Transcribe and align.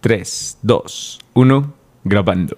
3, 0.00 0.58
2, 0.62 1.18
1, 1.34 1.74
grabando. 2.04 2.56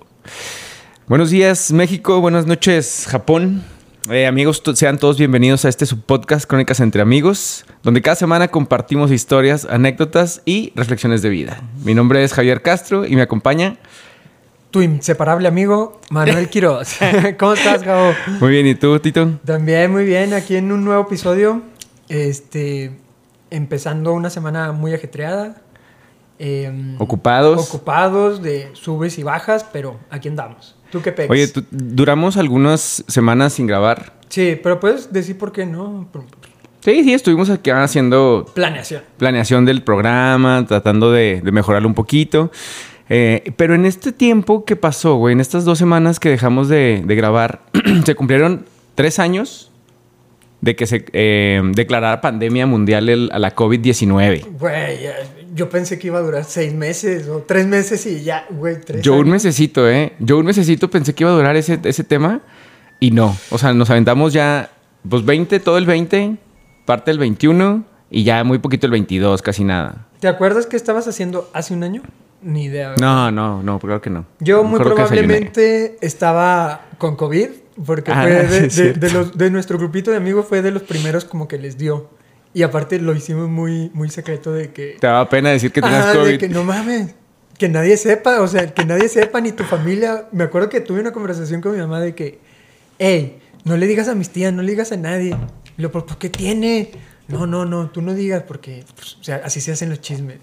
Buenos 1.08 1.30
días 1.30 1.72
México, 1.72 2.20
buenas 2.20 2.46
noches 2.46 3.06
Japón. 3.08 3.64
Eh, 4.10 4.26
amigos, 4.26 4.62
sean 4.74 4.98
todos 4.98 5.18
bienvenidos 5.18 5.64
a 5.64 5.68
este 5.68 5.84
subpodcast 5.84 6.46
Crónicas 6.46 6.78
entre 6.78 7.02
Amigos, 7.02 7.64
donde 7.82 8.00
cada 8.00 8.14
semana 8.14 8.46
compartimos 8.46 9.10
historias, 9.10 9.64
anécdotas 9.64 10.42
y 10.44 10.72
reflexiones 10.76 11.20
de 11.22 11.30
vida. 11.30 11.60
Mi 11.84 11.94
nombre 11.94 12.22
es 12.22 12.32
Javier 12.32 12.62
Castro 12.62 13.06
y 13.06 13.16
me 13.16 13.22
acompaña 13.22 13.76
tu 14.70 14.80
inseparable 14.80 15.48
amigo 15.48 16.00
Manuel 16.10 16.48
Quiroz. 16.48 16.98
¿Cómo 17.40 17.54
estás, 17.54 17.82
Gabo? 17.82 18.12
Muy 18.38 18.50
bien, 18.50 18.68
¿y 18.68 18.76
tú, 18.76 18.98
Tito? 19.00 19.40
También 19.44 19.90
muy 19.90 20.04
bien, 20.04 20.32
aquí 20.32 20.54
en 20.54 20.70
un 20.70 20.84
nuevo 20.84 21.02
episodio, 21.02 21.60
este, 22.08 22.92
empezando 23.50 24.12
una 24.12 24.30
semana 24.30 24.70
muy 24.70 24.94
ajetreada. 24.94 25.61
Em, 26.44 26.96
ocupados. 26.98 27.68
Ocupados 27.68 28.42
de 28.42 28.70
subes 28.72 29.16
y 29.16 29.22
bajas, 29.22 29.64
pero 29.72 30.00
aquí 30.10 30.26
andamos. 30.26 30.74
¿Tú 30.90 31.00
qué 31.00 31.12
pegas? 31.12 31.30
Oye, 31.30 31.48
duramos 31.70 32.36
algunas 32.36 33.04
semanas 33.06 33.52
sin 33.52 33.68
grabar. 33.68 34.14
Sí, 34.28 34.58
pero 34.60 34.80
puedes 34.80 35.12
decir 35.12 35.38
por 35.38 35.52
qué 35.52 35.66
no. 35.66 36.08
Sí, 36.80 37.04
sí, 37.04 37.14
estuvimos 37.14 37.48
aquí 37.48 37.70
haciendo... 37.70 38.50
Planeación. 38.54 39.02
Planeación 39.18 39.64
del 39.64 39.84
programa, 39.84 40.66
tratando 40.66 41.12
de, 41.12 41.40
mejorarlo 41.44 41.86
un 41.86 41.94
poquito. 41.94 42.50
Eh, 43.08 43.52
pero 43.56 43.76
en 43.76 43.86
este 43.86 44.10
tiempo 44.10 44.64
que 44.64 44.74
pasó, 44.74 45.14
güey, 45.14 45.34
en 45.34 45.40
estas 45.40 45.64
dos 45.64 45.78
semanas 45.78 46.18
que 46.18 46.28
dejamos 46.28 46.68
de, 46.68 47.04
grabar, 47.06 47.62
se 48.04 48.16
cumplieron 48.16 48.66
tres 48.96 49.20
años 49.20 49.70
de 50.62 50.76
que 50.76 50.86
se 50.86 51.04
eh, 51.12 51.60
declarara 51.74 52.20
pandemia 52.20 52.66
mundial 52.66 53.30
a 53.32 53.38
la 53.38 53.54
COVID-19. 53.54 54.58
Güey, 54.58 54.98
yo 55.54 55.68
pensé 55.68 55.98
que 55.98 56.06
iba 56.06 56.18
a 56.18 56.22
durar 56.22 56.44
seis 56.44 56.72
meses 56.72 57.28
o 57.28 57.40
tres 57.40 57.66
meses 57.66 58.06
y 58.06 58.22
ya, 58.22 58.46
güey, 58.48 58.80
tres 58.80 59.02
Yo 59.02 59.16
un 59.16 59.28
mesecito, 59.28 59.90
¿eh? 59.90 60.12
Yo 60.20 60.38
un 60.38 60.46
mesecito 60.46 60.88
pensé 60.88 61.14
que 61.14 61.24
iba 61.24 61.32
a 61.32 61.34
durar 61.34 61.56
ese, 61.56 61.80
ese 61.82 62.04
tema 62.04 62.40
y 63.00 63.10
no. 63.10 63.36
O 63.50 63.58
sea, 63.58 63.74
nos 63.74 63.90
aventamos 63.90 64.32
ya, 64.32 64.70
pues 65.06 65.24
20, 65.24 65.58
todo 65.58 65.78
el 65.78 65.84
20, 65.84 66.36
parte 66.86 67.10
del 67.10 67.18
21 67.18 67.84
y 68.08 68.22
ya 68.22 68.44
muy 68.44 68.58
poquito 68.58 68.86
el 68.86 68.92
22, 68.92 69.42
casi 69.42 69.64
nada. 69.64 70.06
¿Te 70.20 70.28
acuerdas 70.28 70.66
qué 70.66 70.76
estabas 70.76 71.08
haciendo 71.08 71.50
hace 71.52 71.74
un 71.74 71.82
año? 71.82 72.02
Ni 72.40 72.64
idea. 72.64 72.94
No, 73.00 73.32
no, 73.32 73.64
no, 73.64 73.80
creo 73.80 74.00
que 74.00 74.10
no. 74.10 74.26
Yo 74.38 74.62
muy 74.62 74.78
probablemente 74.78 75.96
estaba 76.00 76.82
con 76.98 77.16
COVID 77.16 77.48
porque 77.84 78.12
ah, 78.12 78.22
fue 78.22 78.68
de, 78.92 79.10
los, 79.10 79.36
de 79.36 79.50
nuestro 79.50 79.78
grupito 79.78 80.10
de 80.10 80.16
amigos 80.16 80.46
fue 80.48 80.62
de 80.62 80.70
los 80.70 80.82
primeros 80.82 81.24
como 81.24 81.48
que 81.48 81.58
les 81.58 81.78
dio. 81.78 82.10
Y 82.54 82.62
aparte 82.62 82.98
lo 82.98 83.14
hicimos 83.14 83.48
muy, 83.48 83.90
muy 83.94 84.10
secreto 84.10 84.52
de 84.52 84.72
que... 84.72 84.96
Te 85.00 85.06
daba 85.06 85.28
pena 85.28 85.50
decir 85.50 85.72
que 85.72 85.80
tenías 85.80 86.14
COVID. 86.14 86.30
De 86.32 86.38
que 86.38 86.48
no 86.48 86.64
mames, 86.64 87.14
que 87.58 87.68
nadie 87.68 87.96
sepa, 87.96 88.42
o 88.42 88.46
sea, 88.46 88.74
que 88.74 88.84
nadie 88.84 89.08
sepa, 89.08 89.40
ni 89.40 89.52
tu 89.52 89.64
familia. 89.64 90.28
Me 90.32 90.44
acuerdo 90.44 90.68
que 90.68 90.80
tuve 90.80 91.00
una 91.00 91.12
conversación 91.12 91.62
con 91.62 91.72
mi 91.72 91.78
mamá 91.78 92.00
de 92.00 92.14
que, 92.14 92.40
hey, 92.98 93.38
no 93.64 93.76
le 93.76 93.86
digas 93.86 94.08
a 94.08 94.14
mis 94.14 94.30
tías, 94.30 94.52
no 94.52 94.62
le 94.62 94.70
digas 94.70 94.92
a 94.92 94.96
nadie. 94.96 95.34
lo, 95.78 95.90
¿por 95.90 96.18
qué 96.18 96.28
tiene? 96.28 96.90
No, 97.28 97.46
no, 97.46 97.64
no, 97.64 97.88
tú 97.88 98.02
no 98.02 98.14
digas 98.14 98.42
porque 98.46 98.84
pues, 98.94 99.16
o 99.20 99.24
sea, 99.24 99.40
así 99.44 99.60
se 99.60 99.72
hacen 99.72 99.88
los 99.88 100.00
chismes. 100.00 100.38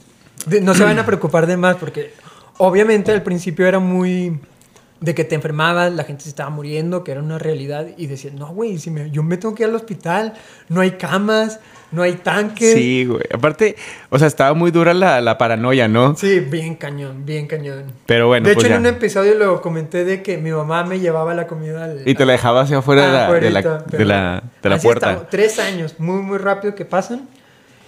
no 0.61 0.73
se 0.73 0.83
van 0.83 0.97
a 0.97 1.05
preocupar 1.05 1.45
de 1.45 1.57
más 1.57 1.75
porque 1.75 2.13
obviamente 2.57 3.11
al 3.11 3.21
principio 3.21 3.67
era 3.67 3.79
muy 3.79 4.39
de 5.01 5.15
que 5.15 5.23
te 5.23 5.35
enfermabas, 5.35 5.93
la 5.93 6.03
gente 6.03 6.23
se 6.23 6.29
estaba 6.29 6.49
muriendo, 6.49 7.03
que 7.03 7.11
era 7.11 7.21
una 7.21 7.39
realidad, 7.39 7.87
y 7.97 8.07
decían, 8.07 8.35
no, 8.35 8.47
güey, 8.47 8.77
si 8.79 8.91
me, 8.91 9.09
yo 9.11 9.23
me 9.23 9.37
tengo 9.37 9.55
que 9.55 9.63
ir 9.63 9.69
al 9.69 9.75
hospital, 9.75 10.33
no 10.67 10.81
hay 10.81 10.91
camas, 10.91 11.59
no 11.91 12.03
hay 12.03 12.13
tanques. 12.13 12.73
Sí, 12.73 13.05
güey. 13.05 13.23
Aparte, 13.33 13.75
o 14.09 14.19
sea, 14.19 14.27
estaba 14.27 14.53
muy 14.53 14.71
dura 14.71 14.93
la, 14.93 15.37
paranoia, 15.37 15.87
¿no? 15.87 16.15
Sí, 16.15 16.39
bien 16.39 16.75
cañón, 16.75 17.25
bien 17.25 17.47
cañón. 17.47 17.93
Pero 18.05 18.27
bueno. 18.27 18.45
De 18.45 18.51
hecho, 18.51 18.61
pues 18.61 18.71
en 18.71 18.79
un 18.79 18.85
episodio 18.87 19.35
lo 19.35 19.61
comenté 19.61 20.03
de 20.03 20.21
que 20.21 20.37
mi 20.37 20.51
mamá 20.51 20.83
me 20.83 20.99
llevaba 20.99 21.33
la 21.33 21.47
comida 21.47 21.85
al. 21.85 22.07
Y 22.07 22.13
te 22.13 22.25
la 22.25 22.33
dejaba 22.33 22.61
hacia 22.61 22.79
afuera 22.79 23.05
de, 23.05 23.11
la, 23.11 23.31
de, 23.31 23.49
la, 24.05 24.43
de, 24.61 24.69
la, 24.69 24.77
puerta. 24.77 25.27
Tres 25.29 25.59
años, 25.59 25.95
muy, 25.97 26.21
muy 26.21 26.37
rápido 26.37 26.75
que 26.75 26.85
pasan. 26.85 27.27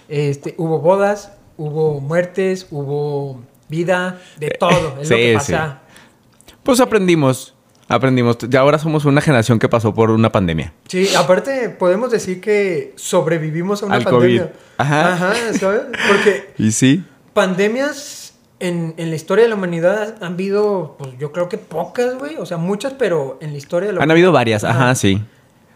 Este, 0.08 0.54
hubo 0.58 0.80
bodas, 0.80 1.32
hubo 1.56 2.00
muertes, 2.00 2.66
hubo 2.70 3.40
vida, 3.68 4.18
de 4.38 4.48
eh, 4.48 4.56
todo. 4.58 4.98
Es 5.00 5.10
lo 5.10 5.16
que 5.16 5.34
pasa. 5.34 5.81
Pues 6.62 6.80
aprendimos. 6.80 7.54
Aprendimos. 7.88 8.38
Ya 8.48 8.60
ahora 8.60 8.78
somos 8.78 9.04
una 9.04 9.20
generación 9.20 9.58
que 9.58 9.68
pasó 9.68 9.92
por 9.94 10.10
una 10.10 10.30
pandemia. 10.30 10.72
Sí, 10.88 11.08
aparte 11.14 11.68
podemos 11.68 12.10
decir 12.10 12.40
que 12.40 12.94
sobrevivimos 12.96 13.82
a 13.82 13.86
una 13.86 14.00
pandemia. 14.00 14.42
COVID. 14.42 14.52
Ajá. 14.78 15.12
Ajá, 15.14 15.34
¿sabes? 15.58 15.82
Porque. 16.08 16.52
y 16.58 16.72
sí. 16.72 17.04
Pandemias 17.34 18.34
en, 18.60 18.94
en, 18.96 19.10
la 19.10 19.16
historia 19.16 19.42
de 19.44 19.48
la 19.48 19.56
humanidad 19.56 20.22
han 20.22 20.34
habido, 20.34 20.94
pues 20.98 21.10
yo 21.18 21.32
creo 21.32 21.48
que 21.48 21.58
pocas, 21.58 22.16
güey. 22.16 22.36
O 22.36 22.46
sea, 22.46 22.58
muchas, 22.58 22.92
pero 22.92 23.38
en 23.40 23.52
la 23.52 23.58
historia 23.58 23.88
de 23.88 23.94
la 23.94 24.02
Han 24.02 24.10
habido 24.10 24.30
varias, 24.30 24.62
ajá, 24.62 24.94
sí. 24.94 25.20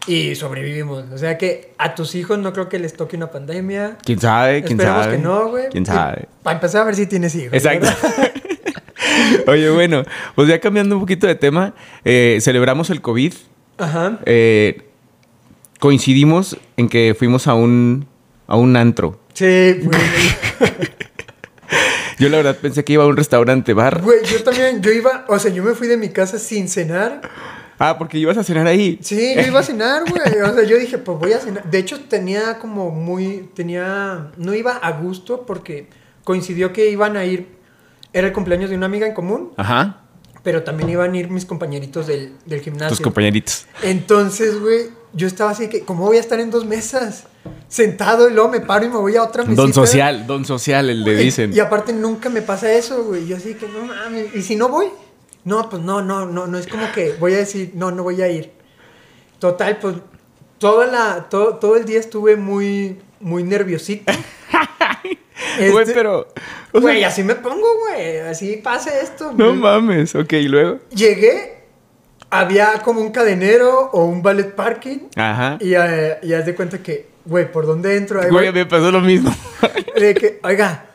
Y 0.07 0.35
sobrevivimos. 0.35 1.03
O 1.13 1.17
sea 1.17 1.37
que 1.37 1.73
a 1.77 1.93
tus 1.93 2.15
hijos 2.15 2.39
no 2.39 2.53
creo 2.53 2.69
que 2.69 2.79
les 2.79 2.93
toque 2.93 3.17
una 3.17 3.29
pandemia. 3.29 3.97
¿Quién 4.05 4.21
sabe? 4.21 4.63
¿Quién 4.63 4.79
Esperemos 4.79 5.03
sabe? 5.03 5.17
que 5.17 5.21
no, 5.21 5.49
güey. 5.49 5.69
¿Quién 5.69 5.85
sabe? 5.85 6.29
Para 6.43 6.55
empezar 6.55 6.81
a 6.81 6.85
ver 6.85 6.95
si 6.95 7.07
tienes 7.07 7.35
hijos. 7.35 7.53
Exacto. 7.53 7.87
Oye, 9.47 9.69
bueno, 9.69 10.03
pues 10.35 10.47
ya 10.47 10.59
cambiando 10.59 10.95
un 10.95 11.01
poquito 11.01 11.27
de 11.27 11.35
tema, 11.35 11.73
eh, 12.03 12.37
celebramos 12.41 12.89
el 12.89 13.01
COVID. 13.01 13.33
Ajá. 13.77 14.19
Eh, 14.25 14.81
coincidimos 15.79 16.57
en 16.77 16.89
que 16.89 17.15
fuimos 17.17 17.47
a 17.47 17.53
un, 17.53 18.07
a 18.47 18.55
un 18.55 18.75
antro. 18.75 19.19
Sí, 19.33 19.79
güey. 19.83 19.99
yo 22.19 22.29
la 22.29 22.37
verdad 22.37 22.57
pensé 22.57 22.83
que 22.83 22.93
iba 22.93 23.03
a 23.03 23.07
un 23.07 23.17
restaurante 23.17 23.73
bar. 23.73 24.01
Güey, 24.01 24.25
yo 24.25 24.43
también, 24.43 24.81
yo 24.81 24.91
iba, 24.91 25.25
o 25.27 25.37
sea, 25.37 25.51
yo 25.51 25.63
me 25.63 25.73
fui 25.73 25.87
de 25.87 25.97
mi 25.97 26.09
casa 26.09 26.39
sin 26.39 26.67
cenar. 26.67 27.21
Ah, 27.79 27.97
porque 27.99 28.17
ibas 28.17 28.37
a 28.37 28.43
cenar 28.43 28.65
ahí. 28.65 28.97
Sí, 29.03 29.35
yo 29.35 29.41
iba 29.41 29.59
a 29.59 29.63
cenar, 29.63 30.03
güey. 30.09 30.41
O 30.41 30.53
sea, 30.53 30.63
yo 30.63 30.77
dije, 30.79 30.97
pues 30.97 31.19
voy 31.19 31.33
a 31.33 31.39
cenar. 31.39 31.69
De 31.69 31.77
hecho, 31.77 31.99
tenía 32.05 32.57
como 32.57 32.89
muy, 32.89 33.51
tenía, 33.53 34.31
no 34.37 34.55
iba 34.55 34.77
a 34.77 34.91
gusto 34.93 35.45
porque 35.45 35.87
coincidió 36.23 36.73
que 36.73 36.89
iban 36.89 37.15
a 37.15 37.25
ir 37.25 37.56
era 38.13 38.27
el 38.27 38.33
cumpleaños 38.33 38.69
de 38.69 38.75
una 38.75 38.85
amiga 38.85 39.07
en 39.07 39.13
común. 39.13 39.51
Ajá. 39.57 40.01
Pero 40.43 40.63
también 40.63 40.89
iban 40.89 41.13
a 41.13 41.17
ir 41.17 41.29
mis 41.29 41.45
compañeritos 41.45 42.07
del, 42.07 42.33
del 42.45 42.61
gimnasio. 42.61 42.89
Tus 42.89 43.01
compañeritos. 43.01 43.65
Entonces, 43.83 44.59
güey, 44.59 44.89
yo 45.13 45.27
estaba 45.27 45.51
así 45.51 45.67
que, 45.67 45.81
¿cómo 45.81 46.05
voy 46.05 46.17
a 46.17 46.19
estar 46.19 46.39
en 46.39 46.51
dos 46.51 46.65
mesas? 46.65 47.25
Sentado 47.67 48.29
y 48.29 48.33
luego 48.33 48.49
me 48.49 48.61
paro 48.61 48.85
y 48.85 48.89
me 48.89 48.97
voy 48.97 49.15
a 49.15 49.23
otra 49.23 49.43
mesita. 49.43 49.61
Don 49.61 49.73
social, 49.73 50.27
don 50.27 50.45
social, 50.45 50.89
el 50.89 51.03
le 51.03 51.15
dicen. 51.15 51.53
Y, 51.53 51.59
aparte 51.59 51.91
nunca 51.91 52.29
me 52.29 52.41
pasa 52.41 52.71
eso, 52.71 53.03
güey. 53.03 53.27
Yo 53.27 53.37
así 53.37 53.55
que, 53.55 53.67
no 53.67 53.85
mames. 53.85 54.33
¿Y 54.35 54.41
si 54.41 54.55
no 54.55 54.69
voy? 54.69 54.87
No, 55.43 55.69
pues 55.69 55.81
no, 55.81 56.01
no, 56.01 56.25
no, 56.25 56.47
no 56.47 56.57
es 56.57 56.67
como 56.67 56.91
que 56.91 57.13
voy 57.19 57.33
a 57.33 57.37
decir, 57.37 57.71
no, 57.73 57.91
no 57.91 58.03
voy 58.03 58.21
a 58.21 58.29
ir. 58.29 58.51
Total, 59.39 59.77
pues 59.79 59.95
toda 60.57 60.87
la, 60.87 61.29
todo, 61.29 61.55
todo 61.55 61.77
el 61.77 61.85
día 61.85 61.99
estuve 61.99 62.35
muy, 62.35 62.99
muy 63.19 63.43
nerviosito. 63.43 64.11
Güey, 65.57 65.83
este, 65.83 65.93
pero. 65.93 66.27
Güey, 66.73 67.03
así 67.03 67.23
me 67.23 67.35
pongo, 67.35 67.67
güey. 67.79 68.19
Así 68.19 68.57
pasa 68.57 68.99
esto. 68.99 69.33
No 69.35 69.53
mames. 69.53 70.15
Ok, 70.15 70.33
¿y 70.33 70.47
luego? 70.47 70.79
Llegué, 70.91 71.63
había 72.29 72.81
como 72.83 73.01
un 73.01 73.11
cadenero 73.11 73.89
o 73.91 74.05
un 74.05 74.21
ballet 74.21 74.53
parking. 74.53 75.09
Ajá. 75.15 75.57
Y, 75.59 75.75
uh, 75.75 76.17
y 76.21 76.33
haz 76.33 76.45
de 76.45 76.55
cuenta 76.55 76.79
que, 76.79 77.07
güey, 77.25 77.51
¿por 77.51 77.65
dónde 77.65 77.95
entro? 77.97 78.21
Ahí, 78.21 78.29
güey, 78.29 78.51
me 78.51 78.65
pasó 78.65 78.91
lo 78.91 79.01
mismo. 79.01 79.33
De 79.95 80.13
que, 80.13 80.39
oiga, 80.43 80.85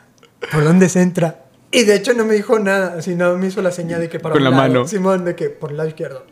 ¿por 0.51 0.63
dónde 0.63 0.87
se 0.87 1.01
entra? 1.01 1.43
Y 1.71 1.83
de 1.83 1.95
hecho 1.95 2.13
no 2.13 2.23
me 2.23 2.35
dijo 2.35 2.57
nada, 2.59 3.01
sino 3.01 3.35
me 3.35 3.47
hizo 3.47 3.61
la 3.61 3.71
señal 3.71 3.99
de 3.99 4.07
que 4.07 4.19
para 4.19 4.33
Con 4.33 4.43
la 4.43 4.51
mano. 4.51 4.87
Simón, 4.87 5.25
de 5.25 5.35
que 5.35 5.49
por 5.49 5.71
el 5.71 5.77
lado 5.77 5.89
izquierdo. 5.89 6.23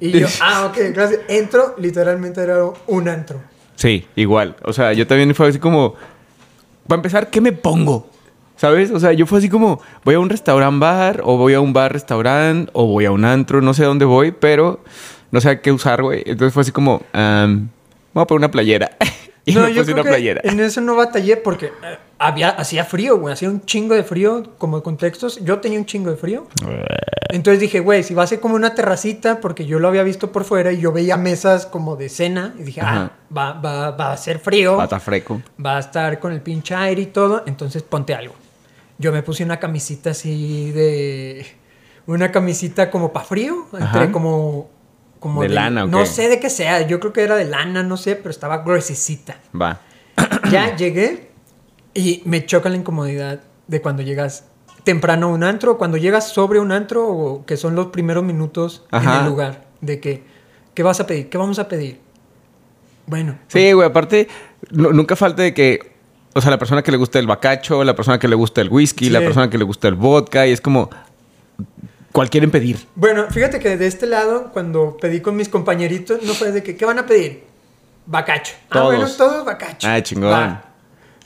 Y 0.00 0.18
yo, 0.18 0.28
ah, 0.40 0.66
ok, 0.66 0.78
gracias. 0.94 1.20
Entro, 1.28 1.74
literalmente 1.76 2.40
era 2.40 2.64
un 2.86 3.08
antro. 3.08 3.40
Sí, 3.74 4.06
igual. 4.14 4.56
O 4.62 4.72
sea, 4.72 4.92
yo 4.92 5.06
también 5.06 5.34
fue 5.34 5.48
así 5.48 5.58
como 5.58 5.96
para 6.86 6.98
empezar, 6.98 7.30
¿qué 7.30 7.40
me 7.40 7.52
pongo? 7.52 8.08
¿Sabes? 8.56 8.90
O 8.90 8.98
sea, 8.98 9.12
yo 9.12 9.26
fue 9.26 9.38
así 9.38 9.48
como, 9.48 9.80
voy 10.04 10.14
a 10.14 10.18
un 10.18 10.30
restaurant 10.30 10.80
bar, 10.80 11.20
o 11.24 11.36
voy 11.36 11.54
a 11.54 11.60
un 11.60 11.72
bar 11.72 11.92
restaurant, 11.92 12.70
o 12.72 12.86
voy 12.86 13.04
a 13.04 13.12
un 13.12 13.24
antro, 13.24 13.60
no 13.60 13.74
sé 13.74 13.84
a 13.84 13.86
dónde 13.86 14.06
voy, 14.06 14.32
pero 14.32 14.80
no 15.30 15.40
sé 15.40 15.60
qué 15.60 15.72
usar, 15.72 16.02
güey. 16.02 16.22
Entonces 16.24 16.54
fue 16.54 16.62
así 16.62 16.72
como, 16.72 17.02
um, 17.14 17.68
voy 18.14 18.22
a 18.22 18.26
poner 18.26 18.38
una 18.38 18.50
playera. 18.50 18.96
y 19.44 19.52
no, 19.52 19.60
me 19.60 19.74
puse 19.74 19.92
una 19.92 20.02
playera. 20.02 20.40
En 20.44 20.58
eso 20.60 20.80
no 20.80 20.96
batallé 20.96 21.36
porque 21.36 21.70
había, 22.18 22.50
hacía 22.50 22.84
frío, 22.84 23.18
güey. 23.18 23.32
Hacía 23.32 23.50
un 23.50 23.64
chingo 23.64 23.94
de 23.94 24.02
frío, 24.02 24.54
como 24.58 24.82
contextos. 24.82 25.38
Yo 25.44 25.60
tenía 25.60 25.78
un 25.78 25.86
chingo 25.86 26.10
de 26.10 26.16
frío. 26.16 26.46
Entonces 27.28 27.60
dije, 27.60 27.80
güey, 27.80 28.02
si 28.02 28.14
va 28.14 28.22
a 28.22 28.26
ser 28.26 28.40
como 28.40 28.54
una 28.54 28.74
terracita, 28.74 29.40
porque 29.40 29.66
yo 29.66 29.78
lo 29.78 29.88
había 29.88 30.02
visto 30.02 30.32
por 30.32 30.44
fuera 30.44 30.72
y 30.72 30.80
yo 30.80 30.92
veía 30.92 31.16
mesas 31.16 31.66
como 31.66 31.96
de 31.96 32.08
cena. 32.08 32.54
Y 32.58 32.62
dije, 32.62 32.80
ah, 32.82 33.10
va, 33.36 33.52
va, 33.54 33.90
va 33.90 34.12
a 34.12 34.16
ser 34.16 34.38
frío. 34.38 34.76
Va 34.76 34.82
a 34.82 34.86
estar 34.86 35.00
fresco. 35.00 35.42
Va 35.64 35.76
a 35.76 35.80
estar 35.80 36.18
con 36.18 36.32
el 36.32 36.40
pinche 36.40 36.74
aire 36.74 37.02
y 37.02 37.06
todo. 37.06 37.42
Entonces 37.46 37.82
ponte 37.82 38.14
algo. 38.14 38.34
Yo 38.98 39.12
me 39.12 39.22
puse 39.22 39.44
una 39.44 39.58
camisita 39.58 40.10
así 40.10 40.72
de. 40.72 41.46
Una 42.06 42.30
camisita 42.30 42.90
como 42.90 43.12
para 43.12 43.26
frío. 43.26 43.66
Entre 43.78 44.10
como. 44.10 44.70
Como 45.20 45.42
de, 45.42 45.48
lana, 45.48 45.84
¿o 45.84 45.86
No 45.88 46.06
sé 46.06 46.28
de 46.28 46.38
qué 46.38 46.48
sea. 46.48 46.86
Yo 46.86 47.00
creo 47.00 47.12
que 47.12 47.22
era 47.22 47.36
de 47.36 47.46
lana, 47.46 47.82
no 47.82 47.96
sé, 47.96 48.16
pero 48.16 48.30
estaba 48.30 48.58
gruesecita. 48.58 49.36
Va. 49.54 49.80
ya 50.50 50.76
llegué 50.76 51.25
y 51.96 52.22
me 52.24 52.44
choca 52.46 52.68
la 52.68 52.76
incomodidad 52.76 53.40
de 53.66 53.80
cuando 53.82 54.02
llegas 54.02 54.44
temprano 54.84 55.26
a 55.26 55.30
un 55.30 55.42
antro, 55.42 55.78
cuando 55.78 55.96
llegas 55.96 56.28
sobre 56.28 56.60
un 56.60 56.70
antro, 56.70 57.08
o 57.08 57.44
que 57.46 57.56
son 57.56 57.74
los 57.74 57.86
primeros 57.86 58.22
minutos 58.22 58.84
en 58.92 59.08
el 59.08 59.26
lugar, 59.26 59.64
de 59.80 59.98
que, 59.98 60.22
¿qué 60.74 60.82
vas 60.82 61.00
a 61.00 61.06
pedir? 61.06 61.28
¿Qué 61.28 61.38
vamos 61.38 61.58
a 61.58 61.66
pedir? 61.68 61.98
Bueno, 63.06 63.38
Sí, 63.48 63.72
güey, 63.72 63.86
aparte, 63.88 64.28
nu- 64.70 64.92
nunca 64.92 65.16
falta 65.16 65.42
de 65.42 65.54
que, 65.54 65.92
o 66.34 66.40
sea, 66.40 66.50
la 66.50 66.58
persona 66.58 66.82
que 66.82 66.90
le 66.90 66.96
gusta 66.96 67.18
el 67.18 67.26
bacacho, 67.26 67.82
la 67.82 67.96
persona 67.96 68.18
que 68.18 68.28
le 68.28 68.36
gusta 68.36 68.60
el 68.60 68.68
whisky, 68.68 69.06
Sí. 69.06 69.10
la 69.10 69.20
persona 69.20 69.48
que 69.50 69.58
le 69.58 69.64
gusta 69.64 69.88
el 69.88 69.94
vodka, 69.94 70.46
y 70.46 70.52
es 70.52 70.60
como, 70.60 70.90
¿cuál 72.12 72.30
quieren 72.30 72.50
pedir? 72.50 72.78
Bueno, 72.94 73.26
fíjate 73.30 73.58
que 73.58 73.76
de 73.76 73.86
este 73.86 74.06
lado, 74.06 74.50
cuando 74.52 74.96
pedí 75.00 75.20
con 75.20 75.36
mis 75.36 75.48
compañeritos, 75.48 76.22
no 76.22 76.32
fue 76.34 76.52
de 76.52 76.62
que, 76.62 76.76
¿qué 76.76 76.84
van 76.84 76.98
a 76.98 77.06
pedir? 77.06 77.44
Bacacho. 78.06 78.54
Ah, 78.70 78.72
Todos. 78.74 78.86
bueno, 78.96 79.10
todos 79.16 79.44
bacacho. 79.44 79.88
Ah, 79.88 80.00
chingón. 80.02 80.30
Va. 80.32 80.62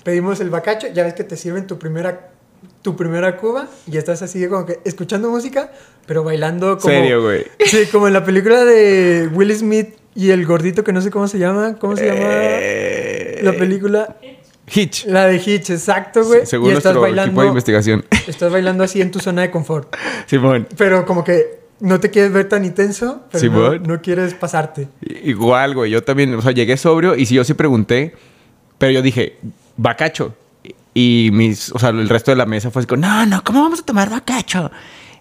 Pedimos 0.05 0.41
el 0.41 0.50
bacacho, 0.50 0.87
ya 0.93 1.05
ves 1.05 1.14
que 1.14 1.25
te 1.25 1.37
sirven 1.37 1.67
tu 1.67 1.79
primera 1.79 2.31
tu 2.82 2.94
primera 2.97 3.37
cuba 3.38 3.69
y 3.91 3.97
estás 3.97 4.20
así 4.23 4.47
como 4.47 4.67
que 4.67 4.81
escuchando 4.85 5.31
música, 5.31 5.70
pero 6.06 6.25
bailando 6.25 6.79
como 6.79 6.93
Serio, 6.94 7.23
güey. 7.23 7.44
Sí, 7.64 7.87
como 7.93 8.06
en 8.06 8.12
la 8.14 8.25
película 8.25 8.64
de 8.64 9.29
Will 9.32 9.55
Smith 9.55 9.94
y 10.14 10.31
el 10.31 10.44
gordito 10.47 10.82
que 10.85 10.93
no 10.93 11.00
sé 11.00 11.11
cómo 11.11 11.26
se 11.29 11.38
llama, 11.38 11.76
¿cómo 11.79 11.97
se 11.97 12.06
Eh, 12.06 13.37
llama? 13.43 13.50
La 13.52 13.58
película 13.58 14.17
Hitch. 14.73 15.06
la 15.06 15.26
de 15.26 15.37
Hitch, 15.37 15.70
exacto, 15.70 16.25
güey. 16.25 16.44
Según 16.46 16.70
y 16.70 16.73
estás 16.73 16.94
nuestro 16.94 17.06
equipo 17.06 17.17
de 17.17 17.23
bailando 17.23 17.44
investigación. 17.46 18.05
estás 18.26 18.53
bailando 18.53 18.85
así 18.85 19.00
en 19.00 19.11
tu 19.11 19.20
zona 19.20 19.43
de 19.43 19.50
confort. 19.50 19.94
Simón. 20.26 20.67
Pero 20.76 21.05
como 21.06 21.25
que 21.25 21.61
no 21.81 21.99
te 22.00 22.11
quieres 22.11 22.32
ver 22.32 22.49
tan 22.49 22.64
intenso, 22.64 23.23
pero 23.32 23.50
no, 23.53 23.79
no 23.79 24.03
quieres 24.03 24.35
pasarte. 24.35 24.88
Igual, 25.00 25.75
güey. 25.75 25.91
Yo 25.91 26.03
también, 26.03 26.35
o 26.35 26.43
sea, 26.43 26.53
llegué 26.53 26.76
sobrio 26.76 27.14
y 27.17 27.25
sí, 27.26 27.35
yo 27.35 27.44
sí 27.44 27.55
pregunté, 27.55 28.14
pero 28.79 28.93
yo 28.93 29.03
dije, 29.03 29.38
bacacho. 29.76 30.34
Y 30.93 31.31
mis, 31.32 31.70
o 31.72 31.78
sea, 31.78 31.90
el 31.90 32.08
resto 32.08 32.31
de 32.31 32.37
la 32.37 32.46
mesa 32.46 32.70
fue 32.70 32.81
así 32.81 32.87
como, 32.87 33.02
no, 33.02 33.26
no, 33.26 33.44
¿cómo 33.44 33.62
vamos 33.62 33.81
a 33.81 33.84
tomar 33.84 34.11
bacacho? 34.11 34.70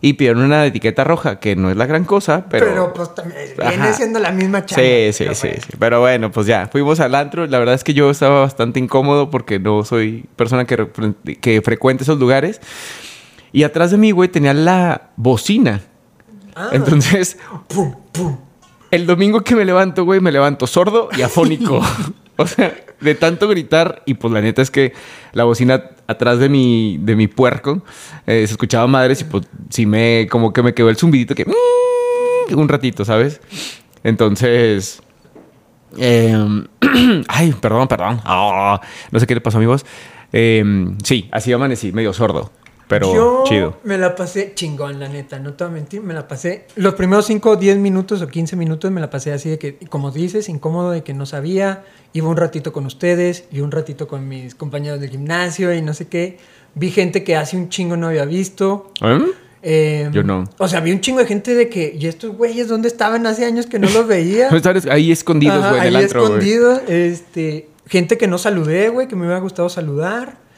Y 0.02 0.14
pidieron 0.14 0.44
una 0.44 0.66
etiqueta 0.66 1.04
roja, 1.04 1.40
que 1.40 1.56
no 1.56 1.70
es 1.70 1.76
la 1.76 1.86
gran 1.86 2.06
cosa, 2.06 2.46
pero... 2.50 2.68
Pero, 2.68 2.94
pues 2.94 3.14
también 3.14 3.42
viene 3.58 3.84
Ajá. 3.84 3.94
siendo 3.94 4.20
la 4.20 4.32
misma 4.32 4.66
chamba. 4.66 4.82
Sí, 4.82 5.12
sí, 5.12 5.26
sí, 5.34 5.48
bueno. 5.48 5.62
sí. 5.62 5.76
Pero 5.78 6.00
bueno, 6.00 6.32
pues 6.32 6.48
ya, 6.48 6.70
fuimos 6.72 7.02
al 7.02 7.16
antro. 7.16 7.46
La 7.48 7.60
verdad 7.60 7.76
es 7.76 7.84
que 7.84 7.94
yo 7.94 8.10
estaba 8.10 8.40
bastante 8.40 8.80
incómodo 8.80 9.30
porque 9.30 9.60
no 9.60 9.84
soy 9.84 10.26
persona 10.38 10.66
que, 10.66 10.88
que 11.42 11.62
frecuente 11.62 12.04
esos 12.04 12.18
lugares. 12.18 12.62
Y 13.52 13.64
atrás 13.64 13.92
de 13.92 13.98
mí, 13.98 14.12
güey, 14.12 14.30
tenía 14.30 14.54
la 14.54 15.10
bocina. 15.18 15.82
Ah. 16.56 16.70
Entonces, 16.72 17.38
Pum, 17.68 17.94
pum. 18.14 18.38
el 18.92 19.06
domingo 19.06 19.42
que 19.42 19.56
me 19.56 19.66
levanto, 19.66 20.06
güey, 20.06 20.22
me 20.22 20.32
levanto 20.32 20.66
sordo 20.66 21.10
y 21.18 21.24
afónico. 21.24 21.82
o 22.38 22.48
sea, 22.48 22.74
de 23.02 23.16
tanto 23.16 23.48
gritar. 23.48 24.04
Y 24.06 24.16
pues 24.16 24.34
la 24.34 24.42
neta 24.42 24.62
es 24.62 24.72
que 24.72 24.94
la 25.34 25.44
bocina 25.44 25.84
atrás 26.08 26.40
de 26.40 26.50
mi, 26.50 26.98
de 27.00 27.16
mi 27.16 27.28
puerco 27.28 27.84
eh, 28.28 28.46
se 28.48 28.54
escuchaba 28.54 28.88
madres 28.88 29.22
y 29.22 29.24
pues 29.26 29.48
sí 29.70 29.86
me, 29.86 30.28
como 30.30 30.54
que 30.54 30.64
me 30.64 30.74
quedó 30.74 30.90
el 30.90 30.98
zumbidito 30.98 31.36
que... 31.36 31.46
mm, 31.46 32.58
un 32.58 32.68
ratito, 32.68 33.06
¿sabes? 33.06 33.42
Entonces... 34.04 35.02
eh, 35.98 36.36
ay, 37.28 37.54
perdón, 37.62 37.88
perdón. 37.88 38.22
Ah, 38.26 38.82
no 39.12 39.20
sé 39.20 39.28
qué 39.28 39.36
le 39.36 39.42
pasó 39.42 39.58
a 39.58 39.62
mi 39.62 39.68
voz. 39.68 39.86
Eh, 40.32 40.64
sí, 41.04 41.28
así 41.32 41.52
amanecí, 41.52 41.92
medio 41.92 42.14
sordo. 42.14 42.52
Pero 42.90 43.14
Yo 43.14 43.44
chido. 43.46 43.78
me 43.84 44.00
la 44.00 44.16
pasé 44.16 44.54
chingón, 44.56 45.00
la 45.00 45.08
neta, 45.08 45.38
no 45.38 45.54
te 45.54 45.64
voy 45.64 45.72
a 45.72 45.76
mentir, 45.76 46.02
me 46.02 46.16
la 46.16 46.28
pasé. 46.28 46.66
Los 46.76 46.96
primeros 46.96 47.28
5 47.28 47.52
o 47.52 47.56
10 47.56 47.78
minutos 47.78 48.20
o 48.24 48.28
15 48.28 48.56
minutos 48.56 48.90
me 48.90 49.00
la 49.00 49.12
pasé 49.12 49.32
así 49.32 49.48
de 49.48 49.60
que, 49.60 49.78
como 49.90 50.10
dices, 50.10 50.50
incómodo 50.50 50.90
de 50.90 51.04
que 51.04 51.14
no 51.14 51.28
sabía. 51.28 51.84
Iba 52.14 52.28
un 52.28 52.36
ratito 52.38 52.74
con 52.74 52.88
ustedes 52.88 53.46
y 53.52 53.60
un 53.60 53.70
ratito 53.70 54.08
con 54.08 54.28
mis 54.28 54.56
compañeros 54.56 55.00
del 55.00 55.12
gimnasio 55.12 55.72
y 55.72 55.84
no 55.84 55.94
sé 55.94 56.08
qué. 56.08 56.40
Vi 56.74 56.90
gente 56.90 57.24
que 57.24 57.36
hace 57.36 57.58
un 57.58 57.70
chingo 57.70 57.96
no 57.96 58.08
había 58.08 58.26
visto. 58.26 58.92
¿Eh? 59.04 59.20
Eh, 59.62 60.10
Yo 60.12 60.24
no. 60.24 60.46
O 60.58 60.68
sea, 60.68 60.80
vi 60.80 60.92
un 60.92 61.02
chingo 61.02 61.20
de 61.20 61.28
gente 61.28 61.54
de 61.54 61.70
que, 61.70 61.96
¿y 61.96 62.08
estos 62.08 62.36
güeyes 62.36 62.68
dónde 62.68 62.88
estaban 62.88 63.28
hace 63.28 63.46
años 63.46 63.68
que 63.68 63.78
no 63.78 63.88
los 63.90 64.08
veía? 64.08 64.50
Ahí 64.90 65.12
escondidos, 65.12 65.60
güey, 65.70 65.80
ahí 65.80 65.96
antro, 65.96 66.22
güey. 66.22 66.34
escondido, 66.40 66.82
este, 66.88 67.70
gente 67.86 68.18
que 68.18 68.28
no 68.28 68.40
saludé, 68.40 68.90
güey, 68.90 69.08
que 69.08 69.16
me 69.16 69.24
hubiera 69.26 69.40
gustado 69.40 69.70
saludar. 69.70 70.49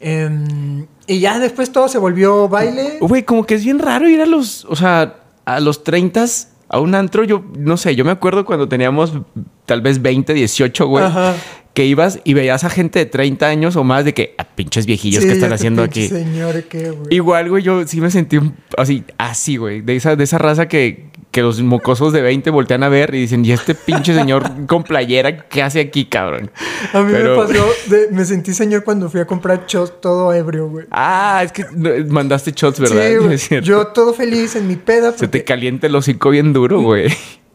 Em, 0.00 0.86
y 1.06 1.20
ya 1.20 1.38
después 1.38 1.70
todo 1.70 1.88
se 1.88 1.98
volvió 1.98 2.48
baile. 2.48 2.98
Güey, 3.00 3.22
como 3.22 3.44
que 3.44 3.54
es 3.54 3.64
bien 3.64 3.78
raro 3.78 4.08
ir 4.08 4.20
a 4.20 4.26
los, 4.26 4.64
o 4.64 4.74
sea, 4.74 5.16
a 5.44 5.60
los 5.60 5.84
30 5.84 6.24
a 6.68 6.80
un 6.80 6.94
antro. 6.94 7.24
Yo, 7.24 7.44
no 7.58 7.76
sé, 7.76 7.94
yo 7.94 8.04
me 8.04 8.10
acuerdo 8.10 8.44
cuando 8.44 8.68
teníamos 8.68 9.12
tal 9.66 9.82
vez 9.82 10.00
20, 10.00 10.32
18, 10.32 10.86
güey. 10.86 11.04
Ajá. 11.04 11.34
Que 11.74 11.86
ibas 11.86 12.18
y 12.24 12.34
veías 12.34 12.64
a 12.64 12.70
gente 12.70 12.98
de 12.98 13.06
30 13.06 13.46
años 13.46 13.76
o 13.76 13.84
más 13.84 14.04
de 14.04 14.12
que, 14.12 14.34
a 14.38 14.44
pinches 14.44 14.86
viejillos 14.86 15.22
Sí, 15.22 15.28
que 15.28 15.34
están 15.34 15.52
haciendo 15.52 15.82
aquí. 15.82 16.08
Señor, 16.08 16.64
¿qué, 16.64 16.90
güey? 16.90 17.14
Igual, 17.14 17.48
güey, 17.48 17.62
yo 17.62 17.86
sí 17.86 18.00
me 18.00 18.10
sentí 18.10 18.38
así, 18.76 19.04
así, 19.18 19.56
güey. 19.56 19.80
De 19.80 19.94
esa, 19.94 20.16
de 20.16 20.24
esa 20.24 20.38
raza 20.38 20.66
que, 20.66 21.10
que 21.30 21.42
los 21.42 21.60
mocosos 21.62 22.12
de 22.12 22.22
20 22.22 22.50
voltean 22.50 22.82
a 22.82 22.88
ver 22.88 23.14
y 23.14 23.20
dicen, 23.20 23.44
¿y 23.44 23.52
este 23.52 23.74
pinche 23.76 24.14
señor 24.14 24.66
con 24.66 24.82
playera 24.82 25.46
qué 25.48 25.62
hace 25.62 25.80
aquí, 25.80 26.06
cabrón? 26.06 26.50
A 26.92 27.02
mí 27.02 27.12
Pero- 27.12 27.36
me 27.40 27.46
pasó, 27.46 27.66
de- 27.86 28.08
me 28.10 28.24
sentí 28.24 28.52
señor 28.52 28.82
cuando 28.82 29.08
fui 29.08 29.20
a 29.20 29.26
comprar 29.26 29.64
shots 29.66 30.00
todo 30.00 30.32
ebrio, 30.32 30.68
güey. 30.68 30.86
Ah, 30.90 31.42
es 31.44 31.52
que 31.52 31.64
mandaste 32.08 32.50
shots, 32.50 32.80
¿verdad? 32.80 33.08
Sí, 33.08 33.16
güey. 33.24 33.34
Es. 33.34 33.48
Yo 33.64 33.86
todo 33.88 34.12
feliz 34.12 34.56
en 34.56 34.66
mi 34.66 34.74
peda. 34.76 35.12
Se 35.12 35.18
porque 35.18 35.38
te 35.38 35.44
calienta 35.44 35.86
el 35.86 35.94
hocico 35.94 36.30
bien 36.30 36.52
duro, 36.52 36.80
güey. 36.80 37.08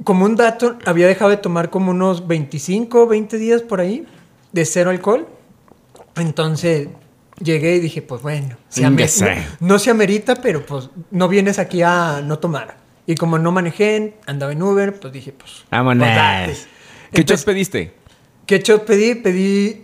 como 0.05 0.23
un 0.25 0.35
dato, 0.37 0.77
había 0.85 1.07
dejado 1.07 1.31
de 1.31 1.37
tomar 1.37 1.69
como 1.69 1.91
unos 1.91 2.27
25, 2.27 3.07
20 3.07 3.37
días 3.37 3.61
por 3.61 3.81
ahí, 3.81 4.05
de 4.53 4.63
cero 4.65 4.89
alcohol. 4.91 5.27
Entonces 6.15 6.87
llegué 7.43 7.75
y 7.75 7.79
dije, 7.81 8.01
pues 8.01 8.21
bueno, 8.21 8.55
se 8.69 8.89
no, 8.89 8.97
no 9.59 9.79
se 9.79 9.89
amerita, 9.91 10.35
pero 10.35 10.65
pues 10.65 10.89
no 11.11 11.27
vienes 11.27 11.59
aquí 11.59 11.81
a 11.81 12.21
no 12.23 12.39
tomar. 12.39 12.84
Y 13.07 13.15
como 13.15 13.37
no 13.37 13.51
manejé, 13.51 14.15
andaba 14.25 14.51
en 14.51 14.61
Uber, 14.61 14.99
pues 14.99 15.13
dije, 15.13 15.31
pues. 15.31 15.63
Vámonos. 15.71 16.07
pues. 16.45 16.67
¿Qué 17.11 17.21
Entonces, 17.21 17.25
shots 17.41 17.45
pediste? 17.45 17.93
¿Qué 18.45 18.59
shot 18.59 18.83
pedí? 18.85 19.15
Pedí, 19.15 19.83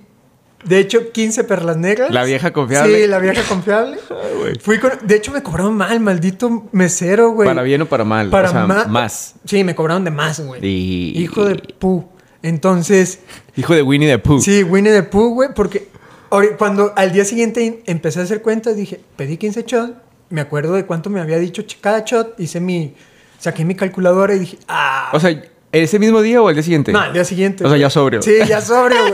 de 0.66 0.80
hecho, 0.80 1.12
15 1.12 1.44
perlas 1.44 1.78
negras. 1.78 2.12
La 2.12 2.24
vieja 2.24 2.52
confiable. 2.52 3.02
Sí, 3.02 3.08
la 3.08 3.20
vieja 3.20 3.44
confiable. 3.48 3.98
Fui 4.62 4.80
con, 4.80 4.92
de 5.04 5.16
hecho, 5.16 5.32
me 5.32 5.42
cobraron 5.44 5.76
mal, 5.78 6.00
maldito 6.00 6.68
mesero, 6.72 7.32
güey. 7.32 7.48
¿Para 7.48 7.62
bien 7.64 7.82
o 7.84 7.86
para 7.88 8.04
mal? 8.04 8.30
Para 8.30 8.50
o 8.50 8.52
sea, 8.52 8.66
ma- 8.68 8.86
más. 8.86 9.36
Sí, 9.46 9.64
me 9.64 9.76
cobraron 9.76 10.04
de 10.04 10.12
más, 10.12 10.40
güey. 10.40 10.60
Y- 10.66 11.14
Hijo 11.22 11.46
de 11.46 11.56
pu. 11.56 12.06
Entonces, 12.44 13.20
Hijo 13.56 13.76
de 13.76 13.84
Winnie 13.84 14.10
the 14.10 14.18
Pooh. 14.18 14.42
sí, 14.42 14.64
Winnie 14.64 14.92
the 14.92 15.04
Pooh, 15.04 15.34
güey, 15.36 15.50
porque 15.54 15.90
cuando 16.58 16.92
al 16.96 17.12
día 17.12 17.24
siguiente 17.24 17.84
empecé 17.86 18.20
a 18.20 18.24
hacer 18.24 18.42
cuentas, 18.42 18.76
dije, 18.76 19.00
pedí 19.16 19.38
15 19.38 19.64
shots, 19.68 19.94
me 20.30 20.42
acuerdo 20.42 20.74
de 20.74 20.86
cuánto 20.86 21.10
me 21.12 21.20
había 21.22 21.38
dicho 21.38 21.62
ch- 21.62 21.78
cada 21.82 22.00
shot, 22.06 22.40
hice 22.40 22.60
mi, 22.60 22.96
saqué 23.42 23.66
mi 23.66 23.76
calculadora 23.76 24.34
y 24.36 24.40
dije, 24.40 24.58
ah. 24.68 25.10
O 25.14 25.20
sea, 25.20 25.42
¿ese 25.72 26.00
mismo 26.00 26.22
día 26.22 26.42
o 26.42 26.50
el 26.50 26.56
día 26.56 26.64
siguiente? 26.64 26.92
no, 26.94 27.00
al 27.00 27.12
día 27.14 27.26
siguiente. 27.26 27.66
O 27.66 27.70
sea, 27.70 27.78
ya 27.78 27.90
sobrio. 27.90 28.22
Sí, 28.22 28.36
ya 28.48 28.62
sobrio, 28.62 29.00
güey. 29.02 29.14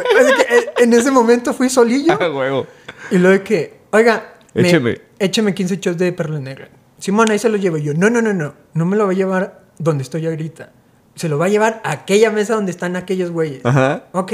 Eh, 0.50 0.66
en 0.80 0.94
ese 0.94 1.10
momento 1.12 1.54
fui 1.54 1.70
solillo. 1.70 2.18
Ah, 2.22 2.30
huevo. 2.30 2.68
Y 3.12 3.18
lo 3.18 3.30
de 3.30 3.42
que, 3.42 3.80
oiga, 3.92 4.36
me- 4.54 4.68
Écheme. 4.68 5.02
écheme 5.20 5.54
15 5.56 5.78
shots 5.78 5.98
de 5.98 6.12
perla 6.14 6.40
negra. 6.40 6.70
Simón, 7.00 7.30
ahí 7.32 7.40
se 7.40 7.50
lo 7.50 7.58
llevo 7.58 7.78
yo. 7.78 7.94
No, 7.94 8.10
no, 8.10 8.22
no, 8.22 8.34
no. 8.34 8.54
No 8.74 8.86
me 8.86 8.96
lo 8.98 9.06
va 9.06 9.12
a 9.12 9.16
llevar 9.16 9.62
donde 9.78 10.04
estoy 10.04 10.26
ahorita. 10.26 10.72
Se 11.16 11.30
lo 11.30 11.38
va 11.38 11.46
a 11.46 11.50
llevar 11.50 11.82
a 11.84 11.92
aquella 11.92 12.32
mesa 12.32 12.56
donde 12.56 12.72
están 12.72 12.96
aquellos 12.96 13.32
güeyes. 13.32 13.64
Ajá. 13.66 14.06
Ok. 14.12 14.34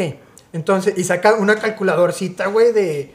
Entonces, 0.54 0.94
y 0.98 1.04
saca 1.04 1.34
una 1.36 1.56
calculadorcita, 1.56 2.48
güey, 2.48 2.72
de 2.74 3.14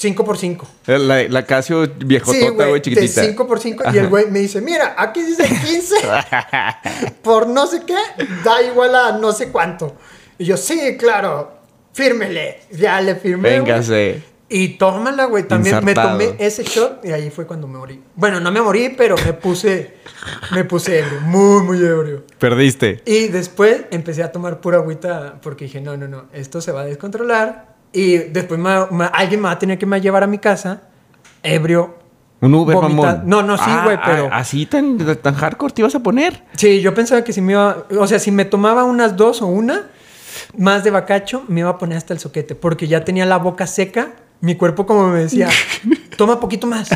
5x5. 0.00 0.66
La, 0.86 1.22
la 1.24 1.44
Casio 1.44 1.86
viejotota, 1.98 2.66
güey, 2.66 2.72
de 2.74 2.82
chiquitita. 2.82 3.24
5x5. 3.24 3.94
Y 3.94 3.98
el 3.98 4.08
güey 4.08 4.30
me 4.30 4.38
dice, 4.38 4.60
mira, 4.60 4.94
aquí 4.96 5.22
dice 5.22 5.44
15. 5.44 5.94
por 7.22 7.46
no 7.46 7.66
sé 7.66 7.82
qué, 7.86 7.96
da 8.42 8.62
igual 8.62 8.94
a 8.94 9.12
no 9.18 9.32
sé 9.32 9.50
cuánto. 9.50 9.96
Y 10.38 10.46
yo, 10.46 10.56
sí, 10.56 10.96
claro, 10.98 11.52
fírmele. 11.92 12.60
Ya 12.72 13.00
le 13.00 13.14
firmé. 13.16 13.50
Véngase. 13.50 14.30
Y 14.52 14.70
tómala, 14.78 15.26
güey. 15.26 15.46
También 15.46 15.84
me 15.84 15.94
tomé 15.94 16.34
ese 16.38 16.64
shot 16.64 17.04
y 17.04 17.12
ahí 17.12 17.30
fue 17.30 17.46
cuando 17.46 17.68
me 17.68 17.78
morí. 17.78 18.02
Bueno, 18.16 18.40
no 18.40 18.50
me 18.50 18.60
morí, 18.60 18.88
pero 18.96 19.14
me 19.24 19.32
puse, 19.32 19.94
me 20.52 20.64
puse 20.64 20.98
ebrio, 20.98 21.20
muy, 21.20 21.62
muy 21.62 21.78
ebrio. 21.78 22.24
Perdiste. 22.38 23.00
Y 23.06 23.28
después 23.28 23.82
empecé 23.92 24.24
a 24.24 24.32
tomar 24.32 24.60
pura 24.60 24.78
agüita 24.78 25.38
porque 25.40 25.66
dije, 25.66 25.80
no, 25.80 25.96
no, 25.96 26.08
no, 26.08 26.24
esto 26.32 26.60
se 26.60 26.72
va 26.72 26.80
a 26.80 26.84
descontrolar. 26.86 27.69
Y 27.92 28.18
después 28.18 28.58
me- 28.60 28.86
me- 28.90 29.10
alguien 29.12 29.40
me 29.40 29.46
va 29.46 29.52
a 29.52 29.58
tener 29.58 29.78
que 29.78 29.86
me 29.86 30.00
llevar 30.00 30.22
a 30.22 30.26
mi 30.26 30.38
casa, 30.38 30.82
ebrio. 31.42 31.98
Un 32.42 32.54
Uber, 32.54 32.74
vomitado. 32.76 33.06
mamón. 33.18 33.28
No, 33.28 33.42
no, 33.42 33.56
sí, 33.58 33.64
Ah, 33.66 33.82
güey, 33.84 33.98
pero... 34.04 34.28
ah, 34.32 34.38
Así 34.38 34.64
tan, 34.64 34.96
tan 35.20 35.34
hardcore 35.34 35.74
te 35.74 35.82
ibas 35.82 35.94
a 35.94 36.00
poner. 36.00 36.42
Sí, 36.56 36.80
yo 36.80 36.94
pensaba 36.94 37.22
que 37.22 37.32
si 37.34 37.40
me 37.42 37.52
iba... 37.52 37.84
O 37.98 38.06
sea, 38.06 38.18
si 38.18 38.30
me 38.30 38.46
tomaba 38.46 38.84
unas 38.84 39.16
dos 39.16 39.42
o 39.42 39.46
una 39.46 39.88
más 40.56 40.82
de 40.84 40.90
bacacho, 40.90 41.44
me 41.48 41.60
iba 41.60 41.68
a 41.70 41.76
poner 41.78 41.98
hasta 41.98 42.14
el 42.14 42.20
soquete. 42.20 42.54
Porque 42.54 42.88
ya 42.88 43.04
tenía 43.04 43.26
la 43.26 43.36
boca 43.36 43.66
seca. 43.66 44.12
Mi 44.40 44.54
cuerpo 44.54 44.86
como 44.86 45.08
me 45.08 45.18
decía, 45.20 45.50
toma 46.16 46.40
poquito 46.40 46.66
más. 46.66 46.88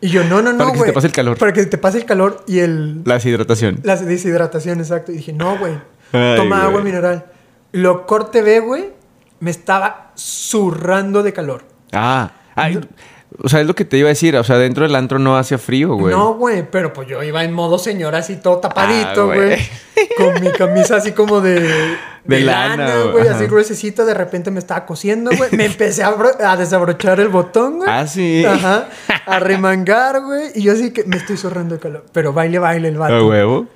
Y 0.00 0.08
yo, 0.08 0.24
no, 0.24 0.42
no, 0.42 0.52
no, 0.52 0.58
Para 0.58 0.70
que 0.72 0.76
se 0.76 0.78
güey. 0.78 0.90
te 0.90 0.94
pase 0.94 1.06
el 1.06 1.12
calor. 1.12 1.38
Para 1.38 1.52
que 1.52 1.60
se 1.60 1.66
te 1.66 1.78
pase 1.78 1.98
el 1.98 2.04
calor 2.04 2.42
y 2.48 2.58
el... 2.58 3.02
La 3.04 3.14
deshidratación. 3.14 3.78
La 3.84 3.94
deshidratación, 3.94 4.80
exacto. 4.80 5.12
Y 5.12 5.18
dije, 5.18 5.32
no, 5.32 5.56
güey. 5.58 5.74
Toma 6.10 6.56
güey. 6.56 6.60
agua 6.68 6.80
mineral. 6.82 7.26
Lo 7.70 8.04
corte 8.06 8.42
B, 8.42 8.58
güey, 8.60 8.86
me 9.40 9.50
estaba 9.50 10.12
zurrando 10.16 11.22
de 11.22 11.32
calor. 11.32 11.62
Ah. 11.92 12.30
Ay, 12.54 12.80
O 13.42 13.48
sea, 13.50 13.60
es 13.60 13.66
lo 13.66 13.74
que 13.74 13.84
te 13.84 13.98
iba 13.98 14.06
a 14.06 14.10
decir. 14.10 14.34
O 14.36 14.44
sea, 14.44 14.56
dentro 14.56 14.84
del 14.84 14.94
antro 14.94 15.18
no 15.18 15.36
hacía 15.36 15.58
frío, 15.58 15.94
güey. 15.94 16.14
No, 16.14 16.34
güey, 16.34 16.68
pero 16.70 16.92
pues 16.92 17.06
yo 17.08 17.22
iba 17.22 17.44
en 17.44 17.52
modo 17.52 17.78
señora 17.78 18.18
así 18.18 18.36
todo 18.36 18.58
tapadito, 18.58 19.22
Ah, 19.22 19.24
güey. 19.24 19.38
güey. 19.40 19.58
con 20.16 20.40
mi 20.42 20.50
camisa 20.52 20.96
así 20.96 21.12
como 21.12 21.40
de... 21.40 21.96
De 22.24 22.40
lana, 22.40 23.02
güey, 23.12 23.28
ajá. 23.28 23.36
así 23.36 23.46
gruesecita. 23.46 24.04
De 24.04 24.12
repente 24.14 24.50
me 24.50 24.58
estaba 24.58 24.84
cosiendo, 24.84 25.30
güey. 25.36 25.48
Me 25.52 25.66
empecé 25.66 26.02
a, 26.02 26.10
bro- 26.12 26.36
a 26.44 26.56
desabrochar 26.56 27.20
el 27.20 27.28
botón, 27.28 27.76
güey. 27.78 27.88
Ah, 27.88 28.06
sí. 28.08 28.44
Ajá. 28.44 28.88
A 29.26 29.38
remangar, 29.38 30.22
güey. 30.22 30.50
Y 30.56 30.62
yo 30.62 30.72
así 30.72 30.90
que 30.92 31.04
me 31.04 31.16
estoy 31.18 31.36
zorrando 31.36 31.76
de 31.76 31.80
calor. 31.80 32.04
Pero 32.12 32.32
baile, 32.32 32.58
baile 32.58 32.88
el 32.88 32.96
A 32.96 32.98
vato. 32.98 33.28
huevo. 33.28 33.66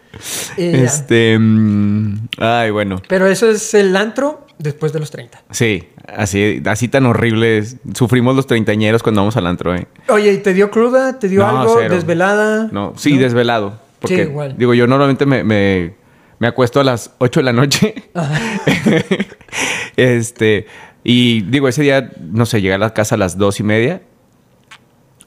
Ya. 0.56 0.64
Este. 0.64 1.38
mm, 1.38 2.28
ay, 2.38 2.70
bueno. 2.70 3.00
Pero 3.08 3.26
eso 3.26 3.48
es 3.50 3.72
el 3.74 3.96
antro 3.96 4.46
después 4.58 4.92
de 4.92 4.98
los 5.00 5.10
30. 5.10 5.42
Sí, 5.50 5.88
así, 6.08 6.60
así 6.66 6.88
tan 6.88 7.06
horribles. 7.06 7.76
Sufrimos 7.94 8.34
los 8.36 8.46
treintañeros 8.46 9.02
cuando 9.02 9.20
vamos 9.22 9.36
al 9.36 9.46
antro, 9.46 9.74
eh. 9.74 9.86
Oye, 10.08 10.32
¿y 10.32 10.38
te 10.38 10.52
dio 10.52 10.70
cruda? 10.70 11.18
¿Te 11.18 11.28
dio 11.28 11.40
No, 11.40 11.60
algo? 11.60 11.76
cero. 11.78 11.94
¿Desvelada? 11.94 12.68
No, 12.72 12.92
sí, 12.96 13.16
desvelado. 13.18 13.78
Porque, 14.00 14.16
Sí, 14.16 14.22
igual. 14.22 14.54
digo, 14.58 14.74
yo 14.74 14.86
normalmente 14.86 15.26
me, 15.26 15.44
me, 15.44 15.94
me 16.38 16.46
acuesto 16.48 16.80
a 16.80 16.84
las 16.84 17.12
8 17.18 17.40
de 17.40 17.44
la 17.44 17.52
noche. 17.52 17.94
este, 19.96 20.66
y 21.04 21.42
digo, 21.42 21.68
ese 21.68 21.82
día, 21.82 22.10
no 22.20 22.46
sé, 22.46 22.60
llegué 22.60 22.74
a 22.74 22.78
la 22.78 22.92
casa 22.94 23.14
a 23.14 23.18
las 23.18 23.38
dos 23.38 23.60
y 23.60 23.62
media. 23.62 24.02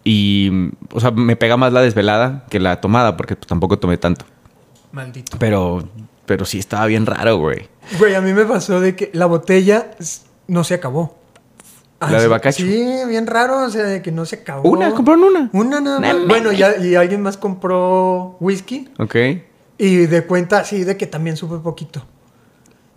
Y, 0.04 0.52
o 0.92 1.00
sea, 1.00 1.12
me 1.12 1.36
pega 1.36 1.56
más 1.56 1.72
la 1.72 1.82
desvelada 1.82 2.46
que 2.50 2.60
la 2.60 2.82
tomada, 2.82 3.16
porque 3.16 3.36
pues, 3.36 3.48
tampoco 3.48 3.80
tomé 3.80 3.98
tanto. 3.98 4.26
Maldito. 4.94 5.38
Pero, 5.40 5.84
pero 6.26 6.46
sí 6.46 6.60
estaba 6.60 6.86
bien 6.86 7.06
raro, 7.06 7.38
güey. 7.38 7.68
Güey, 8.00 8.16
a 8.16 8.22
mí 8.22 8.32
me 8.34 8.46
pasó 8.46 8.80
de 8.80 8.96
que 8.96 9.10
la 9.14 9.26
botella 9.26 9.92
no 10.48 10.64
se 10.64 10.76
acabó. 10.76 11.18
¿La 12.00 12.12
de 12.18 12.22
sí- 12.22 12.28
Bacacho? 12.28 12.64
Sí, 12.64 12.86
bien 13.08 13.28
raro, 13.28 13.64
o 13.66 13.70
sea, 13.70 13.84
de 13.84 14.02
que 14.02 14.12
no 14.12 14.26
se 14.26 14.38
acabó. 14.38 14.70
Una, 14.70 14.94
compraron 14.94 15.24
una. 15.24 15.50
Una 15.54 15.80
nada 15.82 16.00
más. 16.00 16.28
Bueno, 16.28 16.52
ya, 16.52 16.78
y 16.78 16.96
alguien 16.96 17.22
más 17.22 17.38
compró 17.38 18.38
whisky 18.40 18.90
Ok. 19.00 19.16
y 19.78 19.96
de 20.06 20.26
cuenta 20.26 20.60
así 20.60 20.84
de 20.84 20.96
que 20.98 21.08
también 21.08 21.38
supe 21.38 21.58
poquito. 21.58 22.06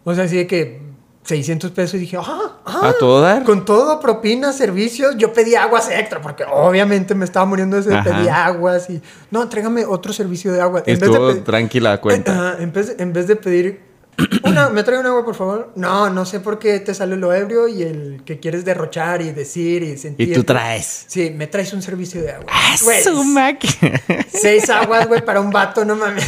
O 0.04 0.14
sea, 0.14 0.24
así 0.24 0.36
de 0.36 0.46
que 0.46 0.82
600 1.26 1.70
pesos 1.72 1.94
y 1.94 1.98
dije, 1.98 2.16
ah, 2.18 2.60
ah, 2.64 2.88
¿A 2.88 2.92
todo 2.94 3.20
dar? 3.20 3.42
Con 3.42 3.64
todo, 3.64 3.98
propina, 3.98 4.52
servicios. 4.52 5.16
Yo 5.18 5.32
pedí 5.32 5.56
aguas 5.56 5.90
extra 5.90 6.20
porque 6.20 6.44
obviamente 6.44 7.14
me 7.14 7.24
estaba 7.24 7.44
muriendo 7.46 7.80
de 7.80 8.02
pedí 8.02 8.28
aguas 8.28 8.88
y 8.90 9.02
no, 9.30 9.48
tráigame 9.48 9.84
otro 9.84 10.12
servicio 10.12 10.52
de 10.52 10.60
agua. 10.60 10.84
En 10.86 10.98
vez 10.98 11.00
de 11.00 11.06
Estuvo 11.06 11.34
tranquila 11.42 11.90
la 11.90 12.00
cuenta. 12.00 12.56
En, 12.60 12.72
vez, 12.72 12.94
en 12.98 13.12
vez 13.12 13.26
de 13.26 13.34
pedir 13.36 13.80
una, 14.44 14.70
¿me 14.70 14.82
trae 14.84 14.98
un 14.98 15.06
agua, 15.06 15.24
por 15.24 15.34
favor? 15.34 15.72
No, 15.74 16.08
no 16.10 16.24
sé 16.24 16.40
por 16.40 16.58
qué 16.58 16.78
te 16.80 16.94
sale 16.94 17.16
lo 17.16 17.32
ebrio 17.34 17.66
y 17.68 17.82
el 17.82 18.22
que 18.24 18.38
quieres 18.38 18.64
derrochar 18.64 19.20
y 19.20 19.32
decir 19.32 19.82
y 19.82 19.98
sentir. 19.98 20.30
Y 20.30 20.32
tú 20.32 20.44
traes. 20.44 21.06
Sí, 21.08 21.30
me 21.36 21.48
traes 21.48 21.72
un 21.72 21.82
servicio 21.82 22.22
de 22.22 22.32
agua. 22.32 22.46
¡Ah, 22.50 22.76
Güey, 22.82 23.02
su 23.02 23.24
máquina! 23.24 24.00
seis 24.28 24.70
aguas, 24.70 25.08
güey, 25.08 25.24
para 25.24 25.40
un 25.40 25.50
vato, 25.50 25.84
no 25.84 25.96
mames. 25.96 26.24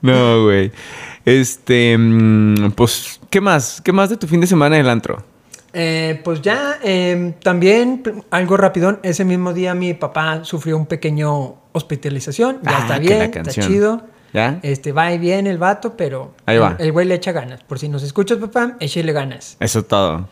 No, 0.00 0.44
güey. 0.44 0.70
Este, 1.24 1.96
mm, 1.98 2.72
pues, 2.72 3.20
¿qué 3.30 3.40
más? 3.40 3.80
¿Qué 3.82 3.92
más 3.92 4.10
de 4.10 4.16
tu 4.16 4.26
fin 4.26 4.40
de 4.40 4.46
semana 4.46 4.76
en 4.76 4.82
el 4.84 4.90
antro? 4.90 5.22
Eh, 5.72 6.20
pues 6.22 6.40
ya, 6.42 6.78
eh, 6.84 7.34
también 7.42 8.02
algo 8.30 8.56
rapidón. 8.56 9.00
Ese 9.02 9.24
mismo 9.24 9.52
día 9.52 9.74
mi 9.74 9.92
papá 9.94 10.44
sufrió 10.44 10.76
un 10.76 10.86
pequeño 10.86 11.56
hospitalización. 11.72 12.58
Ya 12.62 12.70
Ah, 12.76 12.78
está 12.82 12.98
bien, 12.98 13.22
está 13.34 13.50
chido. 13.50 14.02
¿Ya? 14.32 14.58
Este, 14.62 14.92
va 14.92 15.12
y 15.12 15.18
viene 15.18 15.50
el 15.50 15.58
vato, 15.58 15.96
pero 15.96 16.34
Ahí 16.46 16.58
va. 16.58 16.76
el 16.78 16.90
güey 16.92 17.06
le 17.06 17.14
echa 17.14 17.32
ganas. 17.32 17.62
Por 17.62 17.78
si 17.78 17.88
nos 17.88 18.02
escuchas, 18.02 18.38
papá, 18.38 18.76
échale 18.80 19.12
ganas. 19.12 19.56
Eso 19.60 19.78
es 19.80 19.88
todo. 19.88 20.28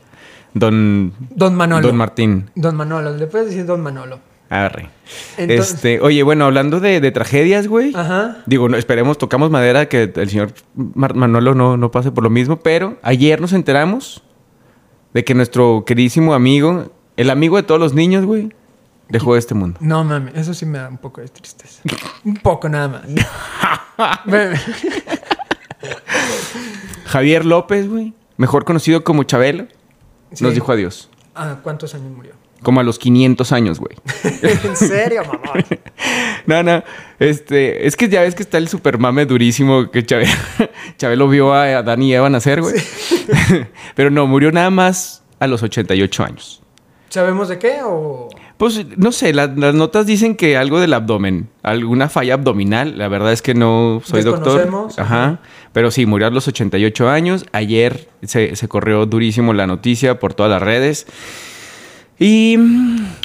Don... 0.55 1.13
Don 1.31 1.55
Manolo. 1.55 1.87
Don 1.89 1.97
Martín. 1.97 2.51
Don 2.57 2.77
Manolo, 2.77 3.17
le 3.17 3.27
puedes 3.27 3.49
decir 3.49 3.65
Don 3.65 3.81
Manolo. 3.81 4.19
Agarre. 4.53 4.91
Entonces- 5.39 5.75
Este, 5.75 6.01
oye, 6.01 6.23
bueno, 6.23 6.45
hablando 6.45 6.79
de, 6.81 7.01
de 7.01 7.11
tragedias, 7.11 7.67
güey. 7.69 7.93
Ajá. 7.95 8.39
Digo, 8.47 8.69
no, 8.69 8.77
esperemos, 8.77 9.17
tocamos 9.19 9.51
madera 9.51 9.87
que 9.89 10.13
el 10.15 10.29
señor 10.29 10.53
Mar- 10.75 11.15
Manolo 11.15 11.55
no, 11.55 11.77
no 11.77 11.91
pase 11.91 12.11
por 12.13 12.23
lo 12.25 12.31
mismo, 12.31 12.57
pero 12.59 12.99
ayer 13.03 13.41
nos 13.41 13.53
enteramos 13.53 14.23
de 15.15 15.25
que 15.25 15.35
nuestro 15.35 15.85
queridísimo 15.87 16.35
amigo, 16.35 16.91
el 17.17 17.31
amigo 17.31 17.57
de 17.57 17.63
todos 17.63 17.81
los 17.81 17.95
niños, 17.95 18.25
güey, 18.27 18.51
dejó 19.09 19.37
este 19.37 19.55
mundo. 19.55 19.79
No 19.81 20.05
mames, 20.05 20.35
eso 20.37 20.53
sí 20.55 20.67
me 20.67 20.79
da 20.79 20.89
un 20.89 20.99
poco 20.99 21.21
de 21.21 21.29
tristeza. 21.29 21.83
un 22.25 22.35
poco 22.37 22.69
nada 22.69 22.89
más. 22.89 23.03
Javier 27.07 27.45
López, 27.45 27.89
güey, 27.89 28.15
mejor 28.37 28.65
conocido 28.65 29.05
como 29.05 29.25
Chabelo, 29.25 29.67
Sí. 30.33 30.45
nos 30.45 30.55
dijo 30.55 30.73
adiós. 30.73 31.11
¿A 31.35 31.57
cuántos 31.63 31.95
años 31.95 32.11
murió? 32.11 32.33
Como 32.63 32.81
a 32.81 32.83
los 32.83 32.99
500 32.99 33.53
años, 33.53 33.79
güey. 33.81 33.97
¿En 34.43 34.77
serio, 34.77 35.23
mamá? 35.25 35.65
No, 36.47 36.63
no. 36.65 36.83
Este, 37.21 37.87
es 37.87 37.95
que 37.95 38.09
ya 38.09 38.23
ves 38.23 38.35
que 38.35 38.43
está 38.43 38.59
el 38.59 38.67
super 38.69 38.99
mame 38.99 39.27
durísimo 39.27 39.91
que 39.93 40.05
Chabelo, 40.05 40.33
Chabelo 40.99 41.29
vio 41.29 41.55
a 41.55 41.79
Adán 41.79 42.03
y 42.03 42.13
Eva 42.13 42.29
nacer, 42.29 42.61
güey. 42.61 42.75
Pero 43.95 44.11
no, 44.11 44.27
murió 44.27 44.51
nada 44.51 44.71
más 44.71 45.23
a 45.39 45.47
los 45.47 45.63
88 45.63 46.25
años. 46.25 46.63
¿Sabemos 47.11 47.49
de 47.49 47.59
qué 47.59 47.79
o...? 47.85 48.29
Pues 48.57 48.87
no 48.97 49.13
sé, 49.13 49.33
la- 49.33 49.47
las 49.49 49.75
notas 49.75 50.07
dicen 50.07 50.35
que 50.37 50.57
algo 50.57 50.81
del 50.81 50.95
abdomen, 50.95 51.49
alguna 51.63 52.09
falla 52.09 52.35
abdominal. 52.35 52.97
La 52.97 53.09
verdad 53.09 53.33
es 53.33 53.43
que 53.43 53.55
no 53.55 54.01
soy 54.05 54.23
doctor. 54.23 54.69
Ajá. 54.97 55.41
Pero 55.73 55.91
sí, 55.91 56.07
murió 56.07 56.29
a 56.29 56.31
los 56.31 56.47
88 56.49 57.09
años. 57.11 57.45
Ayer 57.53 58.09
se, 58.23 58.55
se 58.57 58.69
corrió 58.69 59.05
durísimo 59.07 59.53
la 59.53 59.67
noticia 59.67 60.19
por 60.21 60.35
todas 60.35 60.51
las 60.51 60.63
redes. 60.63 61.07
Y. 62.23 62.57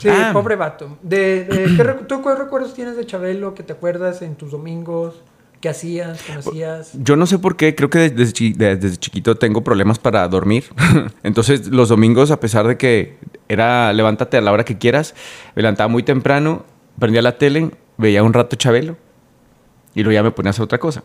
Sí, 0.02 0.10
ah, 0.10 0.32
pobre 0.34 0.56
vato. 0.56 0.98
De, 1.02 1.44
de- 1.46 1.76
¿qué 1.76 1.84
¿Tú 2.08 2.22
qué 2.22 2.36
recuerdos 2.36 2.74
tienes 2.74 2.98
de 2.98 3.06
Chabelo 3.06 3.54
que 3.54 3.64
te 3.64 3.74
acuerdas 3.74 4.22
en 4.22 4.36
tus 4.36 4.52
domingos? 4.52 5.22
¿Qué 5.62 5.70
hacías? 5.70 6.22
¿Conocías? 6.24 6.92
Yo 6.94 7.16
no 7.16 7.26
sé 7.26 7.40
por 7.40 7.56
qué, 7.58 7.74
creo 7.74 7.90
que 7.90 8.10
desde, 8.12 8.32
chi- 8.34 8.54
de- 8.54 8.76
desde 8.76 8.98
chiquito 8.98 9.36
tengo 9.36 9.64
problemas 9.64 9.98
para 10.00 10.28
dormir. 10.28 10.66
Entonces, 11.24 11.68
los 11.68 11.90
domingos, 11.90 12.30
a 12.32 12.40
pesar 12.40 12.68
de 12.68 12.78
que 12.78 13.18
era 13.48 13.92
levántate 13.94 14.38
a 14.38 14.42
la 14.42 14.52
hora 14.52 14.66
que 14.66 14.78
quieras, 14.78 15.16
me 15.56 15.64
levantaba 15.64 15.88
muy 15.88 16.04
temprano, 16.04 16.64
prendía 17.00 17.22
la 17.24 17.38
tele, 17.38 17.72
veía 17.98 18.22
un 18.24 18.34
rato 18.34 18.56
Chabelo 18.56 18.98
y 19.96 20.04
luego 20.04 20.14
ya 20.14 20.22
me 20.24 20.32
ponía 20.32 20.50
a 20.50 20.52
hacer 20.52 20.64
otra 20.64 20.78
cosa. 20.78 21.04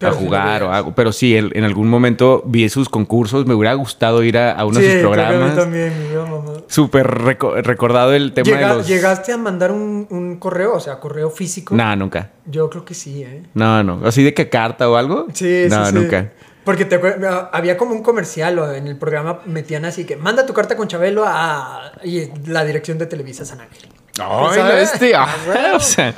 Pero 0.00 0.12
a 0.12 0.14
sí 0.18 0.24
jugar 0.24 0.62
o 0.64 0.72
algo. 0.72 0.94
Pero 0.94 1.12
sí, 1.12 1.36
el- 1.36 1.52
en 1.54 1.62
algún 1.64 1.88
momento 1.88 2.42
vi 2.46 2.68
sus 2.70 2.88
concursos, 2.88 3.46
me 3.46 3.54
hubiera 3.54 3.74
gustado 3.74 4.22
ir 4.24 4.36
a, 4.38 4.52
a 4.52 4.64
uno 4.64 4.78
de 4.80 4.84
sus 4.86 4.94
creo 5.00 5.12
que 5.12 5.20
a 5.20 5.24
mí 5.24 5.28
programas. 5.30 5.56
también, 5.56 5.92
mi 6.02 6.08
vida, 6.08 6.24
mamá. 6.24 6.52
Súper 6.68 7.06
reco- 7.06 7.60
recordado 7.62 8.12
el 8.14 8.32
tema 8.32 8.46
Llega- 8.50 8.68
de 8.70 8.74
los... 8.76 8.88
¿Llegaste 8.88 9.32
a 9.32 9.36
mandar 9.36 9.70
un, 9.72 10.06
un 10.10 10.36
correo, 10.38 10.74
o 10.74 10.80
sea, 10.80 10.98
correo 11.00 11.30
físico? 11.30 11.74
Nah, 11.74 11.94
nunca. 11.96 12.30
Yo 12.46 12.68
creo 12.70 12.84
que 12.84 12.94
sí, 12.94 13.22
¿eh? 13.22 13.42
No, 13.54 13.82
no. 13.84 14.00
¿Así 14.06 14.22
de 14.24 14.32
que 14.34 14.48
carta 14.48 14.88
o 14.88 14.96
algo? 14.96 15.26
Sí, 15.34 15.66
no, 15.68 15.84
sí, 15.84 15.92
sí. 15.92 15.98
nunca. 15.98 16.32
Porque 16.64 16.84
te 16.84 17.00
ah, 17.26 17.50
había 17.52 17.76
como 17.76 17.92
un 17.92 18.02
comercial 18.02 18.58
o 18.58 18.72
en 18.72 18.86
el 18.86 18.96
programa 18.96 19.40
metían 19.46 19.84
así 19.86 20.04
que 20.04 20.16
manda 20.16 20.44
tu 20.46 20.52
carta 20.52 20.76
con 20.76 20.88
Chabelo 20.88 21.24
a 21.26 21.92
y 22.04 22.28
la 22.46 22.64
dirección 22.64 22.98
de 22.98 23.06
Televisa 23.06 23.44
San 23.44 23.60
Ángel. 23.62 23.88
Ay, 24.18 24.56
¿Sabes? 24.58 24.92
este, 24.92 25.14
Ah, 25.14 25.26
o 25.74 25.80
sea, 25.80 26.14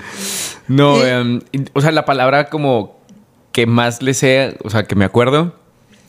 no, 0.68 0.98
Y- 0.98 1.02
em, 1.08 1.40
o 1.74 1.80
sea, 1.80 1.92
la 1.92 2.04
palabra 2.04 2.46
como 2.50 3.01
que 3.52 3.66
más 3.66 4.02
le 4.02 4.14
sea, 4.14 4.54
o 4.64 4.70
sea, 4.70 4.84
que 4.84 4.94
me 4.94 5.04
acuerdo, 5.04 5.54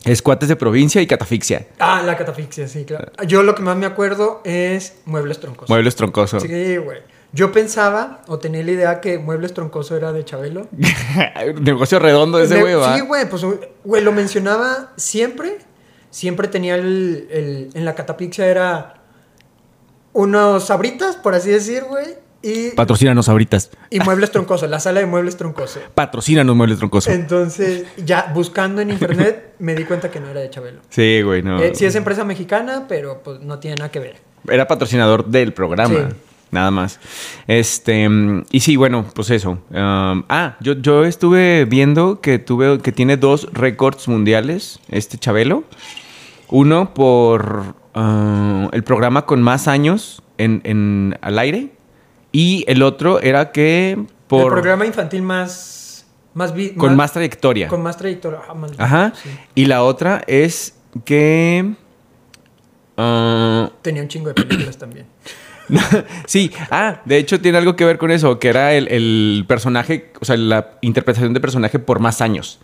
es 0.05 0.21
cuates 0.21 0.50
de 0.50 0.55
provincia 0.55 1.01
y 1.01 1.07
catafixia. 1.07 1.67
Ah, 1.79 2.01
la 2.05 2.17
catafixia, 2.17 2.67
sí, 2.67 2.85
claro. 2.85 3.12
Yo 3.27 3.43
lo 3.43 3.55
que 3.55 3.62
más 3.62 3.77
me 3.77 3.85
acuerdo 3.85 4.41
es 4.43 4.95
Muebles 5.05 5.39
Troncosos. 5.39 5.69
Muebles 5.69 5.95
troncosos. 5.95 6.43
Sí, 6.43 6.77
güey. 6.77 7.00
Yo 7.31 7.51
pensaba 7.51 8.21
o 8.27 8.38
tenía 8.38 8.62
la 8.63 8.71
idea 8.71 9.01
que 9.01 9.17
Muebles 9.17 9.53
Troncoso 9.53 9.97
era 9.97 10.12
de 10.13 10.23
Chabelo. 10.23 10.67
Negocio 11.62 11.97
redondo 12.00 12.39
ese 12.39 12.62
güey. 12.62 12.75
Sí, 12.95 13.01
güey, 13.01 13.27
pues, 13.29 13.43
güey, 13.83 14.03
lo 14.03 14.12
mencionaba 14.12 14.91
siempre. 14.97 15.57
Siempre 16.12 16.47
tenía 16.47 16.75
el, 16.75 17.27
el- 17.31 17.69
en 17.73 17.85
la 17.85 17.95
catapixia 17.95 18.45
era 18.45 19.01
unos 20.13 20.65
sabritas, 20.65 21.15
por 21.15 21.33
así 21.33 21.50
decir, 21.50 21.85
güey, 21.85 22.05
y, 22.43 22.71
Patrocínanos 22.75 23.29
ahorita. 23.29 23.57
y 23.89 24.00
muebles 24.01 24.29
troncosos, 24.31 24.69
la 24.69 24.79
sala 24.79 25.00
de 25.00 25.05
muebles 25.05 25.38
troncoso. 25.38 25.79
Patrocínanos 25.95 26.55
muebles 26.55 26.77
troncosos. 26.77 27.13
Entonces, 27.13 27.85
ya 28.05 28.31
buscando 28.33 28.81
en 28.81 28.89
internet, 28.91 29.53
me 29.59 29.73
di 29.75 29.85
cuenta 29.85 30.12
que 30.12 30.19
no 30.19 30.27
era 30.29 30.41
de 30.41 30.50
Chabelo. 30.50 30.81
Sí, 30.89 31.21
güey, 31.23 31.41
no. 31.41 31.59
Eh, 31.62 31.71
sí 31.73 31.85
es 31.85 31.95
empresa 31.95 32.23
mexicana, 32.25 32.85
pero 32.88 33.21
pues 33.23 33.39
no 33.39 33.59
tiene 33.59 33.77
nada 33.77 33.89
que 33.89 34.00
ver. 34.00 34.17
Era 34.50 34.67
patrocinador 34.67 35.25
del 35.25 35.53
programa. 35.53 35.95
Sí. 36.12 36.15
Nada 36.51 36.69
más. 36.69 37.00
Este, 37.47 38.07
y 38.51 38.59
sí, 38.59 38.75
bueno, 38.75 39.05
pues 39.15 39.31
eso. 39.31 39.57
Um, 39.71 40.23
ah, 40.29 40.55
yo, 40.59 40.73
yo 40.73 41.03
estuve 41.03 41.65
viendo 41.65 42.21
que 42.21 42.38
tuve, 42.38 42.77
que 42.79 42.91
tiene 42.91 43.17
dos 43.17 43.47
récords 43.53 44.07
mundiales, 44.07 44.79
este 44.89 45.17
Chabelo. 45.17 45.63
Uno 46.50 46.93
por 46.93 47.73
ah, 47.95 48.69
el 48.71 48.83
programa 48.83 49.25
con 49.25 49.41
más 49.41 49.67
años 49.67 50.21
en, 50.38 50.62
en- 50.63 51.17
al 51.21 51.39
aire. 51.39 51.69
Y 52.33 52.65
el 52.67 52.81
otro 52.83 53.21
era 53.21 53.51
que 53.53 53.97
por 54.27 54.41
El 54.41 54.49
programa 54.49 54.85
infantil 54.85 55.21
más... 55.21 56.05
más, 56.33 56.51
con 56.75 56.95
más 56.95 57.13
trayectoria. 57.13 57.67
Con 57.69 57.81
más 57.81 57.95
trayectoria. 57.95 58.39
Ah, 58.49 58.55
Ajá. 58.79 59.13
sí. 59.15 59.29
Y 59.55 59.65
la 59.65 59.83
otra 59.83 60.23
es 60.27 60.75
que. 61.05 61.73
ah, 62.97 63.69
Tenía 63.81 64.01
un 64.01 64.07
chingo 64.07 64.29
de 64.29 64.33
películas 64.33 64.77
también. 64.77 65.05
sí, 66.25 66.51
ah, 66.71 67.01
de 67.05 67.17
hecho 67.17 67.39
tiene 67.39 67.57
algo 67.57 67.75
que 67.75 67.85
ver 67.85 67.97
con 67.97 68.11
eso, 68.11 68.37
que 68.39 68.49
era 68.49 68.73
el, 68.73 68.87
el 68.89 69.45
personaje, 69.47 70.11
o 70.19 70.25
sea, 70.25 70.35
la 70.35 70.71
interpretación 70.81 71.33
de 71.33 71.39
personaje 71.39 71.79
por 71.79 71.99
más 71.99 72.19
años. 72.19 72.59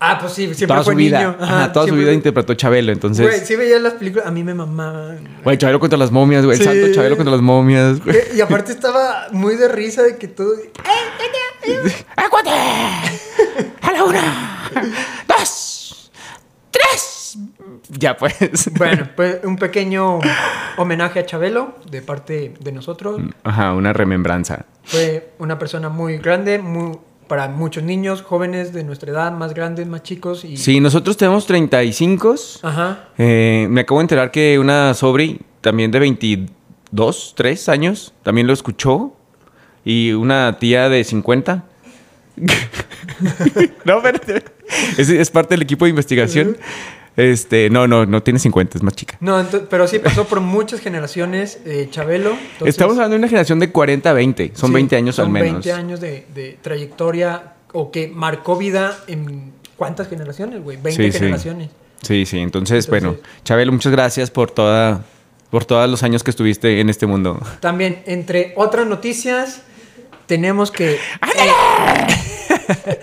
Ah, 0.00 0.18
pues 0.20 0.32
sí, 0.32 0.42
siempre 0.54 0.66
toda 0.66 0.82
fue 0.84 0.92
su 0.94 0.98
vida, 0.98 1.18
niño. 1.18 1.36
ajá, 1.40 1.72
toda 1.72 1.86
su 1.86 1.94
vida 1.94 2.12
interpretó 2.12 2.52
Chabelo, 2.54 2.86
Güey, 2.86 2.94
entonces... 2.94 3.46
sí 3.46 3.56
veía 3.56 3.78
las 3.78 3.94
películas, 3.94 4.26
a 4.26 4.30
mí 4.30 4.44
me 4.44 4.52
mamaban. 4.54 5.26
Güey, 5.42 5.56
Chabelo 5.56 5.80
contra 5.80 5.98
las 5.98 6.10
momias, 6.10 6.44
güey, 6.44 6.58
el 6.58 6.64
santo 6.64 6.92
Chabelo 6.92 7.16
contra 7.16 7.32
las 7.32 7.40
momias. 7.42 8.04
güey. 8.04 8.16
Y 8.36 8.40
aparte 8.40 8.72
estaba 8.72 9.28
muy 9.32 9.56
de 9.56 9.68
risa 9.68 10.02
de 10.02 10.16
que 10.16 10.28
todo... 10.28 10.52
¡Acuate! 12.16 12.50
¡A 13.82 13.92
la 13.92 14.04
una! 14.04 14.70
¡Dos! 15.26 16.10
¡Tres! 16.70 17.38
Ya 17.90 18.16
pues. 18.16 18.34
Bueno, 18.76 19.08
pues 19.16 19.38
un 19.44 19.56
pequeño 19.56 20.18
homenaje 20.76 21.20
a 21.20 21.26
Chabelo 21.26 21.74
de 21.90 22.02
parte 22.02 22.54
de 22.60 22.72
nosotros. 22.72 23.20
Ajá, 23.44 23.72
una 23.74 23.92
remembranza. 23.92 24.66
Fue 24.84 25.32
una 25.38 25.58
persona 25.58 25.88
muy 25.88 26.18
grande, 26.18 26.58
muy, 26.58 26.98
para 27.26 27.48
muchos 27.48 27.82
niños, 27.82 28.22
jóvenes 28.22 28.72
de 28.72 28.84
nuestra 28.84 29.10
edad, 29.10 29.32
más 29.32 29.54
grandes, 29.54 29.86
más 29.86 30.02
chicos. 30.02 30.44
Y, 30.44 30.56
Sí, 30.56 30.80
nosotros 30.80 31.16
tenemos 31.16 31.46
35. 31.46 32.34
Ajá. 32.62 33.08
Eh, 33.18 33.66
me 33.70 33.82
acabo 33.82 34.00
de 34.00 34.04
enterar 34.04 34.30
que 34.30 34.58
una 34.58 34.94
sobri, 34.94 35.40
también 35.60 35.90
de 35.90 35.98
22, 35.98 37.34
3 37.36 37.68
años, 37.68 38.14
también 38.22 38.46
lo 38.46 38.52
escuchó. 38.52 39.14
Y 39.84 40.12
una 40.12 40.58
tía 40.58 40.88
de 40.88 41.04
50. 41.04 41.64
no, 43.84 43.96
espérate. 43.98 44.44
Es, 44.96 45.10
es 45.10 45.30
parte 45.30 45.54
del 45.54 45.62
equipo 45.62 45.84
de 45.84 45.90
investigación. 45.90 46.56
Este, 47.16 47.70
no, 47.70 47.86
no, 47.86 48.06
no 48.06 48.22
tiene 48.22 48.38
50, 48.40 48.78
es 48.78 48.82
más 48.82 48.94
chica. 48.94 49.16
No, 49.20 49.44
pero 49.70 49.86
sí 49.86 50.00
pasó 50.00 50.24
por 50.26 50.40
muchas 50.40 50.80
generaciones 50.80 51.60
eh, 51.64 51.86
Chabelo. 51.90 52.30
entonces- 52.30 52.68
Estamos 52.68 52.94
hablando 52.96 53.14
de 53.14 53.18
una 53.18 53.28
generación 53.28 53.60
de 53.60 53.70
40 53.70 54.10
a 54.10 54.12
20. 54.12 54.52
Son 54.54 54.70
Sí, 54.70 54.74
20 54.74 54.96
años 54.96 55.14
son 55.14 55.26
al 55.26 55.32
menos. 55.32 55.52
20 55.64 55.72
años 55.72 56.00
de, 56.00 56.26
de 56.34 56.58
trayectoria 56.60 57.52
o 57.72 57.90
que 57.92 58.08
marcó 58.08 58.56
vida 58.56 58.98
en 59.06 59.52
cuántas 59.76 60.08
generaciones, 60.08 60.62
güey. 60.62 60.76
20 60.76 61.02
Sí, 61.04 61.12
sí. 61.12 61.18
generaciones. 61.18 61.70
Sí, 62.02 62.26
sí. 62.26 62.38
Entonces, 62.40 62.84
Entonces- 62.86 63.08
bueno, 63.10 63.16
Chabelo, 63.44 63.70
muchas 63.72 63.92
gracias 63.92 64.30
por 64.32 64.50
toda, 64.50 65.04
por 65.50 65.64
todos 65.64 65.88
los 65.88 66.02
años 66.02 66.24
que 66.24 66.30
estuviste 66.30 66.80
en 66.80 66.90
este 66.90 67.06
mundo. 67.06 67.40
También, 67.60 68.02
entre 68.06 68.52
otras 68.56 68.86
noticias, 68.88 69.62
tenemos 70.26 70.72
que. 70.72 70.94
eh, 70.94 70.98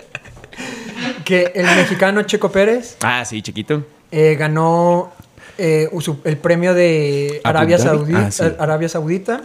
que 1.25 1.51
el 1.56 1.65
mexicano 1.77 2.22
Checo 2.24 2.51
Pérez 2.51 2.98
Ah, 3.01 3.24
sí, 3.25 3.41
chiquito. 3.41 3.84
Eh, 4.12 4.36
ganó 4.38 5.12
eh, 5.58 5.89
el 6.24 6.38
premio 6.38 6.74
de 6.74 7.41
Arabia. 7.44 7.77
Saudí- 7.77 8.15
Ah, 8.15 8.32
sí. 8.32 8.44
Arabia 8.60 8.89
Saudita. 8.89 9.41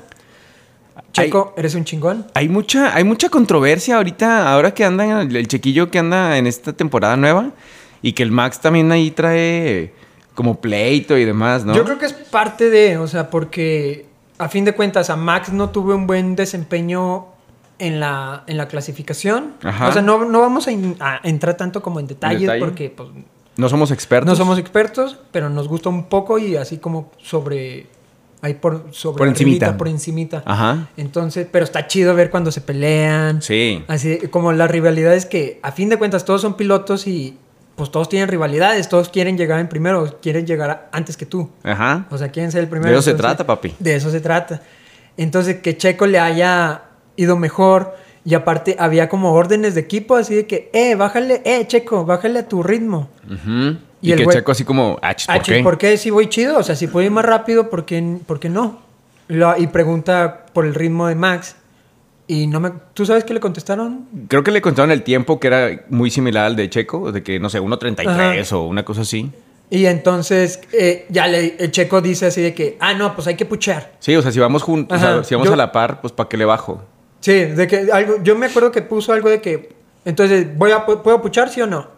Checo, 1.13 1.55
eres 1.57 1.75
un 1.75 1.85
chingón. 1.85 2.27
Hay 2.35 2.49
mucha, 2.49 2.95
hay 2.95 3.05
mucha 3.05 3.29
controversia 3.29 3.97
ahorita, 3.97 4.51
ahora 4.53 4.75
que 4.75 4.85
anda 4.85 5.23
el, 5.23 5.35
el 5.35 5.49
chiquillo 5.49 5.91
que 5.91 5.99
anda 5.99 6.37
en 6.37 6.47
esta 6.47 6.73
temporada 6.75 7.17
nueva 7.17 7.51
y 8.03 8.13
que 8.13 8.23
el 8.23 8.31
Max 8.31 8.61
también 8.61 8.93
ahí 8.93 9.11
trae 9.11 9.95
como 10.35 10.61
pleito 10.61 11.17
y 11.17 11.25
demás, 11.25 11.65
¿no? 11.65 11.75
Yo 11.75 11.85
creo 11.85 11.99
que 11.99 12.07
es 12.07 12.13
parte 12.13 12.69
de, 12.69 12.99
o 12.99 13.07
sea, 13.07 13.31
porque 13.31 14.07
a 14.39 14.49
fin 14.51 14.67
de 14.67 14.73
cuentas 14.75 15.09
a 15.09 15.17
Max 15.17 15.51
no 15.53 15.71
tuvo 15.71 15.95
un 15.95 16.07
buen 16.07 16.37
desempeño 16.37 17.27
en 17.79 17.99
la, 18.01 18.45
en 18.47 18.59
la 18.59 18.69
clasificación. 18.69 19.55
Ajá. 19.63 19.89
O 19.89 19.93
sea, 19.93 20.03
no, 20.03 20.25
no 20.27 20.41
vamos 20.41 20.67
a, 20.69 20.73
in- 20.73 20.97
a 21.01 21.21
entrar 21.25 21.57
tanto 21.57 21.81
como 21.83 21.99
en 22.01 22.07
detalles 22.07 22.43
detalle? 22.43 22.61
porque 22.61 22.91
pues, 22.91 23.09
No 23.57 23.69
somos 23.69 23.91
expertos. 23.91 24.27
no 24.29 24.37
somos 24.37 24.59
expertos, 24.59 25.19
pero 25.33 25.49
nos 25.49 25.69
gusta 25.69 25.89
un 25.89 26.05
poco 26.09 26.39
y 26.39 26.57
así 26.57 26.79
como 26.79 27.11
sobre... 27.23 27.87
Ahí 28.43 28.53
por, 28.55 28.89
sobre 28.93 29.19
Por 29.19 29.29
encimita. 29.29 29.67
arribita, 29.67 29.79
por 29.79 29.89
encimita. 29.89 30.43
Ajá. 30.45 30.89
Entonces, 30.99 31.49
pero 31.51 31.65
está 31.65 31.87
chido 31.87 32.15
ver 32.15 32.31
cuando 32.31 32.53
se 32.53 32.61
pelean. 32.61 33.41
Sí. 33.41 33.83
Así 33.89 34.19
como 34.31 34.53
las 34.53 34.71
rivalidades 34.71 35.25
que 35.25 35.59
a 35.63 35.73
fin 35.73 35.89
de 35.89 35.97
cuentas 35.97 36.25
todos 36.27 36.43
son 36.43 36.55
pilotos 36.55 37.07
y 37.07 37.39
pues 37.77 37.91
todos 37.91 38.09
tienen 38.09 38.29
rivalidades, 38.29 38.89
todos 38.89 39.09
quieren 39.09 39.39
llegar 39.39 39.59
en 39.59 39.69
primero, 39.69 40.19
quieren 40.21 40.47
llegar 40.47 40.89
antes 40.93 41.17
que 41.17 41.25
tú. 41.27 41.51
Ajá. 41.63 42.07
O 42.11 42.19
sea, 42.19 42.29
quieren 42.29 42.53
ser 42.53 42.63
el 42.63 42.69
primero. 42.69 42.91
De 42.93 42.99
eso 42.99 43.11
se 43.11 43.15
trata, 43.15 43.47
papi. 43.47 43.75
De 43.79 43.97
eso 43.97 44.11
se 44.11 44.21
trata. 44.21 44.61
Entonces, 45.17 45.57
que 45.57 45.77
Checo 45.77 46.07
le 46.07 46.19
haya 46.19 46.83
ido 47.17 47.37
mejor 47.37 47.97
y 48.27 48.35
aparte 48.35 48.77
había 48.79 49.09
como 49.09 49.33
órdenes 49.33 49.75
de 49.75 49.81
equipo 49.83 50.17
así 50.17 50.35
de 50.35 50.47
que, 50.47 50.69
eh, 50.75 50.97
bájale, 50.97 51.41
eh, 51.45 51.65
Checo, 51.67 52.05
bájale 52.05 52.41
a 52.41 52.49
tu 52.49 52.63
ritmo. 52.63 53.09
Y 54.03 54.09
Y, 54.09 54.13
el 54.13 54.19
que 54.19 54.25
güey- 54.27 54.33
Checo 54.35 54.53
así 54.53 54.65
como, 54.65 54.99
ah, 55.01 55.15
chis, 55.15 55.29
Ah, 55.31 55.37
¿por 55.37 55.43
qué? 55.45 55.63
¿por 55.63 55.79
qué 55.79 55.97
si 55.97 56.11
voy 56.11 56.29
chido? 56.29 56.59
O 56.59 56.63
sea, 56.63 56.77
si 56.77 56.89
puedo 56.89 57.07
ir 57.07 57.11
más 57.13 57.25
rápido, 57.25 57.71
¿por 57.71 57.85
qué, 57.87 58.19
por 58.27 58.39
qué 58.41 58.49
no? 58.51 58.81
Lo- 59.29 59.57
y 59.57 59.67
pregunta 59.69 60.47
por 60.53 60.67
el 60.67 60.75
ritmo 60.75 61.07
de 61.07 61.15
Max. 61.15 61.57
Y 62.29 62.49
no 62.49 62.59
me... 62.59 62.73
¿Tú 62.93 63.07
sabes 63.07 63.23
qué 63.23 63.33
le 63.33 63.39
contestaron? 63.41 64.07
Creo 64.27 64.43
que 64.43 64.51
le 64.51 64.61
contaron 64.61 64.91
el 64.91 65.03
tiempo 65.05 65.39
que 65.39 65.47
era 65.47 65.85
muy 65.89 66.11
similar 66.11 66.47
al 66.47 66.57
de 66.57 66.69
Checo, 66.69 67.13
de 67.13 67.23
que, 67.23 67.39
no 67.39 67.49
sé, 67.49 67.61
1.33 67.61 68.53
o 68.53 68.63
una 68.67 68.85
cosa 68.85 69.03
así. 69.03 69.31
Y 69.71 69.87
entonces 69.87 70.61
eh, 70.73 71.07
ya 71.09 71.29
le, 71.29 71.57
el 71.59 71.71
Checo 71.71 72.01
dice 72.01 72.27
así 72.27 72.43
de 72.43 72.53
que, 72.55 72.77
ah, 72.81 72.95
no, 72.95 73.15
pues 73.15 73.29
hay 73.29 73.37
que 73.37 73.47
puchear. 73.47 73.93
Sí, 74.01 74.15
o 74.17 74.23
sea, 74.23 74.33
si 74.33 74.41
vamos 74.41 74.63
juntos, 74.65 74.99
o 74.99 75.01
sea, 75.01 75.15
Ajá. 75.15 75.25
si 75.25 75.35
vamos 75.37 75.47
Yo- 75.49 75.55
a 75.55 75.57
la 75.57 75.71
par, 75.73 76.01
pues 76.01 76.13
¿para 76.13 76.29
qué 76.29 76.37
le 76.37 76.45
bajo? 76.45 76.83
Sí, 77.27 77.33
de 77.33 77.67
que 77.67 77.89
algo, 77.93 78.23
yo 78.23 78.37
me 78.37 78.47
acuerdo 78.47 78.71
que 78.71 78.83
puso 78.83 79.13
algo 79.13 79.29
de 79.29 79.41
que, 79.41 79.71
entonces, 80.05 80.47
voy 80.57 80.71
a, 80.71 80.87
¿puedo 80.87 81.21
puchar, 81.21 81.51
sí 81.51 81.61
o 81.61 81.67
no? 81.67 81.89